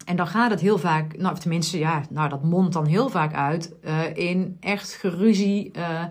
en 0.06 0.16
dan 0.16 0.28
gaat 0.28 0.52
het 0.52 0.60
heel 0.60 0.78
vaak, 0.78 1.18
nou, 1.18 1.34
of 1.34 1.40
tenminste, 1.40 1.78
ja, 1.78 2.04
nou, 2.10 2.30
dat 2.30 2.44
mondt 2.44 2.74
dan 2.74 2.86
heel 2.86 3.10
vaak 3.10 3.34
uit 3.34 3.74
uh, 3.84 4.16
in 4.16 4.58
echt 4.60 4.94
geruzie. 4.94 5.72
Uh, 5.78 6.04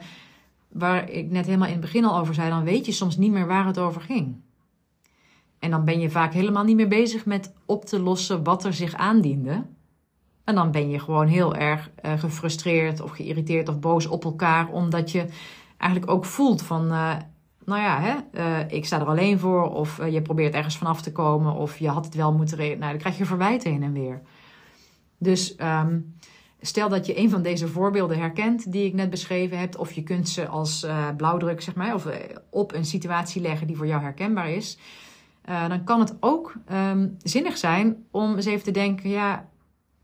waar 0.69 1.11
ik 1.11 1.31
net 1.31 1.47
helemaal 1.47 1.67
in 1.67 1.73
het 1.73 1.83
begin 1.83 2.05
al 2.05 2.19
over 2.19 2.35
zei, 2.35 2.51
dan 2.51 2.65
weet 2.65 2.87
je 2.87 2.93
soms 2.93 3.17
niet 3.17 3.33
meer 3.33 3.47
waar 3.47 3.67
het 3.67 3.79
over 3.79 4.01
ging. 4.01 4.37
En 5.59 5.71
dan 5.71 5.85
ben 5.85 6.01
je 6.01 6.11
vaak 6.11 6.33
helemaal 6.33 6.65
niet 6.65 6.77
meer 6.77 6.89
bezig 6.89 7.27
met 7.27 7.53
op 7.65 7.85
te 7.85 8.01
lossen 8.01 8.45
wat 8.45 8.65
er 8.65 8.75
zich 8.75 8.95
aandiende. 8.95 9.65
En 10.45 10.55
dan 10.55 10.71
ben 10.71 10.91
je 10.91 10.99
gewoon 10.99 11.27
heel 11.27 11.55
erg 11.55 11.91
uh, 12.05 12.19
gefrustreerd 12.19 13.01
of 13.01 13.11
geïrriteerd 13.11 13.69
of 13.69 13.79
boos 13.79 14.07
op 14.07 14.25
elkaar, 14.25 14.69
omdat 14.69 15.11
je 15.11 15.27
eigenlijk 15.79 16.11
ook 16.11 16.25
voelt 16.25 16.63
van 16.63 16.93
nou 17.67 17.81
ja, 17.81 18.01
hè, 18.01 18.41
uh, 18.41 18.71
ik 18.71 18.85
sta 18.85 19.01
er 19.01 19.07
alleen 19.07 19.39
voor. 19.39 19.71
Of 19.71 19.99
uh, 19.99 20.13
je 20.13 20.23
probeert 20.23 20.55
ergens 20.55 20.77
vanaf 20.77 21.03
te 21.03 21.13
komen. 21.13 21.55
Of 21.55 21.79
je 21.79 21.89
had 21.89 22.05
het 22.05 22.15
wel 22.15 22.33
moeten. 22.33 22.59
Nou, 22.59 22.79
dan 22.79 22.97
krijg 22.97 23.19
je 23.19 23.25
verwijten 23.25 23.73
heen 23.73 23.83
en 23.83 23.93
weer. 23.93 24.23
Dus 25.19 25.57
um, 25.59 26.17
stel 26.61 26.89
dat 26.89 27.07
je 27.07 27.19
een 27.19 27.31
van 27.31 27.43
deze 27.43 27.69
voorbeelden 27.69 28.19
herkent 28.19 28.73
die 28.73 28.87
ik 28.87 28.95
net 28.95 29.11
beschreven 29.11 29.59
heb. 29.59 29.79
Of 29.79 29.93
je 29.93 30.03
kunt 30.03 30.29
ze 30.29 30.47
als 30.47 30.85
uh, 30.85 31.09
blauwdruk, 31.17 31.61
zeg 31.61 31.75
maar, 31.75 31.95
of 31.95 32.09
op 32.51 32.73
een 32.73 32.85
situatie 32.85 33.43
leggen 33.43 33.67
die 33.67 33.77
voor 33.77 33.87
jou 33.87 34.03
herkenbaar 34.03 34.51
is. 34.51 34.79
dan 35.69 35.85
kan 35.85 36.01
het 36.01 36.17
ook 36.21 36.55
um, 36.73 37.17
zinnig 37.23 37.57
zijn 37.57 38.05
om 38.11 38.35
eens 38.35 38.47
even 38.47 38.65
te 38.65 38.71
denken, 38.71 39.11
ja, 39.11 39.49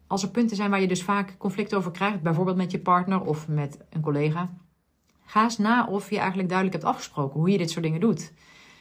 als 0.06 0.22
er 0.22 0.30
punten 0.30 0.56
zijn 0.56 0.70
waar 0.70 0.80
je 0.80 0.88
dus 0.88 1.02
vaak 1.02 1.34
conflict 1.38 1.74
over 1.74 1.90
krijgt, 1.90 2.22
bijvoorbeeld 2.22 2.56
met 2.56 2.70
je 2.70 2.78
partner 2.78 3.20
of 3.20 3.48
met 3.48 3.78
een 3.90 4.00
collega 4.00 4.50
Ga 5.30 5.42
eens 5.42 5.58
na 5.58 5.86
of 5.86 6.10
je 6.10 6.18
eigenlijk 6.18 6.48
duidelijk 6.48 6.78
hebt 6.78 6.94
afgesproken 6.94 7.40
hoe 7.40 7.50
je 7.50 7.58
dit 7.58 7.70
soort 7.70 7.84
dingen 7.84 8.00
doet. 8.00 8.32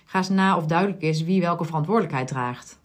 Ga 0.05 0.17
eens 0.17 0.29
na 0.29 0.57
of 0.57 0.65
duidelijk 0.65 1.01
is 1.01 1.23
wie 1.23 1.41
welke 1.41 1.65
verantwoordelijkheid 1.65 2.27
draagt. 2.27 2.79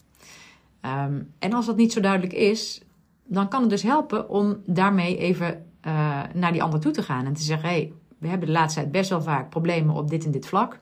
Um, 0.83 1.33
en 1.39 1.53
als 1.53 1.67
dat 1.67 1.77
niet 1.77 1.93
zo 1.93 2.01
duidelijk 2.01 2.33
is, 2.33 2.83
dan 3.25 3.49
kan 3.49 3.61
het 3.61 3.71
dus 3.71 3.83
helpen 3.83 4.29
om 4.29 4.63
daarmee 4.67 5.17
even 5.17 5.67
uh, 5.87 6.23
naar 6.35 6.53
die 6.53 6.63
ander 6.63 6.81
toe 6.81 6.93
te 6.93 7.03
gaan 7.03 7.27
en 7.27 7.33
te 7.33 7.43
zeggen: 7.43 7.69
hé, 7.69 7.75
hey, 7.75 7.93
we 8.19 8.29
hebben 8.29 8.47
de 8.47 8.53
laatste 8.53 8.81
tijd 8.81 8.93
best 8.93 9.11
wel 9.11 9.23
vaak 9.23 9.51
problemen 9.51 9.95
op 9.95 10.11
dit 10.11 10.25
en 10.25 10.31
dit 10.31 10.47
vlak. 10.47 10.81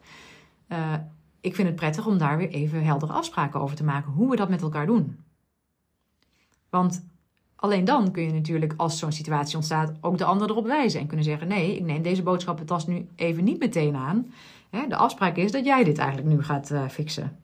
Uh, 0.68 0.94
ik 1.40 1.54
vind 1.54 1.68
het 1.68 1.76
prettig 1.76 2.06
om 2.06 2.18
daar 2.18 2.36
weer 2.36 2.50
even 2.50 2.84
heldere 2.84 3.12
afspraken 3.12 3.60
over 3.60 3.76
te 3.76 3.84
maken 3.84 4.12
hoe 4.12 4.30
we 4.30 4.36
dat 4.36 4.48
met 4.48 4.62
elkaar 4.62 4.86
doen. 4.86 5.18
Want 6.70 7.06
Alleen 7.62 7.84
dan 7.84 8.10
kun 8.10 8.22
je 8.22 8.32
natuurlijk, 8.32 8.74
als 8.76 8.98
zo'n 8.98 9.12
situatie 9.12 9.56
ontstaat, 9.56 9.92
ook 10.00 10.18
de 10.18 10.24
ander 10.24 10.50
erop 10.50 10.66
wijzen. 10.66 11.00
En 11.00 11.06
kunnen 11.06 11.24
zeggen: 11.24 11.48
nee, 11.48 11.76
ik 11.76 11.84
neem 11.84 12.02
deze 12.02 12.22
boodschappentas 12.22 12.86
nu 12.86 13.06
even 13.14 13.44
niet 13.44 13.58
meteen 13.58 13.96
aan. 13.96 14.32
De 14.88 14.96
afspraak 14.96 15.36
is 15.36 15.52
dat 15.52 15.64
jij 15.64 15.84
dit 15.84 15.98
eigenlijk 15.98 16.28
nu 16.28 16.42
gaat 16.42 16.70
uh, 16.70 16.88
fixen. 16.88 17.38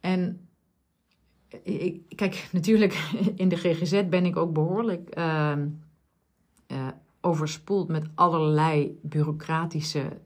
En 0.00 0.48
ik, 1.62 2.00
kijk, 2.14 2.48
natuurlijk, 2.52 3.10
in 3.34 3.48
de 3.48 3.56
GGZ 3.56 4.02
ben 4.08 4.26
ik 4.26 4.36
ook 4.36 4.52
behoorlijk 4.52 5.18
uh, 5.18 5.52
uh, 6.66 6.86
overspoeld 7.20 7.88
met 7.88 8.06
allerlei 8.14 8.98
bureaucratische 9.02 10.20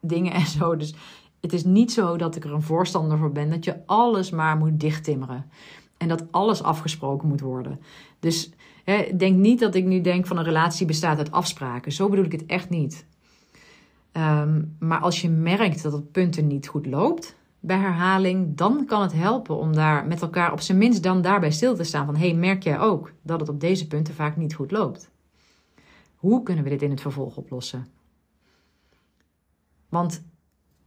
dingen 0.00 0.32
en 0.32 0.46
zo. 0.46 0.76
Dus 0.76 0.94
het 1.40 1.52
is 1.52 1.64
niet 1.64 1.92
zo 1.92 2.16
dat 2.16 2.36
ik 2.36 2.44
er 2.44 2.52
een 2.52 2.62
voorstander 2.62 3.18
voor 3.18 3.32
ben 3.32 3.50
dat 3.50 3.64
je 3.64 3.86
alles 3.86 4.30
maar 4.30 4.56
moet 4.56 4.80
dichttimmeren. 4.80 5.50
En 6.00 6.08
dat 6.08 6.32
alles 6.32 6.62
afgesproken 6.62 7.28
moet 7.28 7.40
worden. 7.40 7.80
Dus 8.18 8.50
hè, 8.84 9.16
denk 9.16 9.36
niet 9.36 9.58
dat 9.60 9.74
ik 9.74 9.84
nu 9.84 10.00
denk 10.00 10.26
van 10.26 10.36
een 10.38 10.44
relatie 10.44 10.86
bestaat 10.86 11.18
uit 11.18 11.30
afspraken. 11.30 11.92
Zo 11.92 12.08
bedoel 12.08 12.24
ik 12.24 12.32
het 12.32 12.46
echt 12.46 12.68
niet. 12.68 13.06
Um, 14.12 14.76
maar 14.78 15.00
als 15.00 15.20
je 15.20 15.28
merkt 15.28 15.82
dat 15.82 15.92
het 15.92 16.12
punten 16.12 16.46
niet 16.46 16.68
goed 16.68 16.86
loopt 16.86 17.36
bij 17.60 17.76
herhaling, 17.76 18.56
dan 18.56 18.84
kan 18.86 19.02
het 19.02 19.12
helpen 19.12 19.56
om 19.56 19.74
daar 19.74 20.06
met 20.06 20.22
elkaar 20.22 20.52
op 20.52 20.60
zijn 20.60 20.78
minst 20.78 21.02
dan 21.02 21.22
daarbij 21.22 21.50
stil 21.50 21.74
te 21.74 21.84
staan. 21.84 22.06
Van 22.06 22.16
hey, 22.16 22.34
merk 22.34 22.62
jij 22.62 22.78
ook 22.78 23.12
dat 23.22 23.40
het 23.40 23.48
op 23.48 23.60
deze 23.60 23.86
punten 23.86 24.14
vaak 24.14 24.36
niet 24.36 24.54
goed 24.54 24.70
loopt? 24.70 25.10
Hoe 26.14 26.42
kunnen 26.42 26.64
we 26.64 26.70
dit 26.70 26.82
in 26.82 26.90
het 26.90 27.00
vervolg 27.00 27.36
oplossen? 27.36 27.88
Want 29.88 30.22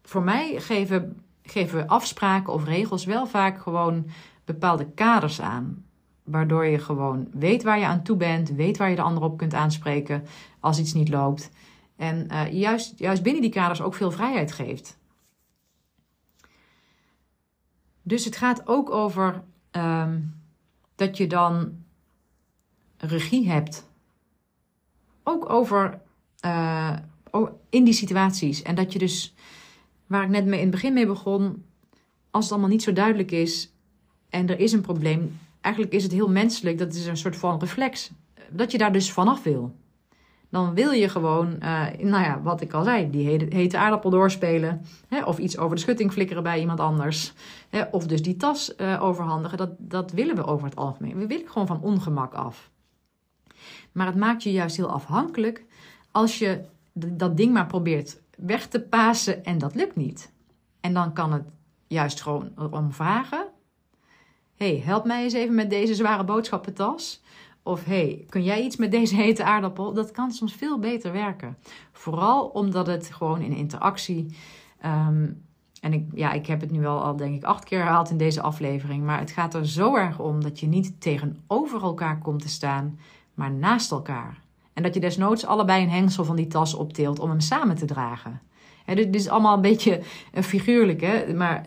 voor 0.03 0.23
mij 0.23 0.59
geven, 0.59 1.21
geven 1.43 1.87
afspraken 1.87 2.53
of 2.53 2.65
regels 2.65 3.05
wel 3.05 3.27
vaak 3.27 3.61
gewoon 3.61 4.05
bepaalde 4.45 4.91
kaders 4.91 5.41
aan. 5.41 5.85
Waardoor 6.23 6.65
je 6.65 6.79
gewoon 6.79 7.27
weet 7.31 7.63
waar 7.63 7.79
je 7.79 7.85
aan 7.85 8.03
toe 8.03 8.17
bent, 8.17 8.49
weet 8.49 8.77
waar 8.77 8.89
je 8.89 8.95
de 8.95 9.01
ander 9.01 9.23
op 9.23 9.37
kunt 9.37 9.53
aanspreken 9.53 10.25
als 10.59 10.79
iets 10.79 10.93
niet 10.93 11.09
loopt. 11.09 11.51
En 11.95 12.27
uh, 12.31 12.51
juist, 12.51 12.99
juist 12.99 13.23
binnen 13.23 13.41
die 13.41 13.51
kaders 13.51 13.81
ook 13.81 13.93
veel 13.93 14.11
vrijheid 14.11 14.51
geeft. 14.51 14.97
Dus 18.01 18.25
het 18.25 18.35
gaat 18.35 18.67
ook 18.67 18.89
over 18.89 19.43
um, 19.71 20.41
dat 20.95 21.17
je 21.17 21.27
dan 21.27 21.83
regie 22.97 23.49
hebt. 23.49 23.91
Ook 25.23 25.49
over 25.49 26.01
uh, 26.45 26.97
in 27.69 27.83
die 27.83 27.93
situaties. 27.93 28.61
En 28.61 28.75
dat 28.75 28.93
je 28.93 28.99
dus, 28.99 29.33
waar 30.07 30.23
ik 30.23 30.29
net 30.29 30.45
mee 30.45 30.59
in 30.59 30.65
het 30.65 30.75
begin 30.75 30.93
mee 30.93 31.05
begon, 31.05 31.65
als 32.31 32.43
het 32.43 32.53
allemaal 32.53 32.69
niet 32.69 32.83
zo 32.83 32.93
duidelijk 32.93 33.31
is, 33.31 33.72
en 34.33 34.49
er 34.49 34.59
is 34.59 34.71
een 34.71 34.81
probleem, 34.81 35.39
eigenlijk 35.61 35.93
is 35.93 36.03
het 36.03 36.11
heel 36.11 36.29
menselijk, 36.29 36.77
dat 36.77 36.93
is 36.93 37.05
een 37.05 37.17
soort 37.17 37.35
van 37.35 37.59
reflex, 37.59 38.11
dat 38.49 38.71
je 38.71 38.77
daar 38.77 38.91
dus 38.91 39.11
vanaf 39.11 39.43
wil. 39.43 39.75
Dan 40.49 40.73
wil 40.73 40.91
je 40.91 41.09
gewoon, 41.09 41.47
uh, 41.59 41.85
nou 41.99 42.23
ja, 42.23 42.41
wat 42.41 42.61
ik 42.61 42.73
al 42.73 42.83
zei, 42.83 43.09
die 43.09 43.47
hete, 43.49 43.77
aardappel 43.77 44.09
doorspelen. 44.09 44.85
Hè, 45.07 45.23
of 45.23 45.37
iets 45.37 45.57
over 45.57 45.75
de 45.75 45.81
schutting 45.81 46.11
flikkeren 46.11 46.43
bij 46.43 46.59
iemand 46.59 46.79
anders. 46.79 47.33
Hè, 47.69 47.83
of 47.91 48.07
dus 48.07 48.21
die 48.21 48.35
tas 48.35 48.73
uh, 48.77 49.03
overhandigen. 49.03 49.57
Dat, 49.57 49.69
dat 49.77 50.11
willen 50.11 50.35
we 50.35 50.45
over 50.45 50.65
het 50.65 50.75
algemeen. 50.75 51.17
We 51.17 51.27
willen 51.27 51.49
gewoon 51.49 51.67
van 51.67 51.81
ongemak 51.81 52.33
af. 52.33 52.69
Maar 53.91 54.05
het 54.05 54.15
maakt 54.15 54.43
je 54.43 54.51
juist 54.51 54.77
heel 54.77 54.91
afhankelijk 54.91 55.65
als 56.11 56.39
je 56.39 56.61
dat 56.93 57.37
ding 57.37 57.53
maar 57.53 57.67
probeert 57.67 58.21
weg 58.37 58.67
te 58.67 58.81
pasen 58.81 59.43
en 59.45 59.57
dat 59.57 59.75
lukt 59.75 59.95
niet. 59.95 60.31
En 60.79 60.93
dan 60.93 61.13
kan 61.13 61.33
het 61.33 61.45
juist 61.87 62.21
gewoon 62.21 62.51
om 62.71 62.91
vragen. 62.91 63.52
Hey, 64.63 64.81
help 64.85 65.05
mij 65.05 65.23
eens 65.23 65.33
even 65.33 65.55
met 65.55 65.69
deze 65.69 65.95
zware 65.95 66.23
boodschappentas. 66.23 67.21
Of 67.63 67.85
hey, 67.85 68.25
kun 68.29 68.43
jij 68.43 68.61
iets 68.61 68.75
met 68.75 68.91
deze 68.91 69.15
hete 69.15 69.43
aardappel? 69.43 69.93
Dat 69.93 70.11
kan 70.11 70.31
soms 70.31 70.53
veel 70.53 70.79
beter 70.79 71.11
werken. 71.11 71.57
Vooral 71.91 72.45
omdat 72.45 72.87
het 72.87 73.11
gewoon 73.11 73.41
in 73.41 73.51
interactie. 73.51 74.35
Ehm, 74.79 75.27
en 75.81 75.93
ik, 75.93 76.05
ja, 76.13 76.31
ik 76.31 76.45
heb 76.45 76.61
het 76.61 76.71
nu 76.71 76.85
al, 76.85 77.03
al 77.03 77.15
denk 77.15 77.35
ik 77.35 77.43
acht 77.43 77.63
keer 77.63 77.79
herhaald 77.79 78.09
in 78.09 78.17
deze 78.17 78.41
aflevering. 78.41 79.03
Maar 79.03 79.19
het 79.19 79.31
gaat 79.31 79.53
er 79.53 79.67
zo 79.67 79.95
erg 79.95 80.19
om 80.19 80.43
dat 80.43 80.59
je 80.59 80.67
niet 80.67 81.01
tegenover 81.01 81.81
elkaar 81.81 82.19
komt 82.19 82.41
te 82.41 82.49
staan, 82.49 82.99
maar 83.33 83.51
naast 83.51 83.91
elkaar. 83.91 84.41
En 84.73 84.83
dat 84.83 84.93
je 84.93 84.99
desnoods 84.99 85.45
allebei 85.45 85.83
een 85.83 85.89
hengsel 85.89 86.25
van 86.25 86.35
die 86.35 86.47
tas 86.47 86.73
optilt 86.73 87.19
om 87.19 87.29
hem 87.29 87.39
samen 87.39 87.75
te 87.75 87.85
dragen. 87.85 88.41
Dit, 88.85 89.15
is 89.15 89.29
allemaal 89.29 89.55
een 89.55 89.61
beetje 89.61 90.01
figuurlijk, 90.33 91.01
hè? 91.01 91.33
maar 91.33 91.65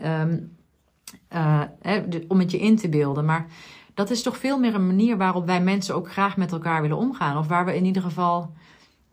ehm, 1.27 1.67
eh, 1.81 2.01
om 2.27 2.39
het 2.39 2.51
je 2.51 2.59
in 2.59 2.75
te 2.75 2.89
beelden. 2.89 3.25
Maar 3.25 3.45
dat 3.93 4.09
is 4.09 4.21
toch 4.21 4.37
veel 4.37 4.59
meer 4.59 4.75
een 4.75 4.87
manier 4.87 5.17
waarop 5.17 5.45
wij 5.45 5.61
mensen 5.61 5.95
ook 5.95 6.11
graag 6.11 6.37
met 6.37 6.51
elkaar 6.51 6.81
willen 6.81 6.97
omgaan. 6.97 7.37
Of 7.37 7.47
waar 7.47 7.65
we 7.65 7.75
in 7.75 7.85
ieder 7.85 8.01
geval 8.01 8.53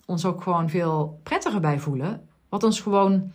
ons 0.07 0.25
ook 0.25 0.43
gewoon 0.43 0.69
veel 0.71 1.21
prettiger 1.23 1.61
bij 1.61 1.79
voelen. 1.79 2.29
Wat 2.49 2.63
ons 2.63 2.81
gewoon 2.81 3.33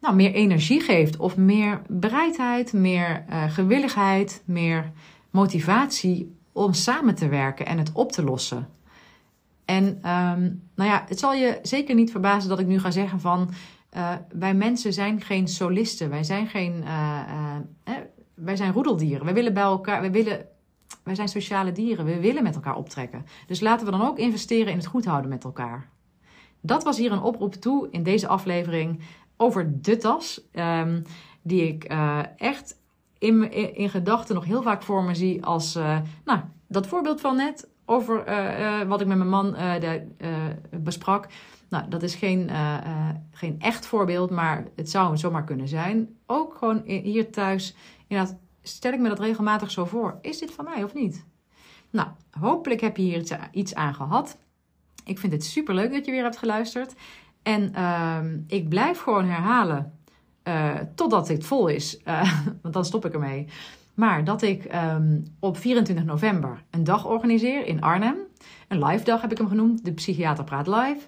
nou, 0.00 0.14
meer 0.14 0.32
energie 0.32 0.80
geeft. 0.80 1.16
Of 1.16 1.36
meer 1.36 1.82
bereidheid, 1.88 2.72
meer 2.72 3.24
uh, 3.30 3.44
gewilligheid, 3.50 4.42
meer 4.44 4.92
motivatie 5.30 6.36
om 6.52 6.72
samen 6.72 7.14
te 7.14 7.28
werken 7.28 7.66
en 7.66 7.78
het 7.78 7.92
op 7.92 8.12
te 8.12 8.24
lossen. 8.24 8.68
En 9.64 9.84
um, 9.84 10.62
nou 10.74 10.90
ja, 10.90 11.04
het 11.08 11.18
zal 11.18 11.34
je 11.34 11.58
zeker 11.62 11.94
niet 11.94 12.10
verbazen 12.10 12.48
dat 12.48 12.58
ik 12.58 12.66
nu 12.66 12.78
ga 12.78 12.90
zeggen 12.90 13.20
van 13.20 13.50
uh, 13.96 14.14
wij 14.28 14.54
mensen 14.54 14.92
zijn 14.92 15.20
geen 15.20 15.48
solisten. 15.48 16.10
Wij 16.10 16.24
zijn 16.24 16.46
geen. 16.46 16.82
Uh, 16.82 17.58
wij 18.34 18.56
zijn 18.56 18.72
roedeldieren. 18.72 19.24
Wij 19.24 19.34
willen 19.34 19.54
bij 19.54 19.62
elkaar. 19.62 20.00
Wij, 20.00 20.10
willen, 20.10 20.46
wij 21.04 21.14
zijn 21.14 21.28
sociale 21.28 21.72
dieren. 21.72 22.04
We 22.04 22.20
willen 22.20 22.42
met 22.42 22.54
elkaar 22.54 22.76
optrekken. 22.76 23.26
Dus 23.46 23.60
laten 23.60 23.86
we 23.86 23.92
dan 23.92 24.06
ook 24.06 24.18
investeren 24.18 24.72
in 24.72 24.78
het 24.78 24.86
goed 24.86 25.04
houden 25.04 25.30
met 25.30 25.44
elkaar. 25.44 25.88
Dat 26.60 26.84
was 26.84 26.98
hier 26.98 27.12
een 27.12 27.22
oproep 27.22 27.54
toe 27.54 27.88
in 27.90 28.02
deze 28.02 28.26
aflevering 28.28 29.00
over 29.36 29.80
de 29.82 29.96
tas. 29.96 30.48
Um, 30.52 31.02
die 31.42 31.66
ik 31.66 31.84
echt 32.36 32.78
in, 33.18 33.52
in, 33.74 33.90
gedachten 33.90 34.34
nog 34.34 34.44
heel 34.44 34.62
vaak 34.62 34.82
voor 34.82 35.02
me 35.04 35.14
zie 35.14 35.44
als. 35.44 35.74
Nou, 36.24 36.40
dat 36.68 36.86
voorbeeld 36.86 37.20
van 37.20 37.36
net 37.36 37.68
over 37.84 38.24
wat 38.86 39.00
ik 39.00 39.06
met 39.06 39.16
mijn 39.16 39.28
man 39.28 39.56
besprak. 40.70 41.28
Nou, 41.72 41.88
dat 41.88 42.02
is 42.02 42.14
geen, 42.14 42.50
geen 43.30 43.60
echt 43.60 43.86
voorbeeld, 43.86 44.30
maar 44.30 44.64
het 44.76 44.90
zou 44.90 45.16
zomaar 45.16 45.44
kunnen 45.44 45.68
zijn. 45.68 46.16
Ook 46.26 46.54
gewoon 46.54 46.82
hier 46.84 47.30
thuis 47.30 47.74
inderdaad, 48.06 48.38
stel 48.62 48.92
ik 48.92 49.00
me 49.00 49.08
dat 49.08 49.18
regelmatig 49.18 49.70
zo 49.70 49.84
voor. 49.84 50.18
Is 50.20 50.38
dit 50.38 50.50
van 50.50 50.64
mij 50.64 50.84
of 50.84 50.94
niet? 50.94 51.24
Nou, 51.90 52.08
hopelijk 52.30 52.80
heb 52.80 52.96
je 52.96 53.02
hier 53.02 53.48
iets 53.52 53.74
aan 53.74 53.94
gehad. 53.94 54.38
Ik 55.04 55.18
vind 55.18 55.32
het 55.32 55.44
super 55.44 55.74
leuk 55.74 55.92
dat 55.92 56.04
je 56.04 56.10
weer 56.10 56.22
hebt 56.22 56.38
geluisterd. 56.38 56.94
En 57.42 57.72
uh, 57.76 58.18
ik 58.46 58.68
blijf 58.68 59.00
gewoon 59.00 59.24
herhalen 59.24 59.98
uh, 60.44 60.74
totdat 60.94 61.26
dit 61.26 61.44
vol 61.44 61.68
is. 61.68 62.00
Want 62.62 62.74
dan 62.74 62.84
stop 62.84 63.04
ik 63.04 63.12
ermee. 63.12 63.46
Maar 63.94 64.24
dat 64.24 64.42
ik 64.42 64.74
um, 64.74 65.24
op 65.38 65.56
24 65.56 66.04
november 66.04 66.62
een 66.70 66.84
dag 66.84 67.06
organiseer 67.06 67.66
in 67.66 67.80
Arnhem. 67.80 68.16
Een 68.68 68.84
live 68.84 69.04
dag 69.04 69.20
heb 69.20 69.30
ik 69.30 69.38
hem 69.38 69.48
genoemd. 69.48 69.84
De 69.84 69.92
Psychiater 69.92 70.44
Praat 70.44 70.66
Live. 70.66 71.00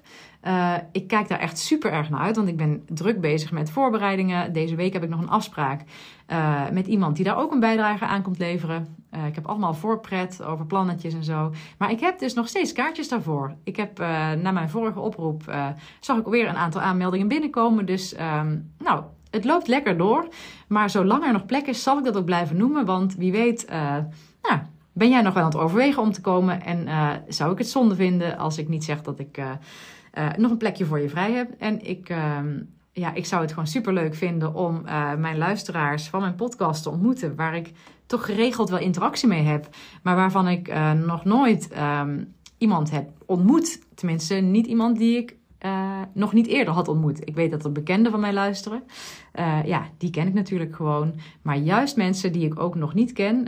Uh, 0.46 0.74
ik 0.92 1.06
kijk 1.06 1.28
daar 1.28 1.38
echt 1.38 1.58
super 1.58 1.92
erg 1.92 2.10
naar 2.10 2.20
uit, 2.20 2.36
want 2.36 2.48
ik 2.48 2.56
ben 2.56 2.82
druk 2.88 3.20
bezig 3.20 3.52
met 3.52 3.70
voorbereidingen. 3.70 4.52
Deze 4.52 4.74
week 4.74 4.92
heb 4.92 5.02
ik 5.02 5.08
nog 5.08 5.20
een 5.20 5.28
afspraak 5.28 5.82
uh, 6.28 6.68
met 6.72 6.86
iemand 6.86 7.16
die 7.16 7.24
daar 7.24 7.36
ook 7.36 7.52
een 7.52 7.60
bijdrage 7.60 8.04
aan 8.04 8.22
komt 8.22 8.38
leveren. 8.38 8.96
Uh, 9.14 9.26
ik 9.26 9.34
heb 9.34 9.46
allemaal 9.46 9.74
voorpret 9.74 10.42
over 10.42 10.66
plannetjes 10.66 11.14
en 11.14 11.24
zo. 11.24 11.52
Maar 11.78 11.90
ik 11.90 12.00
heb 12.00 12.18
dus 12.18 12.34
nog 12.34 12.48
steeds 12.48 12.72
kaartjes 12.72 13.08
daarvoor. 13.08 13.54
Ik 13.62 13.76
heb 13.76 13.98
na 14.42 14.50
mijn 14.50 14.68
vorige 14.68 15.00
oproep, 15.00 15.54
zag 16.00 16.18
ik 16.18 16.26
weer 16.26 16.48
een 16.48 16.56
aantal 16.56 16.80
aanmeldingen 16.80 17.28
binnenkomen. 17.28 17.86
Dus 17.86 18.14
um, 18.18 18.72
nou, 18.78 19.02
het 19.30 19.44
loopt 19.44 19.68
lekker 19.68 19.96
door. 19.96 20.28
Maar 20.68 20.90
zolang 20.90 21.24
er 21.24 21.32
nog 21.32 21.46
plek 21.46 21.66
is, 21.66 21.82
zal 21.82 21.98
ik 21.98 22.04
dat 22.04 22.16
ook 22.16 22.24
blijven 22.24 22.56
noemen. 22.56 22.86
Want 22.86 23.14
wie 23.14 23.32
weet, 23.32 23.66
nou, 24.42 24.60
ben 24.92 25.08
jij 25.08 25.22
nog 25.22 25.34
wel 25.34 25.42
aan 25.42 25.50
het 25.50 25.58
overwegen 25.58 26.02
om 26.02 26.12
te 26.12 26.20
komen? 26.20 26.62
En 26.62 26.88
zou 27.28 27.52
ik 27.52 27.58
het 27.58 27.68
zonde 27.68 27.94
vinden 27.94 28.38
als 28.38 28.58
ik 28.58 28.68
niet 28.68 28.84
zeg 28.84 29.02
dat 29.02 29.18
ik 29.18 29.42
uh, 30.18 30.28
nog 30.36 30.50
een 30.50 30.56
plekje 30.56 30.84
voor 30.84 31.00
je 31.00 31.08
vrij 31.08 31.32
heb. 31.32 31.50
En 31.58 31.86
ik, 31.86 32.10
uh, 32.10 32.38
ja, 32.92 33.14
ik 33.14 33.26
zou 33.26 33.42
het 33.42 33.50
gewoon 33.50 33.66
super 33.66 33.92
leuk 33.92 34.14
vinden 34.14 34.54
om 34.54 34.82
uh, 34.86 35.14
mijn 35.14 35.38
luisteraars 35.38 36.08
van 36.08 36.20
mijn 36.20 36.34
podcast 36.34 36.82
te 36.82 36.90
ontmoeten. 36.90 37.36
Waar 37.36 37.56
ik 37.56 37.72
toch 38.06 38.24
geregeld 38.24 38.70
wel 38.70 38.78
interactie 38.78 39.28
mee 39.28 39.42
heb. 39.42 39.68
Maar 40.02 40.16
waarvan 40.16 40.48
ik 40.48 40.68
uh, 40.68 40.92
nog 40.92 41.24
nooit 41.24 41.70
um, 42.00 42.34
iemand 42.58 42.90
heb 42.90 43.10
ontmoet. 43.26 43.82
Tenminste, 43.94 44.34
niet 44.34 44.66
iemand 44.66 44.98
die 44.98 45.16
ik 45.16 45.36
nog 46.12 46.32
niet 46.32 46.46
eerder 46.46 46.74
had 46.74 46.88
ontmoet. 46.88 47.28
Ik 47.28 47.34
weet 47.34 47.50
dat 47.50 47.64
er 47.64 47.72
bekenden 47.72 48.10
van 48.10 48.20
mij 48.20 48.32
luisteren. 48.32 48.82
Ja, 49.64 49.88
die 49.98 50.10
ken 50.10 50.26
ik 50.26 50.34
natuurlijk 50.34 50.76
gewoon. 50.76 51.14
Maar 51.42 51.56
juist 51.56 51.96
mensen 51.96 52.32
die 52.32 52.46
ik 52.46 52.60
ook 52.60 52.74
nog 52.74 52.94
niet 52.94 53.12
ken. 53.12 53.46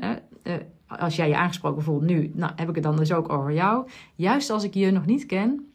Als 0.86 1.16
jij 1.16 1.28
je 1.28 1.36
aangesproken 1.36 1.82
voelt 1.82 2.02
nu, 2.02 2.30
nou 2.34 2.52
heb 2.56 2.68
ik 2.68 2.74
het 2.74 2.84
dan 2.84 2.96
dus 2.96 3.12
ook 3.12 3.32
over 3.32 3.52
jou. 3.52 3.88
Juist 4.14 4.50
als 4.50 4.64
ik 4.64 4.74
je 4.74 4.90
nog 4.90 5.06
niet 5.06 5.26
ken, 5.26 5.65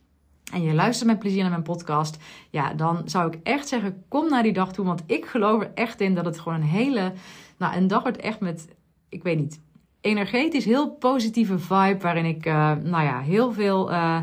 en 0.52 0.62
je 0.62 0.74
luistert 0.74 1.10
met 1.10 1.20
plezier 1.20 1.42
naar 1.42 1.52
mijn 1.52 1.64
podcast, 1.64 2.18
ja, 2.50 2.74
dan 2.74 3.02
zou 3.06 3.32
ik 3.34 3.39
echt 3.44 3.68
zeggen: 3.68 4.04
kom 4.08 4.30
naar 4.30 4.44
die 4.44 4.54
dag 4.54 4.74
toe. 4.74 4.86
Want 4.86 5.04
ik 5.06 5.26
geloof 5.26 5.62
er 5.62 5.72
echt 5.74 6.02
in 6.02 6.16
dat 6.16 6.26
het 6.26 6.39
gewoon 6.39 6.62
een 6.62 6.68
hele. 6.68 7.14
Nou, 7.58 7.76
een 7.76 7.88
dag 7.88 8.04
wordt 8.04 8.18
echt 8.18 8.39
met, 8.39 8.68
ik 9.10 9.24
weet 9.24 9.39
niet, 9.39 9.62
energetisch 10.02 10.66
heel 10.66 10.92
positieve 10.92 11.60
vibe. 11.60 11.98
Waarin 12.02 12.26
ik, 12.26 12.46
uh, 12.46 12.72
nou 12.84 13.04
ja, 13.04 13.20
heel 13.20 13.52
veel. 13.52 13.92
Uh, 13.92 14.22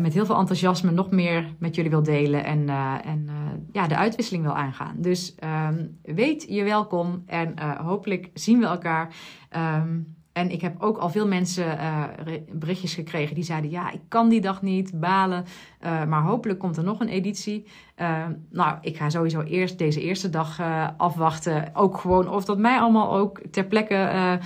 met 0.00 0.14
heel 0.14 0.26
veel 0.26 0.38
enthousiasme 0.38 0.90
nog 0.90 1.10
meer 1.10 1.54
met 1.58 1.74
jullie 1.74 1.90
wil 1.90 2.02
delen 2.02 2.44
en, 2.44 2.68
en 3.04 3.28
ja, 3.72 3.86
de 3.86 3.96
uitwisseling 3.96 4.44
wil 4.44 4.56
aangaan. 4.56 4.96
Dus 4.98 5.34
um, 5.68 5.98
weet 6.02 6.46
je 6.48 6.62
welkom 6.62 7.22
en 7.26 7.58
hopelijk 7.82 8.30
zien 8.32 8.58
we 8.58 8.66
elkaar. 8.66 9.14
Um, 9.56 10.16
en 10.34 10.50
ik 10.50 10.60
heb 10.60 10.82
ook 10.82 10.98
al 10.98 11.10
veel 11.10 11.26
mensen 11.26 11.66
uh, 11.66 12.04
berichtjes 12.52 12.94
gekregen 12.94 13.34
die 13.34 13.44
zeiden: 13.44 13.70
Ja, 13.70 13.90
ik 13.90 14.00
kan 14.08 14.28
die 14.28 14.40
dag 14.40 14.62
niet 14.62 15.00
balen. 15.00 15.44
Uh, 15.84 16.04
maar 16.04 16.22
hopelijk 16.22 16.58
komt 16.58 16.76
er 16.76 16.84
nog 16.84 17.00
een 17.00 17.08
editie. 17.08 17.66
Uh, 17.96 18.26
nou, 18.50 18.78
ik 18.80 18.96
ga 18.96 19.10
sowieso 19.10 19.40
eerst 19.40 19.78
deze 19.78 20.00
eerste 20.00 20.30
dag 20.30 20.60
afwachten. 20.96 21.70
Ook 21.74 21.98
gewoon 21.98 22.28
of 22.28 22.44
dat 22.44 22.58
mij 22.58 22.78
allemaal 22.78 23.12
ook 23.14 23.40
ter 23.50 23.64
plekke 23.64 24.38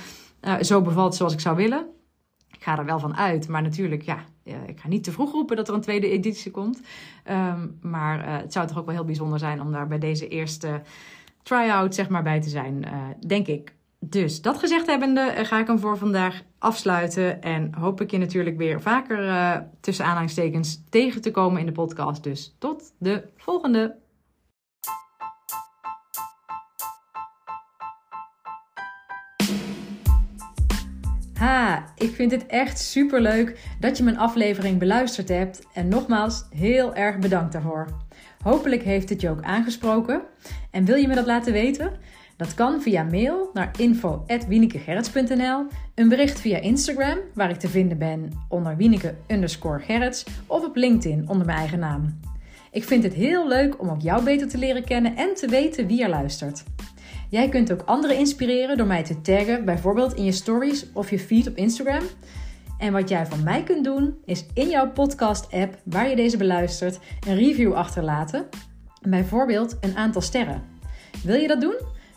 zo 0.60 0.82
bevalt 0.82 1.14
zoals 1.14 1.32
ik 1.32 1.40
zou 1.40 1.56
willen. 1.56 1.86
Ik 2.50 2.62
ga 2.62 2.78
er 2.78 2.84
wel 2.84 2.98
van 2.98 3.16
uit. 3.16 3.48
Maar 3.48 3.62
natuurlijk, 3.62 4.02
ja, 4.02 4.24
ik 4.42 4.80
ga 4.80 4.88
niet 4.88 5.04
te 5.04 5.12
vroeg 5.12 5.32
roepen 5.32 5.56
dat 5.56 5.68
er 5.68 5.74
een 5.74 5.80
tweede 5.80 6.10
editie 6.10 6.50
komt. 6.50 6.80
Um, 7.30 7.78
maar 7.80 8.40
het 8.40 8.52
zou 8.52 8.66
toch 8.66 8.78
ook 8.78 8.86
wel 8.86 8.94
heel 8.94 9.04
bijzonder 9.04 9.38
zijn 9.38 9.60
om 9.60 9.72
daar 9.72 9.88
bij 9.88 9.98
deze 9.98 10.28
eerste 10.28 10.82
try-out 11.42 11.94
zeg 11.94 12.08
maar, 12.08 12.22
bij 12.22 12.40
te 12.40 12.48
zijn, 12.48 12.84
denk 13.26 13.46
ik. 13.46 13.76
Dus 14.00 14.42
dat 14.42 14.58
gezegd 14.58 14.86
hebbende 14.86 15.20
eh, 15.20 15.44
ga 15.44 15.58
ik 15.58 15.66
hem 15.66 15.78
voor 15.78 15.98
vandaag 15.98 16.42
afsluiten. 16.58 17.42
En 17.42 17.74
hoop 17.74 18.00
ik 18.00 18.10
je 18.10 18.18
natuurlijk 18.18 18.56
weer 18.56 18.80
vaker 18.80 19.24
uh, 19.24 19.56
tussen 19.80 20.04
aanhalingstekens 20.04 20.82
tegen 20.90 21.20
te 21.20 21.30
komen 21.30 21.60
in 21.60 21.66
de 21.66 21.72
podcast. 21.72 22.22
Dus 22.22 22.54
tot 22.58 22.92
de 22.98 23.28
volgende. 23.36 23.96
Ha, 31.34 31.84
ik 31.96 32.14
vind 32.14 32.30
het 32.30 32.46
echt 32.46 32.78
super 32.78 33.20
leuk 33.20 33.76
dat 33.80 33.96
je 33.96 34.02
mijn 34.02 34.18
aflevering 34.18 34.78
beluisterd 34.78 35.28
hebt. 35.28 35.66
En 35.72 35.88
nogmaals, 35.88 36.46
heel 36.50 36.94
erg 36.94 37.18
bedankt 37.18 37.52
daarvoor. 37.52 37.86
Hopelijk 38.42 38.82
heeft 38.82 39.08
het 39.08 39.20
je 39.20 39.30
ook 39.30 39.42
aangesproken. 39.42 40.22
En 40.70 40.84
wil 40.84 40.96
je 40.96 41.08
me 41.08 41.14
dat 41.14 41.26
laten 41.26 41.52
weten? 41.52 41.92
Dat 42.38 42.54
kan 42.54 42.82
via 42.82 43.02
mail 43.02 43.50
naar 43.52 43.70
info.wienekegerrits.nl, 43.78 45.66
een 45.94 46.08
bericht 46.08 46.40
via 46.40 46.58
Instagram, 46.58 47.18
waar 47.34 47.50
ik 47.50 47.56
te 47.56 47.68
vinden 47.68 47.98
ben 47.98 48.30
onder 48.48 48.76
Wieneke 48.76 49.14
underscore 49.26 49.78
Gerrits, 49.78 50.24
of 50.46 50.64
op 50.64 50.76
LinkedIn 50.76 51.28
onder 51.28 51.46
mijn 51.46 51.58
eigen 51.58 51.78
naam. 51.78 52.20
Ik 52.70 52.84
vind 52.84 53.02
het 53.02 53.14
heel 53.14 53.48
leuk 53.48 53.80
om 53.80 53.88
ook 53.88 54.00
jou 54.00 54.24
beter 54.24 54.48
te 54.48 54.58
leren 54.58 54.84
kennen 54.84 55.16
en 55.16 55.34
te 55.34 55.48
weten 55.48 55.86
wie 55.86 56.02
er 56.02 56.08
luistert. 56.08 56.62
Jij 57.28 57.48
kunt 57.48 57.72
ook 57.72 57.82
anderen 57.84 58.16
inspireren 58.18 58.76
door 58.76 58.86
mij 58.86 59.02
te 59.04 59.20
taggen, 59.20 59.64
bijvoorbeeld 59.64 60.14
in 60.14 60.24
je 60.24 60.32
stories 60.32 60.86
of 60.92 61.10
je 61.10 61.18
feed 61.18 61.48
op 61.48 61.56
Instagram. 61.56 62.02
En 62.78 62.92
wat 62.92 63.08
jij 63.08 63.26
van 63.26 63.42
mij 63.42 63.62
kunt 63.62 63.84
doen, 63.84 64.14
is 64.24 64.46
in 64.54 64.68
jouw 64.68 64.90
podcast-app 64.90 65.78
waar 65.84 66.08
je 66.08 66.16
deze 66.16 66.36
beluistert, 66.36 66.98
een 67.26 67.36
review 67.36 67.72
achterlaten. 67.72 68.48
Bijvoorbeeld 69.08 69.76
een 69.80 69.96
aantal 69.96 70.22
sterren. 70.22 70.62
Wil 71.24 71.36
je 71.36 71.48
dat 71.48 71.60
doen? 71.60 71.96